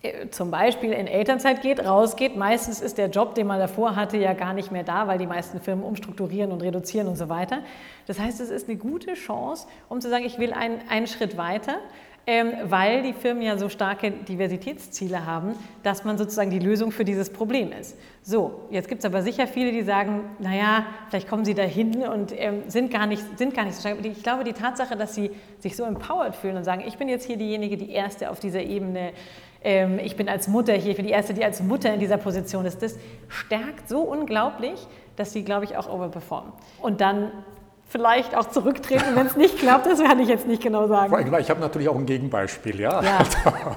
äh, 0.03 0.29
zum 0.29 0.51
Beispiel 0.51 0.93
in 0.93 1.07
Elternzeit 1.07 1.61
geht, 1.61 1.85
rausgeht, 1.85 2.37
meistens 2.37 2.79
ist 2.79 2.97
der 2.97 3.09
Job, 3.09 3.35
den 3.35 3.47
man 3.47 3.59
davor 3.59 3.97
hatte, 3.97 4.17
ja 4.17 4.33
gar 4.33 4.53
nicht 4.53 4.71
mehr 4.71 4.83
da, 4.83 5.07
weil 5.07 5.17
die 5.17 5.27
meisten 5.27 5.59
Firmen 5.59 5.83
umstrukturieren 5.83 6.51
und 6.51 6.61
reduzieren 6.61 7.07
und 7.07 7.17
so 7.17 7.27
weiter. 7.27 7.59
Das 8.07 8.19
heißt, 8.19 8.39
es 8.39 8.49
ist 8.49 8.69
eine 8.69 8.77
gute 8.77 9.15
Chance, 9.15 9.67
um 9.89 9.99
zu 9.99 10.09
sagen, 10.09 10.23
ich 10.23 10.39
will 10.39 10.53
einen, 10.53 10.79
einen 10.89 11.07
Schritt 11.07 11.35
weiter 11.35 11.79
weil 12.65 13.01
die 13.01 13.13
Firmen 13.13 13.41
ja 13.41 13.57
so 13.57 13.69
starke 13.69 14.11
Diversitätsziele 14.11 15.25
haben, 15.25 15.55
dass 15.81 16.03
man 16.03 16.17
sozusagen 16.17 16.51
die 16.51 16.59
Lösung 16.59 16.91
für 16.91 17.03
dieses 17.03 17.31
Problem 17.31 17.71
ist. 17.71 17.97
So, 18.21 18.67
jetzt 18.69 18.87
gibt 18.87 18.99
es 18.99 19.05
aber 19.05 19.23
sicher 19.23 19.47
viele, 19.47 19.71
die 19.71 19.81
sagen, 19.81 20.21
naja, 20.37 20.85
vielleicht 21.09 21.27
kommen 21.27 21.45
sie 21.45 21.55
dahin 21.55 22.03
und 22.03 22.31
ähm, 22.37 22.63
sind, 22.67 22.91
gar 22.91 23.07
nicht, 23.07 23.23
sind 23.37 23.55
gar 23.55 23.65
nicht 23.65 23.75
so 23.75 23.81
stark. 23.81 24.05
Ich 24.05 24.21
glaube, 24.21 24.43
die 24.43 24.53
Tatsache, 24.53 24.95
dass 24.95 25.15
sie 25.15 25.31
sich 25.57 25.75
so 25.75 25.83
empowered 25.83 26.35
fühlen 26.35 26.57
und 26.57 26.63
sagen, 26.63 26.83
ich 26.85 26.97
bin 26.97 27.09
jetzt 27.09 27.25
hier 27.25 27.37
diejenige, 27.37 27.77
die 27.77 27.91
Erste 27.91 28.29
auf 28.29 28.39
dieser 28.39 28.61
Ebene, 28.61 29.13
ähm, 29.63 29.99
ich 29.99 30.15
bin 30.15 30.29
als 30.29 30.47
Mutter 30.47 30.73
hier, 30.73 30.91
ich 30.91 30.97
bin 30.97 31.07
die 31.07 31.13
Erste, 31.13 31.33
die 31.33 31.43
als 31.43 31.63
Mutter 31.63 31.93
in 31.93 31.99
dieser 31.99 32.17
Position 32.17 32.65
ist, 32.65 32.83
das 32.83 32.97
stärkt 33.27 33.89
so 33.89 34.01
unglaublich, 34.01 34.87
dass 35.15 35.33
sie, 35.33 35.43
glaube 35.43 35.65
ich, 35.65 35.75
auch 35.75 35.89
overperformen. 35.91 36.53
Und 36.81 37.01
dann 37.01 37.31
vielleicht 37.89 38.35
auch 38.35 38.49
zurücktreten, 38.49 39.15
wenn 39.15 39.27
es 39.27 39.35
nicht 39.35 39.57
klappt. 39.57 39.87
Das 39.87 40.01
kann 40.01 40.19
ich 40.19 40.29
jetzt 40.29 40.47
nicht 40.47 40.61
genau 40.61 40.87
sagen. 40.87 41.13
Ich 41.39 41.49
habe 41.49 41.59
natürlich 41.59 41.89
auch 41.89 41.95
ein 41.95 42.05
Gegenbeispiel. 42.05 42.79
Ja? 42.79 43.01
ja. 43.03 43.19
Also, 43.49 43.75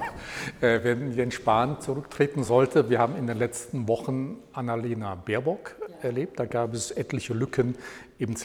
äh, 0.61 0.83
wenn 0.83 1.13
Jens 1.13 1.35
Spahn 1.35 1.79
zurücktreten 1.79 2.43
sollte, 2.43 2.89
wir 2.89 2.99
haben 2.99 3.15
in 3.15 3.27
den 3.27 3.37
letzten 3.37 3.87
Wochen 3.87 4.37
Annalena 4.53 5.15
Baerbock 5.15 5.75
ja. 5.79 6.07
erlebt. 6.07 6.39
Da 6.39 6.45
gab 6.45 6.73
es 6.73 6.91
etliche 6.91 7.33
Lücken 7.33 7.75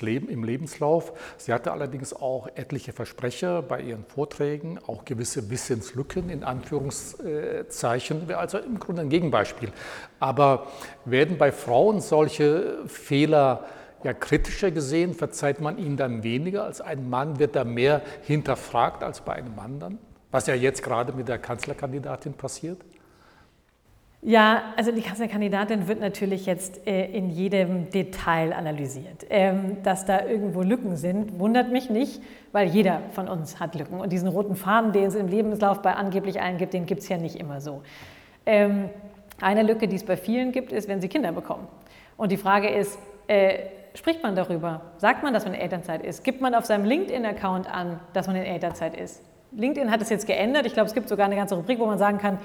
Leben, 0.00 0.28
im 0.28 0.44
Lebenslauf. 0.44 1.12
Sie 1.36 1.52
hatte 1.52 1.72
allerdings 1.72 2.12
auch 2.12 2.48
etliche 2.54 2.92
Versprecher 2.92 3.62
bei 3.62 3.80
ihren 3.80 4.04
Vorträgen, 4.04 4.78
auch 4.86 5.04
gewisse 5.04 5.50
Wissenslücken 5.50 6.30
in 6.30 6.42
Anführungszeichen. 6.42 8.32
Also 8.34 8.58
im 8.58 8.80
Grunde 8.80 9.02
ein 9.02 9.08
Gegenbeispiel. 9.08 9.70
Aber 10.18 10.66
werden 11.04 11.38
bei 11.38 11.52
Frauen 11.52 12.00
solche 12.00 12.78
Fehler 12.86 13.64
ja, 14.04 14.12
kritischer 14.12 14.70
gesehen 14.70 15.14
verzeiht 15.14 15.60
man 15.60 15.78
ihnen 15.78 15.96
dann 15.96 16.22
weniger 16.22 16.64
als 16.64 16.80
ein 16.80 17.08
Mann, 17.08 17.38
wird 17.38 17.56
da 17.56 17.64
mehr 17.64 18.02
hinterfragt 18.22 19.02
als 19.02 19.20
bei 19.20 19.34
einem 19.34 19.54
dann? 19.78 19.98
Was 20.30 20.46
ja 20.46 20.54
jetzt 20.54 20.82
gerade 20.82 21.12
mit 21.12 21.28
der 21.28 21.38
Kanzlerkandidatin 21.38 22.34
passiert? 22.34 22.78
Ja, 24.20 24.74
also 24.76 24.90
die 24.90 25.00
Kanzlerkandidatin 25.00 25.86
wird 25.86 26.00
natürlich 26.00 26.44
jetzt 26.44 26.86
äh, 26.88 27.06
in 27.06 27.30
jedem 27.30 27.88
Detail 27.90 28.52
analysiert. 28.52 29.24
Ähm, 29.30 29.76
dass 29.84 30.06
da 30.06 30.26
irgendwo 30.26 30.62
Lücken 30.62 30.96
sind, 30.96 31.38
wundert 31.38 31.70
mich 31.70 31.88
nicht, 31.88 32.20
weil 32.50 32.68
jeder 32.68 33.02
von 33.12 33.28
uns 33.28 33.60
hat 33.60 33.76
Lücken. 33.76 34.00
Und 34.00 34.12
diesen 34.12 34.28
roten 34.28 34.56
Faden, 34.56 34.92
den 34.92 35.04
es 35.04 35.14
im 35.14 35.28
Lebenslauf 35.28 35.82
bei 35.82 35.94
angeblich 35.94 36.40
allen 36.40 36.58
gibt, 36.58 36.72
den 36.72 36.84
gibt 36.84 37.02
es 37.02 37.08
ja 37.08 37.16
nicht 37.16 37.36
immer 37.36 37.60
so. 37.60 37.82
Ähm, 38.44 38.90
eine 39.40 39.62
Lücke, 39.62 39.86
die 39.86 39.94
es 39.94 40.04
bei 40.04 40.16
vielen 40.16 40.50
gibt, 40.50 40.72
ist, 40.72 40.88
wenn 40.88 41.00
sie 41.00 41.08
Kinder 41.08 41.30
bekommen. 41.30 41.68
Und 42.16 42.32
die 42.32 42.36
Frage 42.36 42.68
ist, 42.68 42.98
äh, 43.28 43.60
spricht 43.94 44.22
man 44.22 44.36
darüber? 44.36 44.82
Sagt 44.98 45.22
man, 45.22 45.34
dass 45.34 45.44
man 45.44 45.54
in 45.54 45.60
Elternzeit 45.60 46.02
ist? 46.02 46.24
Gibt 46.24 46.40
man 46.40 46.54
auf 46.54 46.64
seinem 46.64 46.84
LinkedIn-Account 46.84 47.72
an, 47.72 48.00
dass 48.12 48.26
man 48.26 48.36
in 48.36 48.44
Elternzeit 48.44 48.96
ist? 48.96 49.22
LinkedIn 49.52 49.90
hat 49.90 50.02
es 50.02 50.10
jetzt 50.10 50.26
geändert. 50.26 50.66
Ich 50.66 50.74
glaube, 50.74 50.88
es 50.88 50.94
gibt 50.94 51.08
sogar 51.08 51.26
eine 51.26 51.36
ganze 51.36 51.54
Rubrik, 51.54 51.78
wo 51.78 51.86
man 51.86 51.98
sagen 51.98 52.18
kann, 52.18 52.38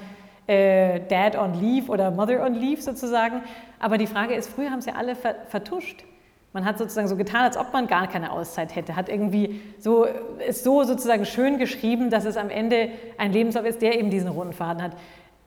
äh, 0.46 1.00
Dad 1.08 1.36
on 1.36 1.54
Leave 1.54 1.90
oder 1.90 2.10
Mother 2.10 2.44
on 2.44 2.54
Leave 2.54 2.82
sozusagen. 2.82 3.42
Aber 3.78 3.98
die 3.98 4.06
Frage 4.06 4.34
ist, 4.34 4.50
früher 4.50 4.70
haben 4.70 4.78
es 4.78 4.86
ja 4.86 4.94
alle 4.94 5.16
vertuscht. 5.16 6.04
Man 6.52 6.64
hat 6.64 6.78
sozusagen 6.78 7.08
so 7.08 7.16
getan, 7.16 7.42
als 7.42 7.56
ob 7.56 7.72
man 7.72 7.88
gar 7.88 8.06
keine 8.06 8.30
Auszeit 8.30 8.76
hätte, 8.76 8.94
hat 8.94 9.08
irgendwie 9.08 9.60
so, 9.80 10.06
ist 10.46 10.62
so 10.62 10.84
sozusagen 10.84 11.24
schön 11.24 11.58
geschrieben, 11.58 12.10
dass 12.10 12.24
es 12.24 12.36
am 12.36 12.48
Ende 12.48 12.90
ein 13.18 13.32
Lebenslauf 13.32 13.64
ist, 13.64 13.82
der 13.82 13.98
eben 13.98 14.08
diesen 14.08 14.28
roten 14.28 14.52
Faden 14.52 14.80
hat. 14.80 14.92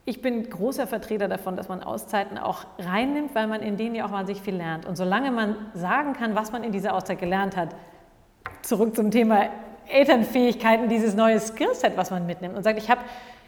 Ich 0.09 0.21
bin 0.21 0.49
großer 0.49 0.87
Vertreter 0.87 1.27
davon, 1.27 1.57
dass 1.57 1.67
man 1.67 1.83
Auszeiten 1.83 2.37
auch 2.37 2.63
reinnimmt, 2.79 3.35
weil 3.35 3.45
man 3.45 3.61
in 3.61 3.75
denen 3.75 3.93
ja 3.93 4.05
auch 4.05 4.11
wahnsinnig 4.13 4.41
viel 4.41 4.55
lernt. 4.55 4.85
Und 4.85 4.95
solange 4.95 5.31
man 5.31 5.57
sagen 5.73 6.13
kann, 6.13 6.33
was 6.33 6.53
man 6.53 6.63
in 6.63 6.71
dieser 6.71 6.95
Auszeit 6.95 7.19
gelernt 7.19 7.57
hat, 7.57 7.75
zurück 8.61 8.95
zum 8.95 9.11
Thema 9.11 9.49
Elternfähigkeiten, 9.85 10.87
dieses 10.87 11.13
neue 11.13 11.41
Skillset, 11.41 11.97
was 11.97 12.09
man 12.09 12.25
mitnimmt 12.25 12.55
und 12.55 12.63
sagt, 12.63 12.77
ich 12.77 12.89
habe 12.89 13.01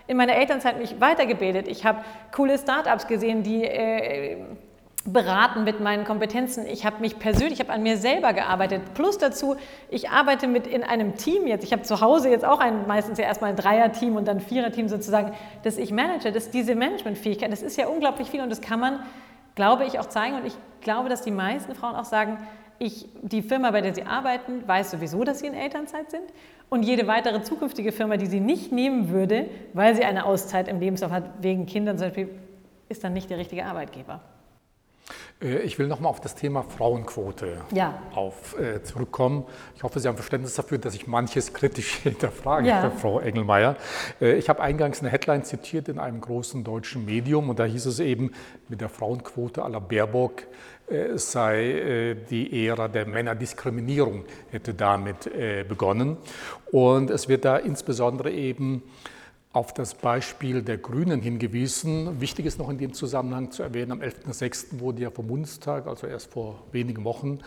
in 0.08 0.18
meiner 0.18 0.36
Elternzeit 0.36 0.78
mich 0.78 1.00
weitergebildet, 1.00 1.66
ich 1.66 1.86
habe 1.86 2.00
coole 2.34 2.58
Startups 2.58 3.08
gesehen, 3.08 3.42
die 3.42 3.64
äh, 3.64 4.36
beraten 5.06 5.64
mit 5.64 5.80
meinen 5.80 6.04
Kompetenzen. 6.04 6.66
Ich 6.68 6.86
habe 6.86 7.00
mich 7.00 7.20
persönlich, 7.20 7.54
ich 7.54 7.60
habe 7.62 7.72
an 7.72 7.84
mir 7.84 7.98
selber 7.98 8.34
gearbeitet. 8.34 8.94
Plus 8.94 9.18
dazu, 9.18 9.56
ich 9.90 10.10
arbeite 10.10 10.48
mit 10.48 10.68
in 10.68 10.84
einem 10.84 11.16
Team 11.16 11.48
jetzt. 11.48 11.64
Ich 11.64 11.72
habe 11.72 11.84
zu 11.84 12.02
Hause 12.02 12.30
jetzt 12.30 12.46
auch 12.46 12.60
ein, 12.60 12.86
meistens 12.86 13.18
ja 13.18 13.26
erstmal 13.26 13.52
ein 13.52 13.56
Dreier-Team 13.56 14.16
und 14.18 14.28
dann 14.28 14.42
Vierer-Team 14.42 14.90
sozusagen, 14.90 15.34
das 15.64 15.78
ich 15.78 15.92
manage. 15.92 16.32
Das, 16.32 16.52
diese 16.52 16.76
Managementfähigkeit, 16.76 17.52
das 17.52 17.62
ist 17.62 17.78
ja 17.78 17.88
unglaublich 17.88 18.30
viel 18.30 18.42
und 18.42 18.50
das 18.50 18.62
kann 18.62 18.80
man, 18.80 19.00
glaube 19.56 19.86
ich, 19.86 20.00
auch 20.00 20.08
zeigen. 20.08 20.36
Und 20.36 20.46
ich 20.46 20.54
glaube, 20.82 21.08
dass 21.08 21.22
die 21.22 21.32
meisten 21.32 21.76
Frauen 21.76 21.96
auch 21.96 22.06
sagen, 22.06 22.38
ich, 22.78 23.08
die 23.22 23.42
Firma, 23.42 23.72
bei 23.72 23.82
der 23.82 23.94
sie 23.94 24.04
arbeiten, 24.04 24.68
weiß 24.68 24.92
sowieso, 24.92 25.24
dass 25.24 25.40
sie 25.40 25.48
in 25.48 25.54
Elternzeit 25.54 26.12
sind. 26.12 26.24
Und 26.70 26.84
jede 26.84 27.08
weitere 27.08 27.42
zukünftige 27.42 27.92
Firma, 27.92 28.18
die 28.18 28.28
sie 28.28 28.40
nicht 28.40 28.72
nehmen 28.72 29.10
würde, 29.10 29.50
weil 29.74 29.96
sie 29.96 30.04
eine 30.04 30.26
Auszeit 30.26 30.68
im 30.68 30.80
Lebenslauf 30.80 31.12
hat, 31.12 31.24
wegen 31.42 31.66
Kindern 31.66 31.98
zum 31.98 32.08
Beispiel, 32.08 32.30
ist 32.90 33.04
dann 33.04 33.14
nicht 33.14 33.30
der 33.30 33.38
richtige 33.38 33.66
Arbeitgeber. 33.66 34.22
Äh, 35.42 35.60
ich 35.60 35.80
will 35.80 35.88
nochmal 35.88 36.10
auf 36.10 36.20
das 36.20 36.36
Thema 36.36 36.64
Frauenquote 36.64 37.58
ja. 37.74 38.02
auf, 38.14 38.58
äh, 38.60 38.84
zurückkommen. 38.84 39.46
Ich 39.76 39.84
hoffe, 39.84 40.00
Sie 40.00 40.08
haben 40.08 40.16
Verständnis 40.16 40.56
dafür, 40.56 40.78
dass 40.78 40.96
ich 40.96 41.08
manches 41.08 41.54
kritisch 41.54 41.96
hinterfrage, 42.04 42.68
ja. 42.68 42.90
Frau 42.92 43.20
Engelmeier. 43.20 43.76
Äh, 44.22 44.34
ich 44.34 44.50
habe 44.50 44.62
eingangs 44.62 45.02
eine 45.02 45.10
Headline 45.10 45.44
zitiert 45.44 45.88
in 45.88 46.00
einem 46.00 46.22
großen 46.22 46.64
deutschen 46.64 47.06
Medium 47.06 47.50
und 47.50 47.60
da 47.60 47.66
hieß 47.66 47.86
es 47.86 48.00
eben, 48.00 48.32
mit 48.68 48.82
der 48.82 48.90
Frauenquote 48.90 49.64
aller 49.64 49.82
Baerbock 49.82 50.44
äh, 50.90 51.18
sei 51.18 51.72
äh, 51.72 52.16
die 52.16 52.68
Ära 52.68 52.88
der 52.88 53.06
Männerdiskriminierung, 53.06 54.26
hätte 54.52 54.74
damit 54.74 55.28
äh, 55.28 55.64
begonnen. 55.68 56.18
Und 56.72 57.10
es 57.10 57.28
wird 57.28 57.46
da 57.46 57.58
insbesondere 57.58 58.32
eben 58.32 58.84
auf 59.52 59.74
das 59.74 59.96
Beispiel 59.96 60.62
der 60.62 60.78
Grünen 60.78 61.22
hingewiesen. 61.22 62.22
Wichtig 62.22 62.46
ist 62.46 62.60
noch 62.60 62.70
in 62.70 62.78
dem 62.78 62.94
Zusammenhang 62.94 63.52
zu 63.52 63.64
erwähnen, 63.64 63.92
am 63.94 64.02
11.06. 64.02 64.80
wurde 64.80 65.02
ja 65.02 65.10
vom 65.10 65.28
Bundestag, 65.28 65.88
also 65.88 66.06
erst 66.06 66.32
vor 66.32 66.64
wenigen 66.72 67.04
Wochen, 67.04 67.40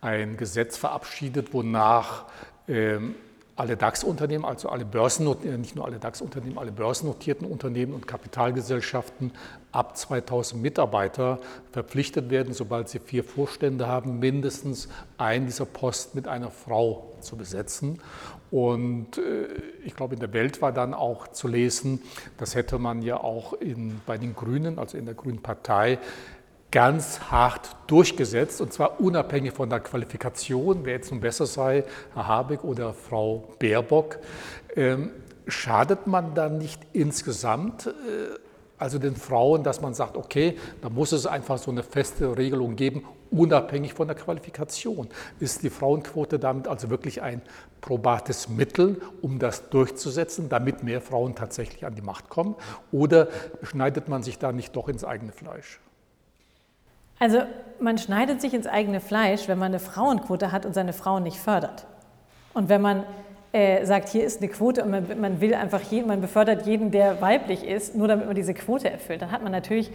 ein 0.00 0.36
Gesetz 0.36 0.76
verabschiedet, 0.76 1.54
wonach 1.54 2.26
ähm, 2.66 3.14
alle 3.56 3.76
DAX-Unternehmen, 3.76 4.44
also 4.44 4.68
alle 4.68 4.84
Börsennotierten, 4.84 5.60
nicht 5.60 5.76
nur 5.76 5.84
alle 5.84 6.00
DAX-Unternehmen, 6.00 6.58
alle 6.58 6.72
börsennotierten 6.72 7.46
Unternehmen 7.46 7.94
und 7.94 8.08
Kapitalgesellschaften 8.08 9.32
ab 9.74 9.96
2000 9.96 10.62
Mitarbeiter 10.62 11.38
verpflichtet 11.72 12.30
werden, 12.30 12.54
sobald 12.54 12.88
sie 12.88 12.98
vier 12.98 13.24
Vorstände 13.24 13.86
haben, 13.86 14.18
mindestens 14.18 14.88
einen 15.18 15.46
dieser 15.46 15.66
Posten 15.66 16.16
mit 16.16 16.28
einer 16.28 16.50
Frau 16.50 17.12
zu 17.20 17.36
besetzen. 17.36 18.00
Und 18.50 19.18
äh, 19.18 19.48
ich 19.84 19.96
glaube, 19.96 20.14
in 20.14 20.20
der 20.20 20.32
Welt 20.32 20.62
war 20.62 20.72
dann 20.72 20.94
auch 20.94 21.28
zu 21.28 21.48
lesen, 21.48 22.02
das 22.38 22.54
hätte 22.54 22.78
man 22.78 23.02
ja 23.02 23.16
auch 23.16 23.54
in, 23.54 24.00
bei 24.06 24.16
den 24.16 24.34
Grünen, 24.34 24.78
also 24.78 24.96
in 24.96 25.06
der 25.06 25.14
Grünen 25.14 25.42
Partei, 25.42 25.98
ganz 26.70 27.20
hart 27.30 27.76
durchgesetzt, 27.86 28.60
und 28.60 28.72
zwar 28.72 29.00
unabhängig 29.00 29.52
von 29.52 29.70
der 29.70 29.80
Qualifikation, 29.80 30.84
wer 30.84 30.94
jetzt 30.94 31.10
nun 31.10 31.20
besser 31.20 31.46
sei, 31.46 31.84
Herr 32.14 32.26
Habeck 32.26 32.64
oder 32.64 32.92
Frau 32.92 33.54
Baerbock. 33.60 34.18
Ähm, 34.74 35.10
schadet 35.46 36.06
man 36.06 36.34
dann 36.34 36.58
nicht 36.58 36.80
insgesamt, 36.92 37.86
äh, 37.86 37.90
also 38.78 38.98
den 38.98 39.16
Frauen, 39.16 39.62
dass 39.62 39.80
man 39.80 39.94
sagt, 39.94 40.16
okay, 40.16 40.58
da 40.82 40.88
muss 40.88 41.12
es 41.12 41.26
einfach 41.26 41.58
so 41.58 41.70
eine 41.70 41.82
feste 41.82 42.36
Regelung 42.36 42.76
geben, 42.76 43.04
unabhängig 43.30 43.94
von 43.94 44.08
der 44.08 44.16
Qualifikation. 44.16 45.08
Ist 45.40 45.62
die 45.62 45.70
Frauenquote 45.70 46.38
damit 46.38 46.68
also 46.68 46.90
wirklich 46.90 47.22
ein 47.22 47.42
probates 47.80 48.48
Mittel, 48.48 49.00
um 49.22 49.38
das 49.38 49.70
durchzusetzen, 49.70 50.48
damit 50.48 50.82
mehr 50.82 51.00
Frauen 51.00 51.34
tatsächlich 51.34 51.84
an 51.86 51.94
die 51.94 52.02
Macht 52.02 52.28
kommen? 52.28 52.56
Oder 52.92 53.28
schneidet 53.62 54.08
man 54.08 54.22
sich 54.22 54.38
da 54.38 54.52
nicht 54.52 54.74
doch 54.74 54.88
ins 54.88 55.04
eigene 55.04 55.32
Fleisch? 55.32 55.80
Also 57.18 57.42
man 57.78 57.98
schneidet 57.98 58.40
sich 58.40 58.54
ins 58.54 58.66
eigene 58.66 59.00
Fleisch, 59.00 59.48
wenn 59.48 59.58
man 59.58 59.68
eine 59.68 59.78
Frauenquote 59.78 60.52
hat 60.52 60.66
und 60.66 60.74
seine 60.74 60.92
Frauen 60.92 61.22
nicht 61.22 61.38
fördert. 61.38 61.86
Und 62.54 62.68
wenn 62.68 62.82
man 62.82 63.04
äh, 63.54 63.84
sagt, 63.84 64.08
hier 64.08 64.24
ist 64.24 64.42
eine 64.42 64.50
Quote 64.50 64.82
und 64.82 64.90
man, 64.90 65.06
man 65.20 65.40
will 65.40 65.54
einfach 65.54 65.80
jeden, 65.80 66.08
man 66.08 66.20
befördert 66.20 66.66
jeden, 66.66 66.90
der 66.90 67.22
weiblich 67.22 67.64
ist, 67.64 67.94
nur 67.94 68.08
damit 68.08 68.26
man 68.26 68.34
diese 68.34 68.52
Quote 68.52 68.90
erfüllt, 68.90 69.22
dann 69.22 69.30
hat 69.30 69.44
man 69.44 69.52
natürlich 69.52 69.92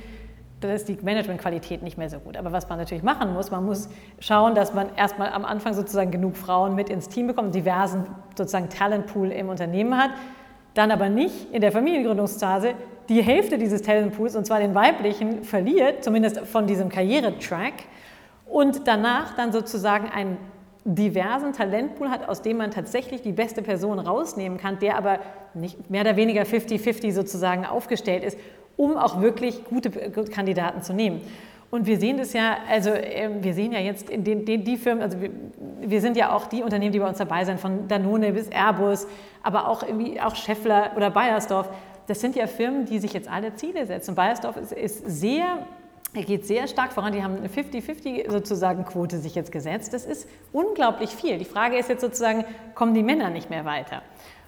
dann 0.62 0.72
ist 0.72 0.90
die 0.90 0.98
Managementqualität 1.02 1.84
nicht 1.84 1.98
mehr 1.98 2.10
so 2.10 2.20
gut. 2.20 2.36
Aber 2.36 2.52
was 2.52 2.68
man 2.68 2.78
natürlich 2.78 3.04
machen 3.04 3.34
muss, 3.34 3.50
man 3.50 3.66
muss 3.66 3.88
schauen, 4.20 4.56
dass 4.56 4.74
man 4.74 4.90
erstmal 4.98 5.30
am 5.32 5.46
Anfang 5.46 5.74
sozusagen 5.74 6.12
genug 6.12 6.36
Frauen 6.36 6.76
mit 6.76 6.90
ins 6.90 7.08
Team 7.08 7.28
bekommt, 7.28 7.56
diversen 7.56 8.06
sozusagen 8.38 8.68
Talentpool 8.68 9.32
im 9.32 9.48
Unternehmen 9.48 9.98
hat, 9.98 10.12
dann 10.74 10.92
aber 10.92 11.08
nicht 11.08 11.54
in 11.54 11.62
der 11.62 11.72
Familiengründungsphase 11.72 12.74
die 13.08 13.22
Hälfte 13.22 13.58
dieses 13.58 13.82
Talentpools, 13.82 14.36
und 14.36 14.46
zwar 14.46 14.60
den 14.60 14.76
weiblichen, 14.76 15.44
verliert, 15.44 16.04
zumindest 16.04 16.40
von 16.42 16.68
diesem 16.68 16.90
Karrieretrack, 16.90 17.74
und 18.46 18.86
danach 18.86 19.36
dann 19.36 19.52
sozusagen 19.52 20.10
einen 20.10 20.38
diversen 20.86 21.54
Talentpool 21.54 22.10
hat, 22.10 22.28
aus 22.28 22.42
dem 22.42 22.58
man 22.58 22.72
tatsächlich 22.72 23.22
die 23.22 23.32
beste 23.32 23.62
Person 23.62 24.00
rausnehmen 24.00 24.58
kann, 24.58 24.80
der 24.80 24.98
aber 24.98 25.20
nicht 25.54 25.90
mehr 25.90 26.02
oder 26.02 26.16
weniger 26.16 26.44
50-50 26.44 27.12
sozusagen 27.12 27.66
aufgestellt 27.66 28.24
ist, 28.24 28.38
um 28.78 28.98
auch 28.98 29.22
wirklich 29.22 29.66
gute 29.66 29.90
Kandidaten 29.90 30.82
zu 30.82 30.94
nehmen. 30.94 31.22
Und 31.72 31.86
wir 31.86 32.00
sehen 32.00 32.18
das 32.18 32.34
ja, 32.34 32.58
also 32.68 32.90
ähm, 32.90 33.44
wir 33.44 33.54
sehen 33.54 33.72
ja 33.72 33.80
jetzt 33.80 34.10
in 34.10 34.24
den, 34.24 34.44
den 34.44 34.64
die 34.64 34.78
Firmen, 34.78 35.04
also 35.04 35.22
wir, 35.22 35.30
wir, 35.82 36.02
sind 36.02 36.18
ja 36.18 36.34
auch 36.34 36.48
die 36.48 36.64
Unternehmen, 36.64 36.92
die 36.92 37.00
bei 37.00 37.08
uns 37.08 37.20
dabei 37.20 37.46
sind, 37.46 37.60
von 37.60 37.88
Danone 37.88 38.32
bis 38.32 38.50
Airbus, 38.50 39.06
aber 39.44 39.68
auch 39.68 39.84
irgendwie 39.84 40.20
auch 40.20 40.36
Scheffler 40.36 40.92
oder 40.96 41.12
Bayersdorf. 41.12 41.70
Das 42.08 42.22
sind 42.22 42.36
ja 42.36 42.48
Firmen, 42.48 42.86
die 42.86 42.98
sich 42.98 43.14
jetzt 43.14 43.30
alle 43.30 43.54
Ziele 43.54 43.86
setzen. 43.86 44.16
Bayersdorf 44.16 44.58
ist, 44.58 44.72
ist 44.72 45.04
sehr 45.06 45.60
er 46.14 46.24
geht 46.24 46.46
sehr 46.46 46.68
stark 46.68 46.94
voran. 46.94 47.14
Die 47.14 47.24
haben 47.24 47.38
eine 47.38 47.48
50-50 47.48 48.30
sozusagen 48.32 48.86
Quote 48.86 49.18
sich 49.18 49.36
jetzt 49.36 49.52
gesetzt. 49.52 49.94
Das 49.94 50.06
ist 50.06 50.28
unglaublich 50.52 51.12
viel. 51.12 51.38
Die 51.38 51.46
Frage 51.46 51.78
ist 51.78 51.90
jetzt 51.90 52.02
sozusagen, 52.02 52.46
kommen 52.76 52.94
die 52.94 53.04
Männer 53.04 53.30
nicht 53.30 53.50
mehr 53.50 53.66
weiter? 53.66 54.02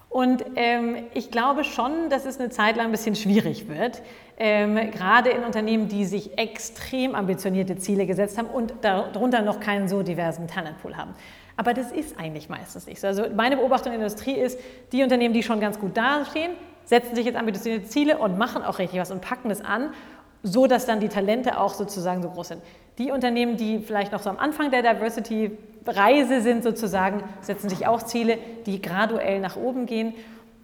Und 0.09 0.43
ähm, 0.57 0.97
ich 1.13 1.31
glaube 1.31 1.63
schon, 1.63 2.09
dass 2.09 2.25
es 2.25 2.37
eine 2.37 2.49
Zeit 2.49 2.75
lang 2.75 2.87
ein 2.87 2.91
bisschen 2.91 3.15
schwierig 3.15 3.69
wird, 3.69 4.01
ähm, 4.37 4.75
gerade 4.91 5.29
in 5.29 5.45
Unternehmen, 5.45 5.87
die 5.87 6.03
sich 6.03 6.37
extrem 6.37 7.15
ambitionierte 7.15 7.77
Ziele 7.77 8.05
gesetzt 8.05 8.37
haben 8.37 8.47
und 8.47 8.73
darunter 8.81 9.41
noch 9.41 9.61
keinen 9.61 9.87
so 9.87 10.03
diversen 10.03 10.47
Talentpool 10.47 10.97
haben. 10.97 11.13
Aber 11.55 11.73
das 11.73 11.93
ist 11.93 12.19
eigentlich 12.19 12.49
meistens 12.49 12.87
nicht 12.87 12.99
so. 12.99 13.07
Also 13.07 13.23
meine 13.33 13.55
Beobachtung 13.55 13.93
in 13.93 13.99
der 13.99 14.07
Industrie 14.09 14.33
ist, 14.33 14.59
die 14.91 15.03
Unternehmen, 15.03 15.33
die 15.33 15.43
schon 15.43 15.61
ganz 15.61 15.79
gut 15.79 15.95
dastehen, 15.95 16.51
setzen 16.83 17.15
sich 17.15 17.25
jetzt 17.25 17.37
ambitionierte 17.37 17.87
Ziele 17.87 18.17
und 18.17 18.37
machen 18.37 18.63
auch 18.63 18.79
richtig 18.79 18.99
was 18.99 19.11
und 19.11 19.21
packen 19.21 19.47
das 19.47 19.61
an, 19.61 19.93
so 20.43 20.67
dass 20.67 20.85
dann 20.85 20.99
die 20.99 21.09
Talente 21.09 21.59
auch 21.59 21.73
sozusagen 21.73 22.21
so 22.21 22.29
groß 22.29 22.49
sind. 22.49 22.61
Die 22.97 23.11
Unternehmen, 23.11 23.57
die 23.57 23.79
vielleicht 23.79 24.11
noch 24.11 24.21
so 24.21 24.29
am 24.29 24.37
Anfang 24.37 24.71
der 24.71 24.81
Diversity-Reise 24.81 26.41
sind 26.41 26.63
sozusagen, 26.63 27.23
setzen 27.41 27.69
sich 27.69 27.87
auch 27.87 28.03
Ziele, 28.03 28.37
die 28.65 28.81
graduell 28.81 29.39
nach 29.39 29.55
oben 29.55 29.85
gehen. 29.85 30.13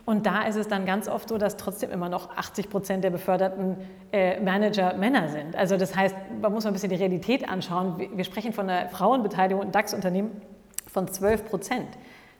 Und 0.06 0.26
da 0.26 0.44
ist 0.44 0.56
es 0.56 0.68
dann 0.68 0.86
ganz 0.86 1.10
oft 1.10 1.28
so, 1.28 1.38
dass 1.38 1.58
trotzdem 1.58 1.92
immer 1.92 2.08
noch 2.08 2.36
80 2.38 2.70
Prozent 2.70 3.04
der 3.04 3.10
beförderten 3.10 3.76
äh, 4.14 4.40
Manager 4.40 4.94
Männer 4.94 5.28
sind. 5.28 5.56
Also 5.56 5.76
das 5.76 5.96
heißt, 5.96 6.16
man 6.42 6.54
muss 6.54 6.64
mal 6.64 6.70
ein 6.70 6.74
bisschen 6.74 6.90
die 6.90 6.96
Realität 6.96 7.48
anschauen. 7.50 8.08
Wir 8.14 8.24
sprechen 8.24 8.54
von 8.54 8.70
einer 8.70 8.88
Frauenbeteiligung 8.88 9.64
in 9.64 9.72
DAX-Unternehmen 9.74 10.32
von 10.86 11.10
12 11.10 11.46
Prozent. 11.46 11.90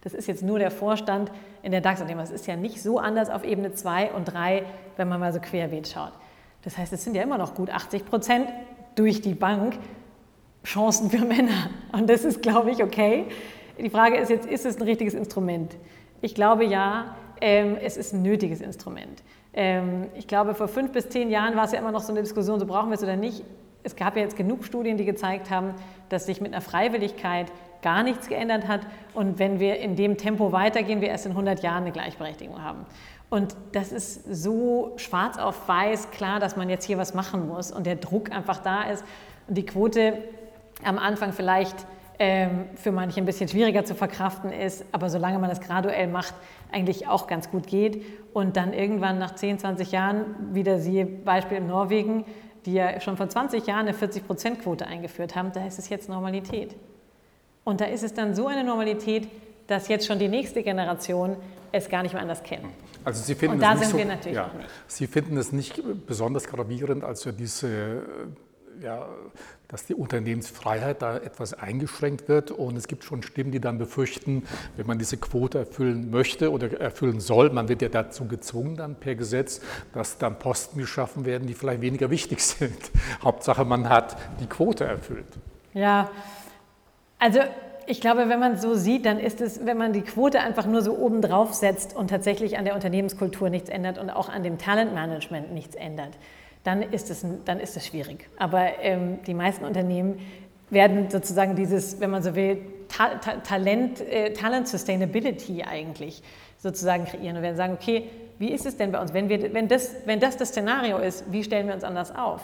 Das 0.02 0.14
ist 0.14 0.28
jetzt 0.28 0.44
nur 0.44 0.60
der 0.60 0.72
Vorstand 0.72 1.30
in 1.62 1.72
der 1.72 1.82
DAX-Unternehmen. 1.82 2.22
Das 2.22 2.32
ist 2.32 2.48
ja 2.48 2.56
nicht 2.56 2.82
so 2.82 3.00
anders 3.00 3.30
auf 3.30 3.44
Ebene 3.44 3.74
2 3.74 4.12
und 4.12 4.26
3, 4.26 4.64
wenn 4.96 5.10
man 5.10 5.20
mal 5.20 5.34
so 5.34 5.42
querbeet 5.42 5.90
schaut. 5.90 6.14
Das 6.68 6.78
heißt, 6.78 6.92
es 6.92 7.02
sind 7.02 7.16
ja 7.16 7.24
immer 7.24 7.38
noch 7.38 7.56
gut 7.56 7.70
80 7.70 8.04
Prozent 8.04 8.50
durch 8.96 9.22
die 9.22 9.36
Bank 9.36 9.80
Chancen 10.66 11.10
für 11.10 11.24
Männer. 11.24 11.70
Und 11.94 12.10
das 12.10 12.26
ist, 12.26 12.42
glaube 12.42 12.72
ich, 12.72 12.84
okay. 12.84 13.24
Die 13.80 13.90
Frage 13.90 14.18
ist 14.18 14.28
jetzt, 14.28 14.46
ist 14.46 14.66
es 14.66 14.76
ein 14.76 14.84
richtiges 14.84 15.14
Instrument? 15.14 15.78
Ich 16.20 16.36
glaube 16.36 16.66
ja, 16.66 17.16
ähm, 17.40 17.78
es 17.82 17.96
ist 17.96 18.14
ein 18.14 18.22
nötiges 18.22 18.60
Instrument. 18.60 19.24
Ähm, 19.54 20.08
ich 20.16 20.28
glaube, 20.28 20.56
vor 20.56 20.68
fünf 20.68 20.92
bis 20.92 21.08
zehn 21.08 21.30
Jahren 21.30 21.56
war 21.56 21.64
es 21.64 21.72
ja 21.72 21.80
immer 21.80 21.94
noch 21.94 22.02
so 22.02 22.12
eine 22.12 22.20
Diskussion, 22.20 22.60
so 22.60 22.66
brauchen 22.66 22.90
wir 22.90 22.96
es 22.96 23.04
oder 23.04 23.16
nicht. 23.16 23.46
Es 23.84 23.96
gab 23.96 24.18
ja 24.18 24.24
jetzt 24.24 24.36
genug 24.36 24.66
Studien, 24.66 24.98
die 24.98 25.06
gezeigt 25.06 25.50
haben, 25.50 25.74
dass 26.10 26.26
sich 26.26 26.42
mit 26.42 26.52
einer 26.52 26.62
Freiwilligkeit 26.62 27.50
gar 27.82 28.04
nichts 28.04 28.28
geändert 28.28 28.68
hat 28.68 28.82
und 29.14 29.40
wenn 29.40 29.62
wir 29.62 29.80
in 29.80 29.96
dem 29.96 30.18
Tempo 30.18 30.52
weitergehen, 30.52 31.00
wir 31.00 31.08
erst 31.08 31.28
in 31.28 31.32
100 31.32 31.64
Jahren 31.64 31.84
eine 31.84 31.94
Gleichberechtigung 31.94 32.62
haben. 32.62 32.86
Und 33.30 33.56
das 33.74 33.92
ist 33.92 34.24
so 34.34 34.94
schwarz 34.96 35.38
auf 35.38 35.68
weiß 35.68 36.12
klar, 36.12 36.40
dass 36.40 36.56
man 36.56 36.70
jetzt 36.70 36.86
hier 36.86 36.98
was 36.98 37.14
machen 37.14 37.48
muss 37.48 37.72
und 37.72 37.86
der 37.86 37.98
Druck 37.98 38.32
einfach 38.32 38.60
da 38.60 38.84
ist 38.84 39.04
und 39.48 39.58
die 39.58 39.66
Quote 39.66 40.24
am 40.84 40.98
Anfang 40.98 41.34
vielleicht 41.34 41.76
ähm, 42.20 42.66
für 42.76 42.92
manche 42.92 43.20
ein 43.20 43.26
bisschen 43.26 43.48
schwieriger 43.48 43.86
zu 43.86 43.96
verkraften 43.96 44.52
ist, 44.52 44.86
aber 44.92 45.10
solange 45.10 45.40
man 45.40 45.50
das 45.50 45.62
graduell 45.62 46.08
macht, 46.08 46.34
eigentlich 46.72 47.08
auch 47.08 47.28
ganz 47.28 47.52
gut 47.52 47.68
geht. 47.68 48.04
Und 48.34 48.58
dann 48.58 48.74
irgendwann 48.74 49.20
nach 49.20 49.36
10, 49.36 49.60
20 49.60 49.92
Jahren, 49.92 50.26
wieder 50.54 50.80
siehe 50.80 51.06
Beispiel 51.06 51.58
in 51.58 51.68
Norwegen, 51.68 52.26
die 52.66 52.74
ja 52.74 53.00
schon 53.02 53.18
vor 53.18 53.30
20 53.30 53.68
Jahren 53.68 53.88
eine 53.88 53.94
40-Prozent-Quote 53.94 54.88
eingeführt 54.88 55.36
haben, 55.36 55.52
da 55.54 55.66
ist 55.66 55.80
es 55.80 55.90
jetzt 55.90 56.10
Normalität. 56.10 56.76
Und 57.64 57.82
da 57.82 57.86
ist 57.86 58.04
es 58.04 58.14
dann 58.14 58.34
so 58.34 58.48
eine 58.48 58.64
Normalität, 58.64 59.28
dass 59.68 59.88
jetzt 59.88 60.08
schon 60.08 60.18
die 60.18 60.28
nächste 60.28 60.64
Generation 60.64 61.36
es 61.72 61.90
gar 61.90 62.02
nicht 62.02 62.14
mehr 62.14 62.22
anders 62.22 62.42
kennt. 62.42 62.66
Also 63.08 63.24
Sie 63.24 63.36
finden, 63.36 63.64
es 63.64 63.80
nicht, 63.80 64.24
so, 64.24 64.30
ja, 64.30 64.52
Sie 64.88 65.08
finden 65.08 65.38
es 65.38 65.54
nicht 65.54 65.82
besonders 66.06 66.44
gravierend, 66.44 67.06
als 67.06 67.24
ja 67.24 67.32
diese 67.32 68.02
ja, 68.84 69.08
dass 69.70 69.86
die 69.86 69.96
Unternehmensfreiheit 69.96 71.02
da 71.02 71.16
etwas 71.16 71.54
eingeschränkt 71.54 72.28
wird. 72.28 72.52
Und 72.52 72.76
es 72.76 72.90
gibt 72.90 73.06
schon 73.06 73.24
Stimmen, 73.24 73.52
die 73.52 73.62
dann 73.62 73.78
befürchten, 73.78 74.46
wenn 74.76 74.86
man 74.88 75.00
diese 75.00 75.16
Quote 75.16 75.60
erfüllen 75.60 76.12
möchte 76.12 76.52
oder 76.52 76.82
erfüllen 76.82 77.22
soll, 77.22 77.50
man 77.50 77.70
wird 77.70 77.82
ja 77.82 77.88
dazu 77.88 78.26
gezwungen 78.26 78.76
dann 78.76 78.96
per 78.96 79.16
Gesetz, 79.16 79.62
dass 79.94 80.18
dann 80.18 80.38
Posten 80.38 80.78
geschaffen 80.78 81.24
werden, 81.24 81.48
die 81.48 81.54
vielleicht 81.54 81.80
weniger 81.80 82.10
wichtig 82.10 82.42
sind. 82.44 82.92
Hauptsache, 83.24 83.64
man 83.64 83.88
hat 83.88 84.18
die 84.42 84.48
Quote 84.48 84.84
erfüllt. 84.84 85.38
Ja, 85.74 86.12
also 87.20 87.40
ich 87.88 88.02
glaube, 88.02 88.28
wenn 88.28 88.40
man 88.40 88.54
es 88.54 88.62
so 88.62 88.76
sieht, 88.76 89.06
dann 89.06 89.18
ist 89.18 89.40
es, 89.40 89.66
wenn 89.66 89.78
man 89.78 89.94
die 89.94 90.02
Quote 90.02 90.42
einfach 90.42 90.66
nur 90.66 90.82
so 90.82 90.98
oben 90.98 91.22
drauf 91.22 91.54
setzt 91.54 91.96
und 91.96 92.10
tatsächlich 92.10 92.58
an 92.58 92.66
der 92.66 92.76
Unternehmenskultur 92.76 93.50
nichts 93.50 93.70
ändert 93.70 93.98
und 93.98 94.10
auch 94.10 94.28
an 94.28 94.44
dem 94.44 94.58
Talentmanagement 94.58 95.54
nichts 95.54 95.74
ändert, 95.76 96.12
dann 96.66 96.82
ist 96.82 97.10
es, 97.10 97.26
dann 97.46 97.62
ist 97.62 97.78
es 97.78 97.88
schwierig. 97.88 98.28
Aber 98.38 98.80
ähm, 98.82 99.20
die 99.26 99.34
meisten 99.34 99.64
Unternehmen 99.64 100.20
werden 100.70 101.10
sozusagen 101.10 101.56
dieses, 101.56 102.02
wenn 102.02 102.10
man 102.10 102.22
so 102.22 102.36
will, 102.36 102.60
Ta 102.90 103.16
Ta 103.16 103.38
Talent, 103.38 104.02
äh, 104.02 104.34
Talent 104.34 104.68
Sustainability 104.68 105.64
eigentlich 105.64 106.22
sozusagen 106.58 107.06
kreieren 107.06 107.38
und 107.38 107.44
werden 107.44 107.56
sagen, 107.56 107.74
okay, 107.74 108.10
wie 108.38 108.52
ist 108.52 108.66
es 108.66 108.76
denn 108.76 108.92
bei 108.92 109.00
uns, 109.00 109.14
wenn, 109.14 109.30
wir, 109.30 109.54
wenn, 109.54 109.70
das, 109.70 109.96
wenn 110.06 110.20
das 110.20 110.36
das 110.36 110.50
Szenario 110.50 110.98
ist, 110.98 111.32
wie 111.32 111.44
stellen 111.44 111.68
wir 111.68 111.74
uns 111.74 111.86
anders 111.86 112.14
auf? 112.14 112.42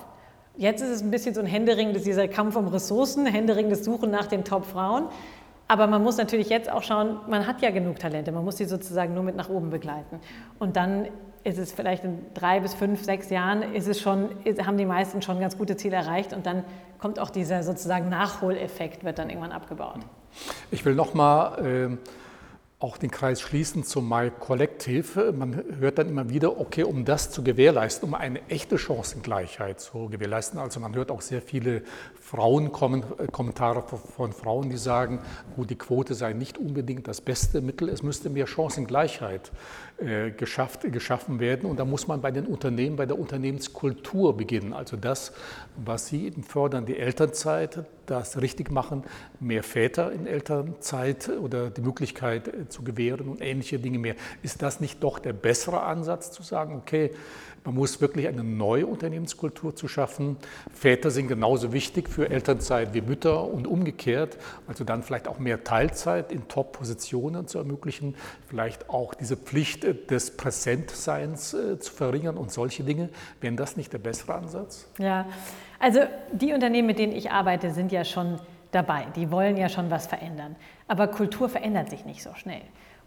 Jetzt 0.56 0.82
ist 0.82 0.90
es 0.90 1.02
ein 1.02 1.10
bisschen 1.10 1.34
so 1.34 1.42
ein 1.42 1.48
Händering, 1.48 1.94
dieser 1.94 2.28
Kampf 2.28 2.56
um 2.56 2.68
Ressourcen, 2.68 3.26
Händering 3.26 3.70
des 3.70 3.84
Suchen 3.84 4.12
nach 4.12 4.28
den 4.28 4.44
Top-Frauen. 4.44 5.06
Aber 5.68 5.88
man 5.88 6.04
muss 6.04 6.18
natürlich 6.18 6.50
jetzt 6.50 6.72
auch 6.72 6.84
schauen, 6.84 7.18
man 7.28 7.48
hat 7.48 7.62
ja 7.62 7.72
genug 7.72 7.98
Talente, 7.98 8.32
man 8.32 8.46
muss 8.46 8.58
sie 8.58 8.66
sozusagen 8.66 9.14
nur 9.16 9.24
mit 9.24 9.36
nach 9.36 9.50
oben 9.50 9.72
begleiten. 9.72 10.20
Und 10.60 10.76
dann 10.76 11.08
ist 11.44 11.58
es 11.58 11.72
vielleicht 11.72 12.04
in 12.04 12.20
drei 12.34 12.60
bis 12.60 12.74
fünf, 12.74 13.04
sechs 13.04 13.30
Jahren, 13.30 13.74
ist 13.74 13.88
es 13.88 14.00
schon, 14.00 14.30
haben 14.66 14.78
die 14.78 14.86
meisten 14.86 15.22
schon 15.22 15.40
ganz 15.40 15.58
gute 15.58 15.76
Ziele 15.76 15.96
erreicht 15.96 16.34
und 16.34 16.46
dann 16.46 16.64
kommt 17.00 17.20
auch 17.20 17.30
dieser 17.30 17.64
sozusagen 17.64 18.10
Nachholeffekt, 18.10 19.04
wird 19.04 19.20
dann 19.20 19.30
irgendwann 19.30 19.52
abgebaut. 19.52 20.00
Ich 20.72 20.86
will 20.86 20.96
nochmal 20.96 21.66
äh, 21.66 21.98
auch 22.84 22.98
den 22.98 23.12
Kreis 23.12 23.40
schließen 23.40 23.86
zum 23.86 24.10
My 24.10 24.30
Collective. 24.30 25.32
Man 25.32 25.64
hört 25.80 26.00
dann 26.00 26.10
immer 26.10 26.30
wieder, 26.30 26.60
okay, 26.60 26.84
um 26.84 27.06
das 27.06 27.32
zu 27.32 27.42
gewährleisten, 27.42 28.10
um 28.10 28.14
eine 28.14 28.46
echte 28.50 28.78
Chancengleichheit 28.78 29.80
zu 29.80 30.10
gewährleisten. 30.10 30.60
Also 30.60 30.82
man 30.82 30.94
hört 30.94 31.10
auch 31.10 31.22
sehr 31.22 31.42
viele 31.42 31.84
Frauenkommentare 32.20 33.80
äh, 33.80 33.96
von 34.16 34.34
Frauen, 34.34 34.70
die 34.70 34.76
sagen, 34.76 35.22
gut, 35.56 35.70
die 35.70 35.78
Quote 35.78 36.14
sei 36.14 36.34
nicht 36.34 36.58
unbedingt 36.58 37.08
das 37.08 37.22
beste 37.22 37.62
Mittel, 37.62 37.88
es 37.88 38.04
müsste 38.04 38.30
mehr 38.30 38.48
Chancengleichheit 38.48 39.54
geschafft, 40.38 40.92
geschaffen 40.92 41.40
werden. 41.40 41.70
Und 41.70 41.80
da 41.80 41.86
muss 41.86 42.08
man 42.08 42.22
bei 42.22 42.32
den 42.32 42.46
Unternehmen, 42.46 42.96
bei 42.96 43.06
der 43.06 43.18
Unternehmenskultur 43.18 44.36
beginnen. 44.36 44.74
Also 44.74 44.98
das, 44.98 45.34
was 45.76 46.08
Sie 46.08 46.26
eben 46.26 46.44
fördern, 46.44 46.86
die 46.86 46.98
Elternzeit, 46.98 47.86
das 48.06 48.42
richtig 48.42 48.70
machen, 48.72 49.04
mehr 49.40 49.64
Väter 49.64 50.12
in 50.12 50.28
Elternzeit 50.28 51.30
oder 51.30 51.70
die 51.70 51.82
Möglichkeit 51.82 52.48
äh, 52.48 52.68
zu 52.68 52.84
gewähren 52.84 53.30
und 53.30 53.42
ähnliche 53.42 53.80
Dinge 53.80 54.00
mehr. 54.00 54.16
Ist 54.42 54.62
das 54.62 54.80
nicht 54.80 55.04
doch 55.04 55.20
der 55.20 55.34
bessere 55.34 55.84
Ansatz 55.84 56.32
zu 56.32 56.44
sagen, 56.44 56.76
okay, 56.76 57.12
man 57.66 57.76
muss 57.76 58.02
wirklich 58.02 58.28
eine 58.28 58.44
neue 58.44 58.88
Unternehmenskultur 58.88 59.76
zu 59.76 59.88
schaffen. 59.88 60.38
Väter 60.74 61.12
sind 61.12 61.28
genauso 61.28 61.72
wichtig 61.72 62.10
für 62.10 62.30
Elternzeit 62.30 62.94
wie 62.94 63.02
Mütter 63.02 63.46
und 63.46 63.68
umgekehrt. 63.68 64.38
Also 64.68 64.84
dann 64.84 65.04
vielleicht 65.04 65.28
auch 65.28 65.40
mehr 65.40 65.64
Teilzeit 65.64 66.32
in 66.32 66.48
Top-Positionen 66.48 67.48
zu 67.48 67.58
ermöglichen, 67.58 68.16
vielleicht 68.48 68.90
auch 68.90 69.14
diese 69.14 69.38
Pflicht 69.38 69.86
des 70.10 70.36
Präsentseins 70.36 71.54
äh, 71.54 71.80
zu 71.80 71.94
verringern 71.94 72.38
und 72.38 72.52
solche 72.52 72.84
Dinge. 72.84 73.10
Wären 73.40 73.56
das 73.56 73.78
nicht 73.78 73.94
der 73.94 74.00
bessere 74.00 74.36
Ansatz? 74.36 74.88
Ja, 74.98 75.26
also 75.80 76.02
die 76.32 76.54
Unternehmen, 76.54 76.88
mit 76.88 77.00
denen 77.00 77.14
ich 77.14 77.32
arbeite, 77.32 77.72
sind 77.72 77.92
ja 77.92 78.04
schon 78.04 78.40
dabei. 78.72 79.06
Die 79.16 79.32
wollen 79.32 79.58
ja 79.58 79.70
schon 79.70 79.90
was 79.90 80.08
verändern. 80.08 80.56
Aber 80.88 81.08
Kultur 81.08 81.48
verändert 81.50 81.90
sich 81.90 82.06
nicht 82.06 82.24
so 82.24 82.34
schnell. 82.36 82.62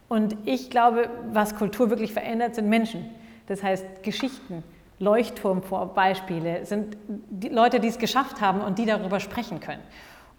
Und 0.09 0.37
ich 0.45 0.71
glaube, 0.71 1.11
was 1.33 1.57
Kultur 1.57 1.91
wirklich 1.91 2.13
verändert, 2.13 2.55
sind 2.55 2.69
Menschen. 2.69 3.11
Das 3.47 3.63
heißt, 3.63 4.03
Geschichten, 4.03 4.63
Leuchtturmbeispiele 4.99 6.65
sind 6.65 6.97
die 7.09 7.49
Leute, 7.49 7.81
die 7.81 7.89
es 7.89 7.99
geschafft 7.99 8.41
haben 8.41 8.61
und 8.61 8.79
die 8.79 8.87
darüber 8.87 9.21
sprechen 9.21 9.61
können. 9.61 9.83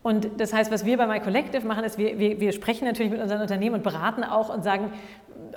Und 0.04 0.30
das 0.38 0.54
heißt, 0.54 0.72
was 0.72 0.86
wir 0.86 0.98
bei 0.98 1.06
My 1.06 1.20
Collective 1.20 1.68
machen, 1.68 1.84
ist, 1.84 1.98
wir, 1.98 2.18
wir, 2.18 2.40
wir 2.40 2.52
sprechen 2.54 2.86
natürlich 2.86 3.12
mit 3.12 3.22
unseren 3.22 3.42
Unternehmen 3.42 3.76
und 3.76 3.84
beraten 3.84 4.24
auch 4.24 4.50
und 4.54 4.64
sagen, 4.64 4.92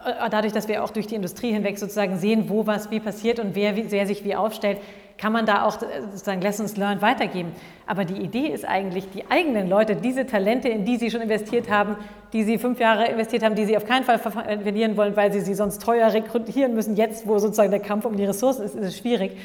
äh, 0.05 0.29
dadurch, 0.31 0.53
dass 0.53 0.67
wir 0.67 0.83
auch 0.83 0.91
durch 0.91 1.07
die 1.07 1.15
Industrie 1.15 1.53
hinweg 1.53 1.79
sozusagen 1.79 2.17
sehen, 2.17 2.49
wo 2.49 2.67
was 2.67 2.91
wie 2.91 3.01
passiert 3.01 3.39
und 3.39 3.55
wer, 3.55 3.77
wer 3.77 4.07
sich 4.07 4.25
wie 4.25 4.35
aufstellt, 4.35 4.79
kann 5.21 5.35
man 5.35 5.45
da 5.45 5.65
auch 5.65 5.81
äh, 5.83 6.01
sozusagen 6.01 6.41
Lessons 6.41 6.77
learned 6.79 7.03
weitergeben. 7.03 7.53
Aber 7.87 8.05
die 8.07 8.17
Idee 8.17 8.47
ist 8.47 8.65
eigentlich, 8.65 9.11
die 9.11 9.31
eigenen 9.31 9.69
Leute, 9.69 9.95
diese 9.95 10.27
Talente, 10.27 10.69
in 10.69 10.87
die 10.87 10.97
sie 10.97 11.11
schon 11.11 11.21
investiert 11.21 11.71
haben, 11.71 11.97
die 12.33 12.43
sie 12.43 12.57
fünf 12.57 12.81
Jahre 12.81 13.07
investiert 13.07 13.43
haben, 13.43 13.55
die 13.55 13.67
sie 13.67 13.77
auf 13.77 13.85
keinen 13.85 14.05
Fall 14.05 14.19
verlieren 14.19 14.97
wollen, 14.97 15.17
weil 15.17 15.31
sie 15.33 15.41
sie 15.41 15.55
sonst 15.55 15.83
teuer 15.83 16.13
rekrutieren 16.13 16.75
müssen, 16.75 16.97
jetzt 16.97 17.27
wo 17.27 17.39
sozusagen 17.39 17.71
der 17.71 17.81
Kampf 17.81 18.07
um 18.07 18.17
die 18.17 18.25
Ressourcen 18.25 18.65
ist, 18.65 18.75
ist 18.75 18.85
es 18.85 18.99
schwierig, 18.99 19.37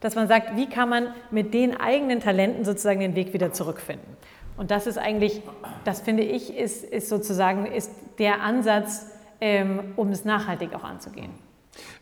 dass 0.00 0.14
man 0.14 0.28
sagt, 0.28 0.56
wie 0.56 0.68
kann 0.68 0.90
man 0.90 1.08
mit 1.30 1.54
den 1.54 1.80
eigenen 1.80 2.20
Talenten 2.20 2.64
sozusagen 2.64 3.00
den 3.00 3.14
Weg 3.14 3.32
wieder 3.32 3.52
zurückfinden. 3.52 4.16
Und 4.58 4.70
das 4.70 4.86
ist 4.86 4.98
eigentlich, 4.98 5.42
das 5.84 6.00
finde 6.00 6.24
ich, 6.24 6.54
ist, 6.54 6.84
ist 6.84 7.08
sozusagen 7.08 7.66
ist 7.66 7.90
der 8.18 8.42
Ansatz, 8.42 9.06
ähm, 9.40 9.94
um 9.96 10.10
es 10.10 10.24
nachhaltig 10.24 10.74
auch 10.74 10.84
anzugehen. 10.84 11.45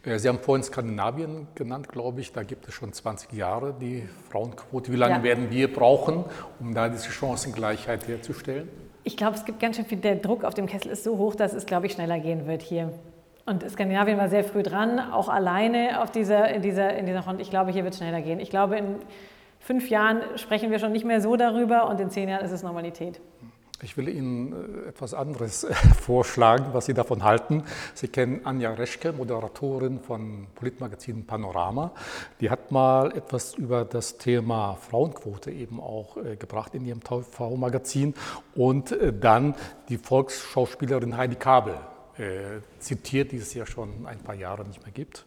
Äh, 0.05 0.19
Sie 0.19 0.29
haben 0.29 0.39
vorhin 0.39 0.63
Skandinavien 0.63 1.49
genannt, 1.55 1.89
glaube 1.89 2.21
ich. 2.21 2.33
Da 2.33 2.43
gibt 2.43 2.69
es 2.69 2.75
schon 2.75 2.93
20 2.93 3.33
Jahre 3.33 3.75
die 3.79 4.09
Frauenquote. 4.31 4.93
Wie 4.93 4.97
lange 4.97 5.17
ja. 5.17 5.23
werden 5.23 5.51
wir 5.51 5.73
brauchen, 5.73 6.25
um 6.61 6.75
da 6.75 6.89
diese 6.89 7.11
Chancengleichheit 7.11 8.07
herzustellen? 8.07 8.69
Ich 9.05 9.17
glaube, 9.17 9.37
es 9.37 9.45
gibt 9.45 9.61
ganz 9.61 9.77
schön 9.77 9.85
viel, 9.85 9.99
der 9.99 10.17
Druck 10.17 10.45
auf 10.45 10.55
dem 10.55 10.67
Kessel 10.67 10.91
ist 10.91 11.05
so 11.05 11.19
hoch, 11.19 11.35
dass 11.35 11.53
es, 11.53 11.67
glaube 11.67 11.87
ich, 11.87 11.93
schneller 11.93 12.19
gehen 12.19 12.47
wird 12.47 12.63
hier. 12.63 12.93
Und 13.47 13.69
Skandinavien 13.71 14.17
war 14.17 14.31
sehr 14.31 14.43
früh 14.43 14.63
dran, 14.63 14.99
auch 14.99 15.29
alleine 15.29 16.03
auf 16.03 16.11
dieser, 16.11 16.49
in, 16.49 16.63
dieser, 16.63 16.97
in 16.97 17.05
dieser 17.05 17.23
Front. 17.23 17.43
Ich 17.43 17.51
glaube, 17.51 17.71
hier 17.71 17.85
wird 17.85 17.93
es 17.93 17.99
schneller 17.99 18.23
gehen. 18.23 18.41
Ich 18.41 18.49
glaube, 18.49 18.79
in 18.79 18.97
fünf 19.61 19.91
Jahren 19.91 20.23
sprechen 20.37 20.71
wir 20.71 20.79
schon 20.79 20.93
nicht 20.93 21.05
mehr 21.05 21.21
so 21.21 21.37
darüber 21.37 21.89
und 21.89 22.01
in 22.01 22.09
zehn 22.09 22.31
Jahren 22.31 22.45
ist 22.45 22.53
es 22.53 22.63
Normalität. 22.63 23.21
Ich 23.83 23.97
will 23.97 24.09
Ihnen 24.09 24.53
äh, 24.53 24.89
etwas 24.89 25.15
anderes 25.15 25.65
äh, 25.65 25.75
vorschlagen, 26.01 26.67
was 26.73 26.87
Sie 26.87 26.95
davon 26.95 27.25
halten. 27.25 27.65
Sie 27.95 28.09
kennen 28.09 28.41
Anja 28.45 28.73
Reschke, 28.73 29.13
Moderatorin 29.13 30.01
von 30.01 30.47
Politmagazin 30.55 31.27
Panorama. 31.27 31.93
Die 32.41 32.51
hat 32.51 32.71
mal 32.71 33.17
etwas 33.17 33.55
über 33.55 33.85
das 33.85 34.19
Thema 34.19 34.77
Frauenquote 34.77 35.51
eben 35.51 35.81
auch 35.81 36.17
äh, 36.17 36.37
gebracht 36.37 36.75
in 36.75 36.85
ihrem 36.85 37.03
TV-Magazin 37.03 38.15
und 38.55 38.97
dann 39.21 39.55
die 39.89 39.99
Volksschauspielerin 39.99 41.17
Heidi 41.17 41.37
Kabel 41.37 41.75
zitiert, 42.79 43.33
die 43.33 43.39
es 43.39 43.55
ja 43.55 43.67
schon 43.67 44.07
ein 44.07 44.21
paar 44.21 44.37
Jahre 44.37 44.65
nicht 44.65 44.81
mehr 44.85 44.93
gibt. 44.93 45.27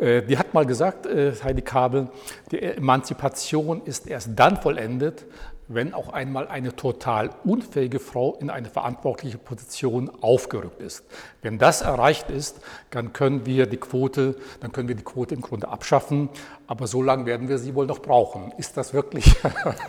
Die 0.00 0.38
hat 0.38 0.54
mal 0.54 0.64
gesagt, 0.64 1.06
Heidi 1.06 1.60
Kabel, 1.60 2.08
die 2.50 2.62
Emanzipation 2.62 3.82
ist 3.84 4.06
erst 4.06 4.30
dann 4.34 4.56
vollendet, 4.56 5.26
wenn 5.74 5.94
auch 5.94 6.12
einmal 6.12 6.48
eine 6.48 6.74
total 6.74 7.30
unfähige 7.44 7.98
Frau 7.98 8.36
in 8.36 8.50
eine 8.50 8.68
verantwortliche 8.68 9.38
Position 9.38 10.10
aufgerückt 10.20 10.80
ist. 10.80 11.04
Wenn 11.42 11.58
das 11.58 11.82
erreicht 11.82 12.30
ist, 12.30 12.60
dann 12.90 13.12
können 13.12 13.46
wir 13.46 13.66
die 13.66 13.76
Quote, 13.76 14.36
dann 14.60 14.72
können 14.72 14.88
wir 14.88 14.94
die 14.94 15.04
Quote 15.04 15.34
im 15.34 15.40
Grunde 15.40 15.68
abschaffen, 15.68 16.28
aber 16.66 16.86
so 16.86 17.02
lange 17.02 17.26
werden 17.26 17.48
wir 17.48 17.58
sie 17.58 17.74
wohl 17.74 17.86
noch 17.86 18.00
brauchen. 18.00 18.52
Ist 18.58 18.76
das 18.76 18.94
wirklich 18.94 19.34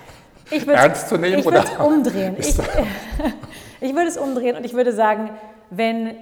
ernst 0.67 1.09
zu 1.09 1.17
nehmen? 1.17 1.39
Ich 1.39 1.45
würde 1.45 1.59
es 1.59 1.79
umdrehen. 1.79 2.35
Ich, 2.37 2.57
ich 3.81 3.95
würde 3.95 4.07
es 4.07 4.17
umdrehen 4.17 4.55
und 4.55 4.65
ich 4.65 4.73
würde 4.73 4.93
sagen, 4.93 5.31
wenn 5.69 6.15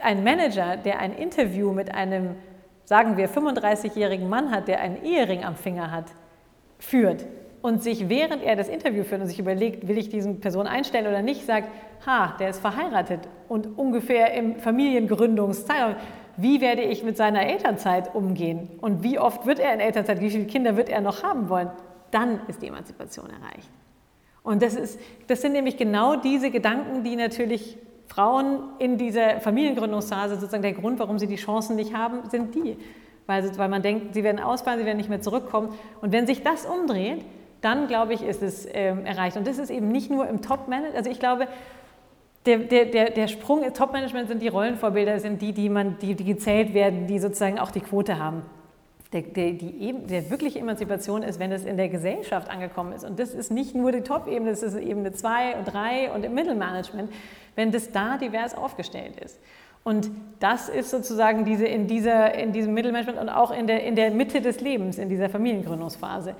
ein 0.00 0.22
Manager, 0.22 0.76
der 0.76 1.00
ein 1.00 1.12
Interview 1.12 1.72
mit 1.72 1.94
einem, 1.94 2.36
sagen 2.84 3.16
wir, 3.16 3.28
35-jährigen 3.28 4.28
Mann 4.28 4.50
hat, 4.50 4.68
der 4.68 4.80
einen 4.80 5.02
Ehering 5.04 5.44
am 5.44 5.56
Finger 5.56 5.90
hat, 5.90 6.06
führt, 6.78 7.26
und 7.68 7.82
sich, 7.82 8.08
während 8.08 8.42
er 8.42 8.56
das 8.56 8.68
Interview 8.68 9.04
führt 9.04 9.20
und 9.20 9.28
sich 9.28 9.38
überlegt, 9.38 9.86
will 9.86 9.98
ich 9.98 10.08
diese 10.08 10.32
Person 10.32 10.66
einstellen 10.66 11.06
oder 11.06 11.20
nicht, 11.20 11.44
sagt, 11.44 11.68
ha, 12.06 12.34
der 12.40 12.48
ist 12.48 12.60
verheiratet 12.60 13.20
und 13.46 13.78
ungefähr 13.78 14.32
im 14.32 14.56
Familiengründungszeitraum, 14.56 15.96
wie 16.38 16.60
werde 16.60 16.82
ich 16.82 17.02
mit 17.02 17.16
seiner 17.16 17.46
Elternzeit 17.46 18.14
umgehen 18.14 18.70
und 18.80 19.02
wie 19.02 19.18
oft 19.18 19.44
wird 19.46 19.58
er 19.58 19.74
in 19.74 19.80
Elternzeit, 19.80 20.20
wie 20.20 20.30
viele 20.30 20.46
Kinder 20.46 20.76
wird 20.76 20.88
er 20.88 21.02
noch 21.02 21.22
haben 21.22 21.48
wollen, 21.48 21.70
dann 22.10 22.40
ist 22.48 22.62
die 22.62 22.68
Emanzipation 22.68 23.26
erreicht. 23.26 23.68
Und 24.42 24.62
das, 24.62 24.74
ist, 24.74 24.98
das 25.26 25.42
sind 25.42 25.52
nämlich 25.52 25.76
genau 25.76 26.16
diese 26.16 26.50
Gedanken, 26.50 27.04
die 27.04 27.16
natürlich 27.16 27.76
Frauen 28.06 28.60
in 28.78 28.96
dieser 28.96 29.40
Familiengründungsphase 29.40 30.36
sozusagen 30.36 30.62
der 30.62 30.72
Grund, 30.72 30.98
warum 30.98 31.18
sie 31.18 31.26
die 31.26 31.36
Chancen 31.36 31.76
nicht 31.76 31.94
haben, 31.94 32.30
sind 32.30 32.54
die. 32.54 32.78
Weil, 33.26 33.58
weil 33.58 33.68
man 33.68 33.82
denkt, 33.82 34.14
sie 34.14 34.24
werden 34.24 34.40
ausfallen, 34.40 34.78
sie 34.78 34.86
werden 34.86 34.96
nicht 34.96 35.10
mehr 35.10 35.20
zurückkommen. 35.20 35.74
Und 36.00 36.12
wenn 36.12 36.26
sich 36.26 36.42
das 36.42 36.64
umdreht, 36.64 37.26
dann 37.60 37.88
glaube 37.88 38.14
ich, 38.14 38.22
ist 38.22 38.42
es 38.42 38.66
ähm, 38.72 39.04
erreicht. 39.04 39.36
Und 39.36 39.46
das 39.46 39.58
ist 39.58 39.70
eben 39.70 39.88
nicht 39.88 40.10
nur 40.10 40.28
im 40.28 40.42
Top-Management. 40.42 40.96
Also 40.96 41.10
ich 41.10 41.18
glaube, 41.18 41.48
der, 42.46 42.58
der, 42.58 42.86
der, 42.86 43.10
der 43.10 43.28
Sprung 43.28 43.62
im 43.62 43.74
Top-Management 43.74 44.28
sind 44.28 44.42
die 44.42 44.48
Rollenvorbilder, 44.48 45.20
sind 45.20 45.42
die, 45.42 45.52
die, 45.52 45.68
man, 45.68 45.98
die, 45.98 46.14
die 46.14 46.24
gezählt 46.24 46.72
werden, 46.72 47.06
die 47.06 47.18
sozusagen 47.18 47.58
auch 47.58 47.70
die 47.70 47.80
Quote 47.80 48.18
haben. 48.18 48.42
Der, 49.12 49.22
der, 49.22 49.52
die, 49.52 49.94
der 50.06 50.30
wirkliche 50.30 50.58
Emanzipation 50.58 51.22
ist, 51.22 51.38
wenn 51.38 51.50
es 51.50 51.64
in 51.64 51.76
der 51.76 51.88
Gesellschaft 51.88 52.50
angekommen 52.50 52.92
ist. 52.92 53.04
Und 53.04 53.18
das 53.18 53.32
ist 53.32 53.50
nicht 53.50 53.74
nur 53.74 53.90
die 53.90 54.02
Top-Ebene, 54.02 54.50
das 54.50 54.62
ist 54.62 54.76
Ebene 54.76 55.12
2 55.12 55.56
und 55.56 55.64
3 55.64 56.12
und 56.12 56.24
im 56.24 56.34
Mittelmanagement, 56.34 57.10
wenn 57.54 57.70
das 57.72 57.90
da 57.90 58.18
divers 58.18 58.54
aufgestellt 58.54 59.18
ist. 59.22 59.38
Und 59.84 60.10
das 60.40 60.68
ist 60.68 60.90
sozusagen 60.90 61.46
diese, 61.46 61.66
in, 61.66 61.86
dieser, 61.86 62.34
in 62.34 62.52
diesem 62.52 62.74
Mittelmanagement 62.74 63.18
und 63.18 63.30
auch 63.30 63.50
in 63.50 63.66
der, 63.66 63.84
in 63.84 63.94
der 63.94 64.10
Mitte 64.10 64.42
des 64.42 64.60
Lebens, 64.60 64.98
in 64.98 65.08
dieser 65.08 65.30
Familiengründungsphase. 65.30 66.34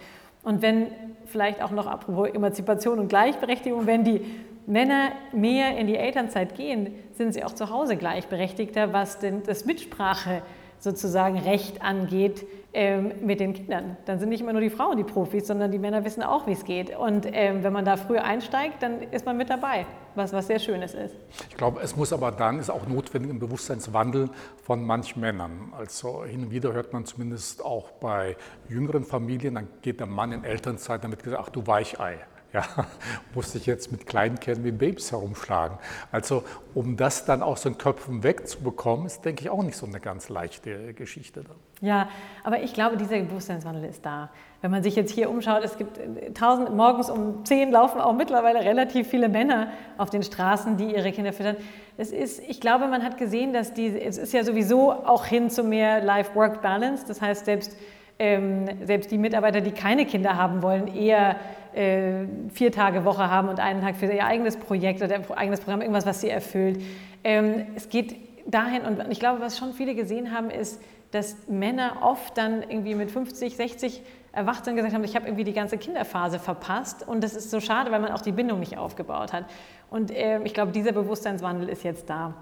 Und 0.49 0.63
wenn 0.63 0.87
vielleicht 1.27 1.61
auch 1.61 1.73
noch 1.73 1.87
apropos 1.87 2.31
Emanzipation 2.31 2.99
und 2.99 3.09
Gleichberechtigung, 3.09 3.87
wenn 3.87 4.03
die 4.03 4.23
Männer 4.67 5.13
mehr 5.31 5.77
in 5.77 5.87
die 5.87 5.97
Elternzeit 5.97 6.55
gehen, 6.55 6.95
sind 7.13 7.35
sie 7.35 7.45
auch 7.45 7.53
zu 7.53 7.69
Hause 7.69 7.99
gleichberechtigter, 7.99 8.95
was 8.95 9.19
denn 9.19 9.43
das 9.43 9.67
Mitsprache 9.67 10.41
sozusagen 10.79 11.37
Recht 11.39 11.83
angeht 11.83 12.47
ähm, 12.73 13.13
mit 13.21 13.41
den 13.41 13.53
Kindern. 13.53 13.99
Dann 14.07 14.19
sind 14.19 14.31
nicht 14.31 14.41
immer 14.41 14.55
nur 14.55 14.63
die 14.63 14.71
Frauen 14.71 14.97
die 14.97 15.05
Profis, 15.05 15.47
sondern 15.47 15.71
die 15.71 15.79
Männer 15.79 16.03
wissen 16.07 16.23
auch, 16.23 16.47
wie 16.47 16.53
es 16.53 16.65
geht. 16.65 16.97
Und 16.97 17.27
ähm, 17.31 17.63
wenn 17.63 17.75
man 17.75 17.85
da 17.85 17.99
früher 17.99 18.25
einsteigt, 18.25 18.83
dann 18.83 19.03
ist 19.11 19.27
man 19.27 19.37
mit 19.37 19.51
dabei, 19.51 19.85
was, 20.19 20.33
was 20.33 20.49
sehr 20.49 20.59
Schönes 20.59 20.93
ist. 20.93 21.15
Ich 21.49 21.57
glaube, 21.57 21.81
es 21.81 21.97
muss 21.97 22.13
aber 22.13 22.31
dann, 22.33 22.59
ist 22.59 22.71
auch 22.71 22.87
notwendig 22.87 23.31
ein 23.31 23.39
Bewusstseinswandel 23.39 24.29
von 24.63 24.85
manchen 24.85 25.21
Männern. 25.21 25.73
Also 25.77 26.25
hin 26.25 26.45
und 26.45 26.51
wieder 26.51 26.73
hört 26.75 26.93
man 26.93 27.07
zumindest 27.07 27.65
auch 27.65 27.91
bei 27.93 28.37
jüngeren 28.69 29.05
Familien, 29.05 29.55
dann 29.55 29.69
geht 29.81 30.01
der 30.01 30.07
Mann 30.07 30.33
in 30.33 30.45
Elternzeit 30.45 31.03
damit 31.03 31.23
gesagt, 31.23 31.43
ach 31.43 31.51
du 31.51 31.67
Weichei. 31.67 32.19
Ja, 32.53 32.65
musste 33.35 33.59
ich 33.59 33.67
jetzt 33.67 33.93
mit 33.93 34.07
kleinen 34.07 34.41
Kindern 34.41 34.65
wie 34.65 34.73
Babys 34.73 35.13
herumschlagen. 35.13 35.79
Also 36.11 36.45
um 36.75 36.97
das 36.97 37.27
dann 37.27 37.43
aus 37.43 37.63
den 37.63 37.77
Köpfen 37.77 38.23
wegzubekommen, 38.23 39.07
ist, 39.07 39.25
denke 39.25 39.43
ich, 39.43 39.51
auch 39.51 39.63
nicht 39.63 39.77
so 39.77 39.87
eine 39.87 40.01
ganz 40.01 40.31
leichte 40.31 40.95
Geschichte. 40.95 41.45
Dann. 41.45 41.57
Ja, 41.87 42.09
aber 42.45 42.63
ich 42.63 42.73
glaube, 42.73 42.97
dieser 42.97 43.19
Bewusstseinswandel 43.21 43.85
ist 43.85 44.05
da. 44.07 44.31
Wenn 44.63 44.71
man 44.71 44.83
sich 44.83 44.97
jetzt 44.97 45.13
hier 45.13 45.29
umschaut, 45.29 45.63
es 45.63 45.77
gibt 45.77 45.99
äh, 45.99 46.33
tausend, 46.33 46.75
morgens 46.75 47.11
um 47.11 47.45
zehn 47.45 47.71
laufen 47.71 48.01
auch 48.01 48.15
mittlerweile 48.15 48.61
relativ 48.61 49.09
viele 49.09 49.29
Männer 49.29 49.69
auf 49.99 50.09
den 50.09 50.23
Straßen, 50.23 50.79
die 50.79 50.95
ihre 50.95 51.13
Kinder 51.13 51.35
füttern. 51.35 51.57
Es 51.99 52.13
ist, 52.13 52.41
ich 52.41 52.61
glaube, 52.61 52.89
man 52.89 53.05
hat 53.05 53.19
gesehen, 53.19 53.53
dass 53.53 53.75
die, 53.75 53.89
es 54.01 54.17
ist 54.17 54.33
ja 54.33 54.43
sowieso 54.43 54.93
auch 54.93 55.27
hin 55.27 55.51
zu 55.51 55.63
mehr 55.63 56.03
Life-Work-Balance. 56.03 57.05
Das 57.07 57.21
heißt, 57.21 57.45
selbst 57.45 57.77
ähm, 58.19 58.67
selbst 58.85 59.11
die 59.11 59.19
Mitarbeiter, 59.19 59.61
die 59.61 59.71
keine 59.71 60.05
Kinder 60.05 60.37
haben 60.37 60.63
wollen, 60.63 60.89
eher 60.89 61.37
äh, 61.79 62.27
vier 62.53 62.73
Tage 62.73 63.05
Woche 63.05 63.31
haben 63.31 63.49
und 63.49 63.61
einen 63.61 63.81
Tag 63.81 63.97
für 63.97 64.07
ihr 64.07 64.27
eigenes 64.27 64.57
Projekt 64.57 65.01
oder 65.01 65.21
ihr 65.21 65.39
eigenes 65.39 65.61
Programm, 65.61 65.81
irgendwas, 65.81 66.07
was 66.07 66.21
sie 66.21 66.29
erfüllt. 66.29 66.83
Ähm, 67.23 67.67
es 67.77 67.89
geht 67.89 68.17
dahin 68.47 68.83
und 68.83 69.01
ich 69.11 69.21
glaube, 69.21 69.41
was 69.41 69.57
schon 69.57 69.73
viele 69.73 69.95
gesehen 69.95 70.33
haben, 70.33 70.51
ist, 70.51 70.83
dass 71.13 71.37
Männer 71.49 71.99
oft 72.03 72.37
dann 72.37 72.63
irgendwie 72.63 72.95
mit 72.95 73.11
50, 73.13 73.57
60 73.57 74.03
erwacht 74.33 74.65
sind 74.65 74.73
und 74.73 74.77
gesagt 74.79 74.95
haben, 74.95 75.05
ich 75.05 75.15
habe 75.15 75.27
irgendwie 75.27 75.45
die 75.45 75.53
ganze 75.53 75.79
Kinderphase 75.79 76.39
verpasst 76.39 77.07
und 77.07 77.23
das 77.23 77.35
ist 77.35 77.51
so 77.51 77.61
schade, 77.61 77.93
weil 77.93 78.01
man 78.01 78.11
auch 78.11 78.23
die 78.23 78.33
Bindung 78.33 78.59
nicht 78.59 78.77
aufgebaut 78.77 79.33
hat. 79.33 79.45
Und 79.89 80.11
äh, 80.11 80.43
ich 80.43 80.55
glaube, 80.55 80.73
dieser 80.73 80.93
Bewusstseinswandel 80.93 81.69
ist 81.69 81.85
jetzt 81.85 82.11
da. 82.11 82.35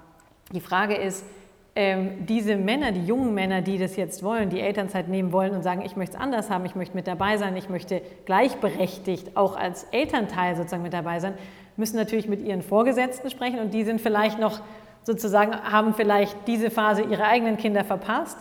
Die 0.53 0.61
Frage 0.61 0.95
ist, 0.95 1.25
ähm, 1.79 2.27
diese 2.27 2.57
Männer, 2.57 2.91
die 2.91 3.05
jungen 3.05 3.35
Männer, 3.35 3.61
die 3.61 3.77
das 3.77 3.97
jetzt 3.97 4.23
wollen, 4.23 4.49
die 4.49 4.61
Elternzeit 4.61 5.09
nehmen 5.09 5.31
wollen 5.31 5.53
und 5.53 5.63
sagen, 5.63 5.83
ich 5.85 5.95
möchte 5.95 6.17
es 6.17 6.21
anders 6.21 6.49
haben, 6.49 6.65
ich 6.65 6.75
möchte 6.75 6.97
mit 6.97 7.07
dabei 7.07 7.37
sein, 7.37 7.55
ich 7.55 7.69
möchte 7.69 8.01
gleichberechtigt 8.25 9.37
auch 9.37 9.57
als 9.57 9.85
Elternteil 9.93 10.57
sozusagen 10.57 10.83
mit 10.83 10.95
dabei 10.95 11.21
sein, 11.21 11.35
müssen 11.77 11.97
natürlich 11.97 12.29
mit 12.29 12.41
ihren 12.41 12.63
Vorgesetzten 12.63 13.29
sprechen 13.29 13.59
und 13.59 13.75
die 13.75 13.85
sind 13.85 14.01
vielleicht 14.01 14.39
noch 14.39 14.63
sozusagen, 15.03 15.55
haben 15.55 15.93
vielleicht 15.93 16.49
diese 16.49 16.71
Phase 16.71 17.03
ihre 17.03 17.25
eigenen 17.25 17.59
Kinder 17.59 17.85
verpasst 17.85 18.39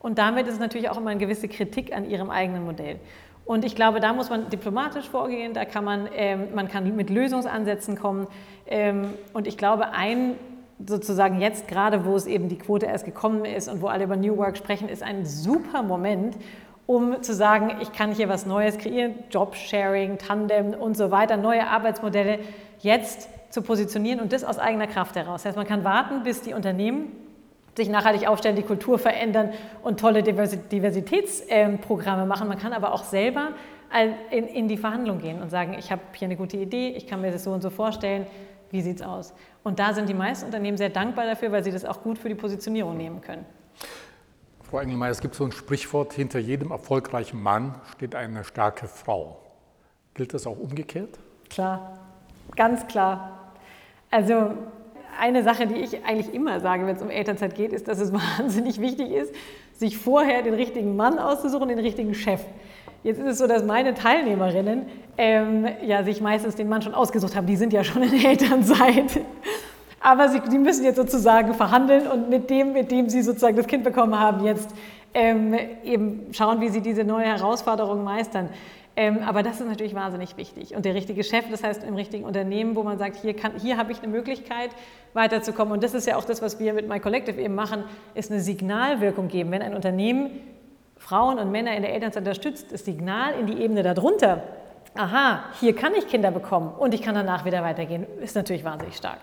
und 0.00 0.16
damit 0.16 0.48
ist 0.48 0.58
natürlich 0.58 0.88
auch 0.88 0.96
immer 0.96 1.10
eine 1.10 1.20
gewisse 1.20 1.46
Kritik 1.46 1.94
an 1.94 2.08
ihrem 2.08 2.30
eigenen 2.30 2.64
Modell. 2.64 2.98
Und 3.44 3.64
ich 3.66 3.74
glaube, 3.74 4.00
da 4.00 4.14
muss 4.14 4.30
man 4.30 4.48
diplomatisch 4.48 5.08
vorgehen, 5.08 5.52
da 5.52 5.66
kann 5.66 5.84
man, 5.84 6.08
ähm, 6.14 6.48
man 6.54 6.68
kann 6.68 6.96
mit 6.96 7.10
Lösungsansätzen 7.10 7.98
kommen. 7.98 8.26
Ähm, 8.66 9.14
und 9.32 9.46
ich 9.46 9.56
glaube, 9.56 9.90
ein 9.92 10.34
sozusagen 10.86 11.40
jetzt 11.40 11.68
gerade, 11.68 12.04
wo 12.04 12.14
es 12.14 12.26
eben 12.26 12.48
die 12.48 12.58
Quote 12.58 12.86
erst 12.86 13.04
gekommen 13.04 13.44
ist 13.44 13.68
und 13.68 13.82
wo 13.82 13.88
alle 13.88 14.04
über 14.04 14.16
New 14.16 14.36
Work 14.36 14.56
sprechen, 14.56 14.88
ist 14.88 15.02
ein 15.02 15.26
super 15.26 15.82
Moment, 15.82 16.36
um 16.86 17.22
zu 17.22 17.34
sagen, 17.34 17.72
ich 17.80 17.92
kann 17.92 18.12
hier 18.12 18.28
was 18.28 18.46
Neues 18.46 18.78
kreieren, 18.78 19.14
Jobsharing, 19.30 20.18
Tandem 20.18 20.74
und 20.74 20.96
so 20.96 21.10
weiter, 21.10 21.36
neue 21.36 21.66
Arbeitsmodelle 21.66 22.38
jetzt 22.80 23.28
zu 23.52 23.62
positionieren 23.62 24.20
und 24.20 24.32
das 24.32 24.44
aus 24.44 24.58
eigener 24.58 24.86
Kraft 24.86 25.16
heraus. 25.16 25.42
Das 25.42 25.50
heißt, 25.50 25.56
man 25.56 25.66
kann 25.66 25.84
warten, 25.84 26.22
bis 26.22 26.42
die 26.42 26.54
Unternehmen 26.54 27.12
sich 27.76 27.88
nachhaltig 27.88 28.28
aufstellen, 28.28 28.56
die 28.56 28.62
Kultur 28.62 28.98
verändern 28.98 29.50
und 29.82 30.00
tolle 30.00 30.22
Diversitätsprogramme 30.22 32.26
machen. 32.26 32.48
Man 32.48 32.58
kann 32.58 32.72
aber 32.72 32.92
auch 32.92 33.04
selber 33.04 33.52
in 34.30 34.68
die 34.68 34.76
Verhandlung 34.76 35.20
gehen 35.20 35.40
und 35.40 35.50
sagen, 35.50 35.76
ich 35.78 35.92
habe 35.92 36.02
hier 36.12 36.26
eine 36.26 36.36
gute 36.36 36.56
Idee, 36.56 36.94
ich 36.96 37.06
kann 37.06 37.20
mir 37.20 37.30
das 37.30 37.44
so 37.44 37.52
und 37.52 37.62
so 37.62 37.70
vorstellen, 37.70 38.26
wie 38.70 38.82
sieht 38.82 39.00
es 39.00 39.02
aus? 39.02 39.32
Und 39.62 39.78
da 39.78 39.94
sind 39.94 40.08
die 40.08 40.14
meisten 40.14 40.46
Unternehmen 40.46 40.76
sehr 40.76 40.90
dankbar 40.90 41.26
dafür, 41.26 41.52
weil 41.52 41.64
sie 41.64 41.72
das 41.72 41.84
auch 41.84 42.02
gut 42.02 42.18
für 42.18 42.28
die 42.28 42.34
Positionierung 42.34 42.96
nehmen 42.96 43.20
können. 43.20 43.44
Frau 44.62 44.80
Engelmeier, 44.80 45.10
es 45.10 45.20
gibt 45.20 45.34
so 45.34 45.44
ein 45.44 45.52
Sprichwort, 45.52 46.12
hinter 46.12 46.38
jedem 46.38 46.70
erfolgreichen 46.70 47.42
Mann 47.42 47.74
steht 47.96 48.14
eine 48.14 48.44
starke 48.44 48.86
Frau. 48.86 49.40
Gilt 50.12 50.34
das 50.34 50.46
auch 50.46 50.58
umgekehrt? 50.58 51.18
Klar, 51.48 51.98
ganz 52.54 52.86
klar. 52.86 53.52
Also 54.10 54.52
eine 55.18 55.42
Sache, 55.42 55.66
die 55.66 55.76
ich 55.76 56.04
eigentlich 56.04 56.34
immer 56.34 56.60
sage, 56.60 56.86
wenn 56.86 56.96
es 56.96 57.02
um 57.02 57.10
Elternzeit 57.10 57.54
geht, 57.54 57.72
ist, 57.72 57.88
dass 57.88 57.98
es 57.98 58.12
wahnsinnig 58.38 58.80
wichtig 58.80 59.10
ist, 59.10 59.34
sich 59.74 59.96
vorher 59.96 60.42
den 60.42 60.54
richtigen 60.54 60.96
Mann 60.96 61.18
auszusuchen, 61.18 61.68
den 61.68 61.78
richtigen 61.78 62.14
Chef. 62.14 62.44
Jetzt 63.04 63.20
ist 63.20 63.26
es 63.26 63.38
so, 63.38 63.46
dass 63.46 63.64
meine 63.64 63.94
Teilnehmerinnen 63.94 64.86
ähm, 65.16 65.66
ja, 65.82 66.02
sich 66.02 66.20
meistens 66.20 66.56
den 66.56 66.68
Mann 66.68 66.82
schon 66.82 66.94
ausgesucht 66.94 67.36
haben. 67.36 67.46
Die 67.46 67.56
sind 67.56 67.72
ja 67.72 67.84
schon 67.84 68.02
in 68.02 68.24
Elternzeit. 68.24 69.20
Aber 70.00 70.28
sie 70.28 70.40
die 70.40 70.58
müssen 70.58 70.84
jetzt 70.84 70.96
sozusagen 70.96 71.54
verhandeln 71.54 72.06
und 72.06 72.30
mit 72.30 72.50
dem, 72.50 72.72
mit 72.72 72.90
dem 72.90 73.08
sie 73.08 73.22
sozusagen 73.22 73.56
das 73.56 73.66
Kind 73.66 73.84
bekommen 73.84 74.18
haben, 74.18 74.44
jetzt 74.44 74.70
ähm, 75.14 75.54
eben 75.84 76.26
schauen, 76.32 76.60
wie 76.60 76.68
sie 76.68 76.80
diese 76.80 77.04
neue 77.04 77.24
Herausforderung 77.24 78.04
meistern. 78.04 78.48
Ähm, 78.94 79.18
aber 79.24 79.44
das 79.44 79.60
ist 79.60 79.66
natürlich 79.68 79.94
wahnsinnig 79.94 80.36
wichtig. 80.36 80.74
Und 80.74 80.84
der 80.84 80.94
richtige 80.94 81.22
Chef, 81.22 81.44
das 81.50 81.62
heißt 81.62 81.84
im 81.84 81.94
richtigen 81.94 82.24
Unternehmen, 82.24 82.74
wo 82.74 82.82
man 82.82 82.98
sagt, 82.98 83.16
hier, 83.16 83.34
hier 83.60 83.76
habe 83.76 83.92
ich 83.92 84.02
eine 84.02 84.10
Möglichkeit, 84.10 84.70
weiterzukommen. 85.14 85.72
Und 85.72 85.84
das 85.84 85.94
ist 85.94 86.06
ja 86.06 86.16
auch 86.16 86.24
das, 86.24 86.42
was 86.42 86.58
wir 86.58 86.72
mit 86.72 86.88
My 86.88 86.98
Collective 86.98 87.40
eben 87.40 87.54
machen, 87.54 87.84
ist 88.14 88.30
eine 88.30 88.40
Signalwirkung 88.40 89.28
geben. 89.28 89.52
Wenn 89.52 89.62
ein 89.62 89.74
Unternehmen 89.74 90.30
Frauen 90.98 91.38
und 91.38 91.50
Männer 91.50 91.74
in 91.74 91.82
der 91.82 91.94
Elternzeit 91.94 92.22
unterstützt, 92.22 92.72
das 92.72 92.84
Signal 92.84 93.34
in 93.38 93.46
die 93.46 93.62
Ebene 93.62 93.82
darunter, 93.82 94.42
aha, 94.94 95.44
hier 95.60 95.74
kann 95.74 95.94
ich 95.94 96.08
Kinder 96.08 96.30
bekommen 96.30 96.72
und 96.76 96.94
ich 96.94 97.02
kann 97.02 97.14
danach 97.14 97.44
wieder 97.44 97.62
weitergehen, 97.62 98.06
ist 98.20 98.34
natürlich 98.34 98.64
wahnsinnig 98.64 98.96
stark. 98.96 99.18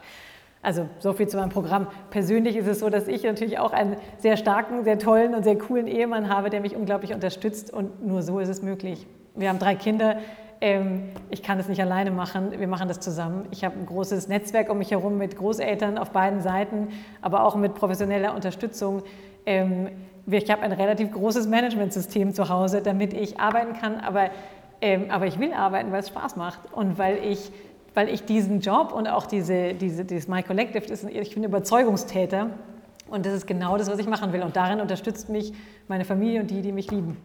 Also 0.62 0.90
so 0.98 1.14
viel 1.14 1.28
zu 1.28 1.38
meinem 1.38 1.50
Programm. 1.50 1.88
Persönlich 2.10 2.56
ist 2.56 2.66
es 2.66 2.80
so, 2.80 2.90
dass 2.90 3.08
ich 3.08 3.24
natürlich 3.24 3.60
auch 3.60 3.72
einen 3.72 3.98
sehr 4.18 4.36
starken, 4.36 4.84
sehr 4.84 4.98
tollen 4.98 5.36
und 5.36 5.44
sehr 5.44 5.60
coolen 5.60 5.86
Ehemann 5.86 6.28
habe, 6.28 6.50
der 6.50 6.60
mich 6.60 6.76
unglaublich 6.76 7.14
unterstützt 7.14 7.72
und 7.72 8.04
nur 8.04 8.24
so 8.24 8.40
ist 8.40 8.50
es 8.50 8.64
möglich. 8.64 9.06
Wir 9.36 9.50
haben 9.50 9.60
drei 9.60 9.76
Kinder. 9.76 10.18
Ähm, 10.62 11.10
ich 11.30 11.44
kann 11.44 11.60
es 11.60 11.68
nicht 11.68 11.82
alleine 11.82 12.10
machen. 12.10 12.52
Wir 12.58 12.68
machen 12.68 12.88
das 12.88 13.00
zusammen. 13.00 13.48
Ich 13.52 13.64
habe 13.64 13.78
ein 13.78 13.86
großes 13.86 14.28
Netzwerk 14.28 14.72
um 14.72 14.80
mich 14.80 14.90
herum 14.90 15.20
mit 15.20 15.38
Großeltern 15.38 16.00
auf 16.00 16.10
beiden 16.10 16.42
Seiten, 16.42 16.88
aber 17.22 17.44
auch 17.44 17.56
mit 17.56 17.76
professioneller 17.76 18.34
Unterstützung. 18.34 19.04
Ich 20.28 20.50
habe 20.50 20.64
ein 20.64 20.72
relativ 20.72 21.12
großes 21.12 21.48
Managementsystem 21.48 22.34
zu 22.34 22.50
Hause, 22.50 22.82
damit 22.82 23.14
ich 23.14 23.40
arbeiten 23.40 23.74
kann, 23.74 24.00
aber, 24.00 24.30
ähm, 24.82 25.06
aber 25.10 25.28
ich 25.28 25.40
will 25.40 25.54
arbeiten, 25.54 25.92
weil 25.92 26.00
es 26.00 26.08
Spaß 26.08 26.36
macht 26.36 26.60
und 26.72 26.98
weil 26.98 27.18
ich, 27.24 27.52
weil 27.94 28.10
ich 28.10 28.26
diesen 28.26 28.60
Job 28.60 28.92
und 28.92 29.08
auch 29.08 29.28
diese, 29.28 29.74
diese, 29.76 30.04
dieses 30.04 30.28
My 30.28 30.42
Collective, 30.42 30.86
ist, 30.86 31.04
ich 31.04 31.34
bin 31.36 31.44
Überzeugungstäter 31.44 32.50
und 33.08 33.26
das 33.26 33.34
ist 33.34 33.46
genau 33.46 33.78
das, 33.78 33.90
was 33.90 34.00
ich 34.00 34.08
machen 34.08 34.34
will. 34.34 34.42
Und 34.42 34.56
darin 34.56 34.82
unterstützt 34.82 35.30
mich 35.30 35.54
meine 35.88 36.06
Familie 36.06 36.42
und 36.42 36.50
die, 36.50 36.62
die 36.62 36.72
mich 36.72 36.90
lieben. 36.90 37.18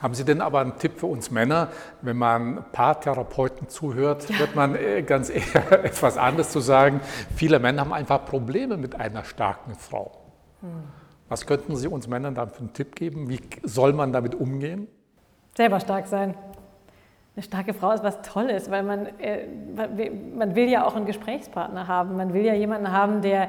Haben 0.00 0.14
Sie 0.14 0.24
denn 0.24 0.40
aber 0.40 0.60
einen 0.60 0.76
Tipp 0.76 0.98
für 0.98 1.06
uns 1.06 1.30
Männer? 1.30 1.68
Wenn 2.02 2.16
man 2.16 2.64
Paartherapeuten 2.72 3.68
zuhört, 3.68 4.28
ja. 4.28 4.40
wird 4.40 4.56
man 4.56 4.74
äh, 4.74 5.02
ganz 5.02 5.30
eher 5.30 5.84
etwas 5.84 6.18
anderes 6.18 6.50
zu 6.50 6.58
sagen. 6.58 7.00
Viele 7.36 7.60
Männer 7.60 7.82
haben 7.82 7.92
einfach 7.92 8.24
Probleme 8.24 8.76
mit 8.76 8.96
einer 8.98 9.22
starken 9.22 9.76
Frau. 9.76 10.10
Hm. 10.62 10.99
Was 11.30 11.46
könnten 11.46 11.76
Sie 11.76 11.86
uns 11.86 12.08
Männern 12.08 12.34
da 12.34 12.46
für 12.46 12.58
einen 12.58 12.72
Tipp 12.72 12.96
geben? 12.96 13.30
Wie 13.30 13.38
soll 13.62 13.92
man 13.92 14.12
damit 14.12 14.34
umgehen? 14.34 14.88
Selber 15.56 15.78
stark 15.78 16.08
sein. 16.08 16.34
eine 17.36 17.42
starke 17.44 17.72
Frau 17.72 17.92
ist 17.92 18.02
was 18.02 18.20
Tolles, 18.22 18.68
weil 18.68 18.82
man, 18.82 19.06
äh, 19.20 19.46
man 20.36 20.56
will 20.56 20.68
ja 20.68 20.84
auch 20.84 20.96
einen 20.96 21.06
Gesprächspartner 21.06 21.86
haben. 21.86 22.16
Man 22.16 22.34
will 22.34 22.44
ja 22.44 22.54
jemanden 22.54 22.90
haben, 22.90 23.22
der, 23.22 23.48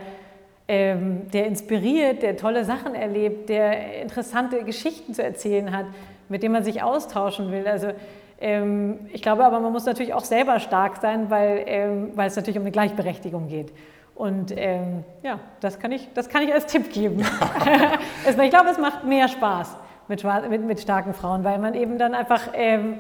ähm, 0.68 1.32
der 1.32 1.48
inspiriert, 1.48 2.22
der 2.22 2.38
tolle 2.38 2.66
Sachen 2.66 2.94
erlebt, 2.94 3.50
der 3.50 4.04
interessante 4.04 4.64
Geschichten 4.64 5.16
zu 5.16 5.24
erzählen 5.24 5.76
hat, 5.76 5.88
mit 6.30 6.44
dem 6.44 6.52
man 6.52 6.64
sich 6.64 6.84
austauschen 6.84 7.52
will. 7.52 7.68
Also 7.68 7.94
ich 8.42 9.22
glaube 9.22 9.46
aber, 9.46 9.60
man 9.60 9.72
muss 9.72 9.86
natürlich 9.86 10.16
auch 10.16 10.24
selber 10.24 10.60
stark 10.60 10.98
sein, 10.98 11.30
weil, 11.30 11.64
ähm, 11.68 12.12
weil 12.16 12.28
es 12.28 12.36
natürlich 12.36 12.58
um 12.58 12.64
eine 12.64 12.72
Gleichberechtigung 12.72 13.48
geht. 13.48 13.72
Und 14.16 14.52
ähm, 14.56 15.04
ja, 15.24 15.40
das 15.60 15.80
kann, 15.80 15.92
ich, 15.92 16.10
das 16.14 16.28
kann 16.28 16.42
ich 16.44 16.54
als 16.54 16.66
Tipp 16.66 16.92
geben. 16.92 17.20
ich 18.28 18.50
glaube, 18.50 18.70
es 18.70 18.78
macht 18.80 19.04
mehr 19.04 19.28
Spaß 19.28 19.78
mit, 20.08 20.24
mit, 20.50 20.64
mit 20.64 20.80
starken 20.80 21.14
Frauen, 21.14 21.44
weil 21.44 21.60
man 21.60 21.76
eben 21.76 21.98
dann 21.98 22.14
einfach, 22.14 22.50
ähm, 22.54 23.00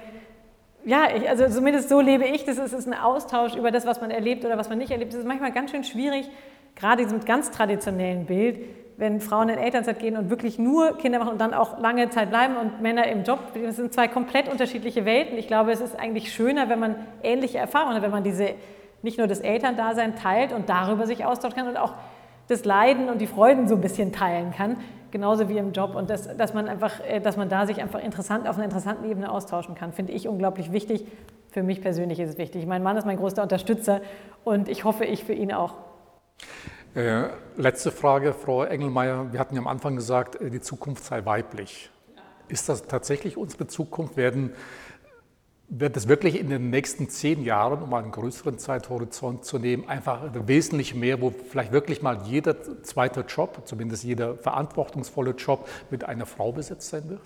ja, 0.85 1.07
ich, 1.15 1.27
also 1.29 1.47
zumindest 1.47 1.89
so 1.89 2.01
lebe 2.01 2.25
ich, 2.25 2.45
das 2.45 2.57
ist, 2.57 2.73
ist 2.73 2.87
ein 2.87 2.93
Austausch 2.93 3.55
über 3.55 3.71
das, 3.71 3.85
was 3.85 4.01
man 4.01 4.11
erlebt 4.11 4.45
oder 4.45 4.57
was 4.57 4.69
man 4.69 4.77
nicht 4.77 4.91
erlebt. 4.91 5.13
Das 5.13 5.19
ist 5.19 5.27
manchmal 5.27 5.51
ganz 5.51 5.71
schön 5.71 5.83
schwierig, 5.83 6.29
gerade 6.75 7.03
diesem 7.03 7.23
ganz 7.25 7.51
traditionellen 7.51 8.25
Bild, 8.25 8.59
wenn 9.01 9.19
Frauen 9.19 9.49
in 9.49 9.57
Elternzeit 9.57 9.97
gehen 9.97 10.15
und 10.15 10.29
wirklich 10.29 10.59
nur 10.59 10.95
Kinder 10.95 11.17
machen 11.17 11.31
und 11.31 11.41
dann 11.41 11.55
auch 11.55 11.79
lange 11.79 12.11
Zeit 12.11 12.29
bleiben 12.29 12.55
und 12.55 12.83
Männer 12.83 13.07
im 13.07 13.23
Job. 13.23 13.39
Das 13.55 13.77
sind 13.77 13.91
zwei 13.91 14.07
komplett 14.07 14.47
unterschiedliche 14.47 15.05
Welten. 15.05 15.39
Ich 15.39 15.47
glaube, 15.47 15.71
es 15.71 15.81
ist 15.81 15.99
eigentlich 15.99 16.31
schöner, 16.31 16.69
wenn 16.69 16.79
man 16.79 16.95
ähnliche 17.23 17.57
Erfahrungen 17.57 17.95
hat, 17.95 18.03
wenn 18.03 18.11
man 18.11 18.23
diese 18.23 18.53
nicht 19.01 19.17
nur 19.17 19.25
das 19.25 19.39
Elterndasein 19.39 20.15
teilt 20.17 20.53
und 20.53 20.69
darüber 20.69 21.07
sich 21.07 21.25
austauschen 21.25 21.57
kann 21.57 21.67
und 21.67 21.77
auch 21.77 21.95
das 22.47 22.63
Leiden 22.63 23.09
und 23.09 23.19
die 23.19 23.25
Freuden 23.25 23.67
so 23.67 23.73
ein 23.73 23.81
bisschen 23.81 24.11
teilen 24.11 24.51
kann, 24.51 24.77
genauso 25.09 25.49
wie 25.49 25.57
im 25.57 25.71
Job. 25.71 25.95
Und 25.95 26.11
das, 26.11 26.37
dass 26.37 26.53
man 26.53 26.67
einfach, 26.67 26.99
äh, 27.03 27.19
dass 27.19 27.37
man 27.37 27.49
da 27.49 27.65
sich 27.65 27.81
einfach 27.81 28.03
interessant 28.03 28.47
auf 28.47 28.57
einer 28.57 28.65
interessanten 28.65 29.09
Ebene 29.09 29.31
austauschen 29.31 29.73
kann, 29.73 29.93
finde 29.93 30.13
ich 30.13 30.27
unglaublich 30.27 30.71
wichtig. 30.71 31.07
Für 31.49 31.63
mich 31.63 31.81
persönlich 31.81 32.19
ist 32.19 32.29
es 32.29 32.37
wichtig. 32.37 32.67
Mein 32.67 32.83
Mann 32.83 32.97
ist 32.97 33.07
mein 33.07 33.17
größter 33.17 33.41
Unterstützer 33.41 34.01
und 34.43 34.69
ich 34.69 34.83
hoffe, 34.83 35.05
ich 35.05 35.23
für 35.23 35.33
ihn 35.33 35.51
auch. 35.51 35.73
Äh, 36.93 37.29
letzte 37.55 37.89
Frage, 37.89 38.33
Frau 38.33 38.63
Engelmeier. 38.63 39.31
Wir 39.31 39.39
hatten 39.39 39.55
ja 39.55 39.61
am 39.61 39.67
Anfang 39.67 39.95
gesagt, 39.95 40.41
äh, 40.41 40.49
die 40.49 40.59
Zukunft 40.59 41.05
sei 41.05 41.23
weiblich. 41.23 41.89
Ist 42.49 42.67
das 42.67 42.85
tatsächlich 42.85 43.37
unsere 43.37 43.65
Zukunft? 43.67 44.17
Werden 44.17 44.51
wird 45.69 45.95
es 45.95 46.09
wirklich 46.09 46.37
in 46.37 46.49
den 46.49 46.69
nächsten 46.69 47.07
zehn 47.07 47.45
Jahren, 47.45 47.81
um 47.81 47.93
einen 47.93 48.11
größeren 48.11 48.57
Zeithorizont 48.57 49.45
zu 49.45 49.57
nehmen, 49.57 49.87
einfach 49.87 50.19
wesentlich 50.45 50.93
mehr, 50.93 51.21
wo 51.21 51.29
vielleicht 51.29 51.71
wirklich 51.71 52.01
mal 52.01 52.23
jeder 52.25 52.57
zweite 52.83 53.21
Job, 53.21 53.61
zumindest 53.63 54.03
jeder 54.03 54.35
verantwortungsvolle 54.35 55.31
Job 55.31 55.69
mit 55.89 56.03
einer 56.03 56.25
Frau 56.25 56.51
besetzt 56.51 56.89
sein 56.89 57.09
wird? 57.09 57.21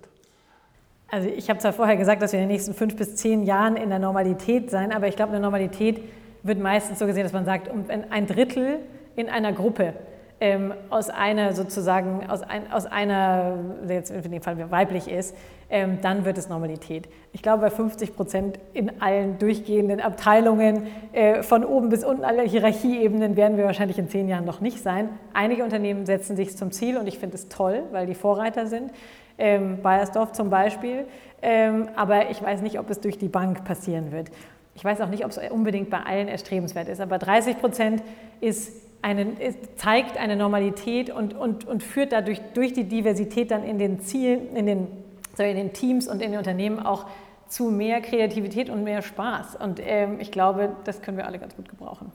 Also 1.09 1.27
ich 1.27 1.49
habe 1.49 1.57
zwar 1.57 1.73
vorher 1.73 1.97
gesagt, 1.97 2.21
dass 2.21 2.33
wir 2.33 2.39
in 2.39 2.47
den 2.47 2.51
nächsten 2.51 2.75
fünf 2.75 2.95
bis 2.95 3.15
zehn 3.15 3.41
Jahren 3.41 3.77
in 3.77 3.89
der 3.89 3.97
Normalität 3.97 4.69
sein, 4.69 4.91
aber 4.91 5.07
ich 5.07 5.15
glaube, 5.15 5.31
eine 5.31 5.41
Normalität 5.41 6.01
wird 6.43 6.59
meistens 6.59 6.99
so 6.99 7.07
gesehen, 7.07 7.23
dass 7.23 7.33
man 7.33 7.45
sagt, 7.45 7.71
ein 8.11 8.27
Drittel 8.27 8.77
in 9.15 9.29
einer 9.29 9.53
Gruppe 9.53 9.93
ähm, 10.41 10.73
aus 10.89 11.09
einer 11.09 11.53
sozusagen, 11.53 12.29
aus, 12.29 12.41
ein, 12.41 12.71
aus 12.71 12.85
einer, 12.85 13.57
jetzt 13.87 14.11
in 14.11 14.31
dem 14.31 14.41
Fall 14.41 14.69
weiblich 14.69 15.09
ist, 15.09 15.35
ähm, 15.69 15.99
dann 16.01 16.25
wird 16.25 16.37
es 16.37 16.49
Normalität. 16.49 17.07
Ich 17.31 17.41
glaube, 17.41 17.61
bei 17.61 17.69
50 17.69 18.15
Prozent 18.15 18.59
in 18.73 19.01
allen 19.01 19.39
durchgehenden 19.39 20.01
Abteilungen, 20.01 20.87
äh, 21.13 21.41
von 21.41 21.63
oben 21.63 21.89
bis 21.89 22.03
unten, 22.03 22.23
alle 22.23 22.43
Hierarchieebenen, 22.43 23.35
werden 23.35 23.57
wir 23.57 23.65
wahrscheinlich 23.65 23.97
in 23.97 24.09
zehn 24.09 24.27
Jahren 24.27 24.45
noch 24.45 24.61
nicht 24.61 24.83
sein. 24.83 25.09
Einige 25.33 25.63
Unternehmen 25.63 26.05
setzen 26.05 26.35
sich 26.35 26.55
zum 26.55 26.71
Ziel 26.71 26.97
und 26.97 27.07
ich 27.07 27.17
finde 27.17 27.35
es 27.35 27.49
toll, 27.49 27.83
weil 27.91 28.05
die 28.05 28.15
Vorreiter 28.15 28.67
sind. 28.67 28.91
Ähm, 29.37 29.81
Bayersdorf 29.81 30.33
zum 30.33 30.49
Beispiel. 30.49 31.05
Ähm, 31.41 31.89
aber 31.95 32.29
ich 32.29 32.41
weiß 32.41 32.61
nicht, 32.61 32.79
ob 32.79 32.89
es 32.89 32.99
durch 32.99 33.17
die 33.17 33.27
Bank 33.27 33.65
passieren 33.65 34.11
wird. 34.11 34.29
Ich 34.75 34.83
weiß 34.83 34.99
auch 35.01 35.09
nicht, 35.09 35.23
ob 35.23 35.31
es 35.31 35.39
unbedingt 35.49 35.89
bei 35.89 35.99
allen 35.99 36.27
erstrebenswert 36.27 36.89
ist, 36.89 36.99
aber 36.99 37.17
30 37.17 37.59
Prozent 37.59 38.03
ist 38.41 38.84
eine, 39.05 39.35
zeigt 39.75 40.17
eine 40.17 40.35
Normalität 40.35 41.11
und, 41.11 41.35
und, 41.35 41.67
und 41.67 41.83
führt 41.83 42.11
dadurch 42.11 42.41
durch 42.55 42.73
die 42.73 42.85
Diversität 42.85 43.51
dann 43.51 43.63
in 43.63 43.77
den 43.77 43.99
Zielen, 43.99 44.55
in 44.55 44.65
den, 44.65 44.87
sorry, 45.35 45.51
in 45.51 45.57
den 45.57 45.73
Teams 45.73 46.07
und 46.07 46.23
in 46.23 46.31
den 46.31 46.39
Unternehmen 46.39 46.79
auch 46.79 47.05
zu 47.47 47.65
mehr 47.65 48.01
Kreativität 48.01 48.67
und 48.67 48.83
mehr 48.83 49.03
Spaß. 49.03 49.57
Und 49.57 49.79
ähm, 49.79 50.19
ich 50.19 50.31
glaube, 50.31 50.75
das 50.85 51.03
können 51.03 51.17
wir 51.17 51.27
alle 51.27 51.37
ganz 51.37 51.55
gut 51.55 51.69
gebrauchen. 51.69 52.11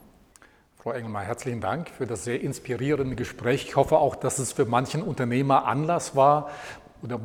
Frau 0.75 0.91
Engelmeier, 0.91 1.27
herzlichen 1.27 1.61
Dank 1.61 1.89
für 1.89 2.05
das 2.05 2.25
sehr 2.25 2.41
inspirierende 2.41 3.15
Gespräch. 3.15 3.67
Ich 3.69 3.77
hoffe 3.77 3.97
auch, 3.97 4.17
dass 4.17 4.37
es 4.37 4.51
für 4.51 4.65
manchen 4.65 5.01
Unternehmer 5.01 5.67
Anlass 5.67 6.17
war 6.17 6.49
oder 7.03 7.17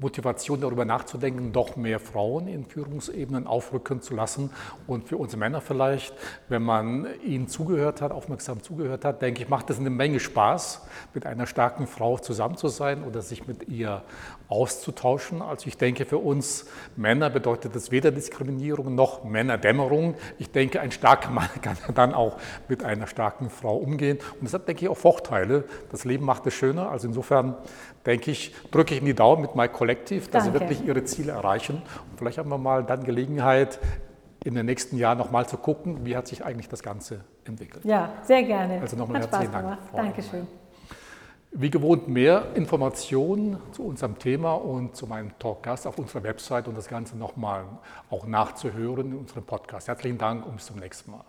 Motivation 0.00 0.60
darüber 0.60 0.84
nachzudenken, 0.84 1.52
doch 1.52 1.76
mehr 1.76 1.98
Frauen 1.98 2.48
in 2.48 2.64
Führungsebenen 2.64 3.46
aufrücken 3.46 4.00
zu 4.00 4.14
lassen. 4.14 4.50
Und 4.86 5.08
für 5.08 5.16
uns 5.16 5.36
Männer 5.36 5.60
vielleicht, 5.60 6.14
wenn 6.48 6.62
man 6.62 7.06
ihnen 7.24 7.48
zugehört 7.48 8.00
hat, 8.00 8.12
aufmerksam 8.12 8.62
zugehört 8.62 9.04
hat, 9.04 9.22
denke 9.22 9.42
ich, 9.42 9.48
macht 9.48 9.70
es 9.70 9.78
eine 9.78 9.90
Menge 9.90 10.20
Spaß, 10.20 10.86
mit 11.14 11.26
einer 11.26 11.46
starken 11.46 11.86
Frau 11.86 12.18
zusammen 12.18 12.56
zu 12.56 12.68
sein 12.68 13.04
oder 13.04 13.22
sich 13.22 13.46
mit 13.46 13.68
ihr 13.68 14.02
auszutauschen. 14.48 15.42
Also 15.42 15.66
ich 15.66 15.76
denke, 15.76 16.04
für 16.04 16.18
uns 16.18 16.66
Männer 16.96 17.30
bedeutet 17.30 17.74
das 17.74 17.90
weder 17.90 18.10
Diskriminierung 18.10 18.94
noch 18.94 19.24
Männerdämmerung. 19.24 20.14
Ich 20.38 20.50
denke, 20.50 20.80
ein 20.80 20.90
starker 20.90 21.30
Mann 21.30 21.48
kann 21.62 21.76
dann 21.94 22.14
auch 22.14 22.38
mit 22.68 22.84
einer 22.84 23.06
starken 23.06 23.50
Frau 23.50 23.76
umgehen. 23.76 24.18
Und 24.34 24.44
das 24.44 24.54
hat, 24.54 24.68
denke 24.68 24.84
ich, 24.84 24.88
auch 24.88 24.96
Vorteile. 24.96 25.64
Das 25.90 26.04
Leben 26.04 26.24
macht 26.24 26.46
es 26.46 26.54
schöner. 26.54 26.90
Also 26.90 27.08
insofern 27.08 27.56
denke 28.08 28.30
ich, 28.30 28.54
drücke 28.70 28.94
ich 28.94 29.00
in 29.00 29.06
die 29.06 29.14
Daumen 29.14 29.42
mit 29.42 29.54
My 29.54 29.68
Collective, 29.68 30.28
dass 30.30 30.44
Danke. 30.44 30.58
sie 30.58 30.64
wirklich 30.64 30.84
ihre 30.84 31.04
Ziele 31.04 31.32
erreichen. 31.32 31.82
Und 32.10 32.18
vielleicht 32.18 32.38
haben 32.38 32.50
wir 32.50 32.58
mal 32.58 32.82
dann 32.82 33.04
Gelegenheit, 33.04 33.78
in 34.44 34.54
den 34.54 34.66
nächsten 34.66 34.96
Jahren 34.96 35.18
nochmal 35.18 35.46
zu 35.46 35.56
gucken, 35.56 36.06
wie 36.06 36.16
hat 36.16 36.26
sich 36.26 36.44
eigentlich 36.44 36.68
das 36.68 36.82
Ganze 36.82 37.24
entwickelt. 37.44 37.84
Ja, 37.84 38.12
sehr 38.22 38.42
gerne. 38.44 38.80
Also 38.80 38.96
nochmal 38.96 39.20
herzlichen 39.20 39.52
Dank. 39.52 39.78
Frau 39.90 39.96
Dankeschön. 39.96 40.46
Wie 41.50 41.70
gewohnt 41.70 42.08
mehr 42.08 42.54
Informationen 42.54 43.58
zu 43.72 43.84
unserem 43.84 44.18
Thema 44.18 44.54
und 44.54 44.96
zu 44.96 45.06
meinem 45.06 45.36
Talkgast 45.38 45.86
auf 45.86 45.98
unserer 45.98 46.22
Website 46.22 46.68
und 46.68 46.76
das 46.76 46.88
Ganze 46.88 47.16
nochmal 47.16 47.64
auch 48.10 48.26
nachzuhören 48.26 49.12
in 49.12 49.18
unserem 49.18 49.44
Podcast. 49.44 49.88
Herzlichen 49.88 50.18
Dank 50.18 50.46
und 50.46 50.56
bis 50.56 50.66
zum 50.66 50.78
nächsten 50.78 51.10
Mal. 51.10 51.24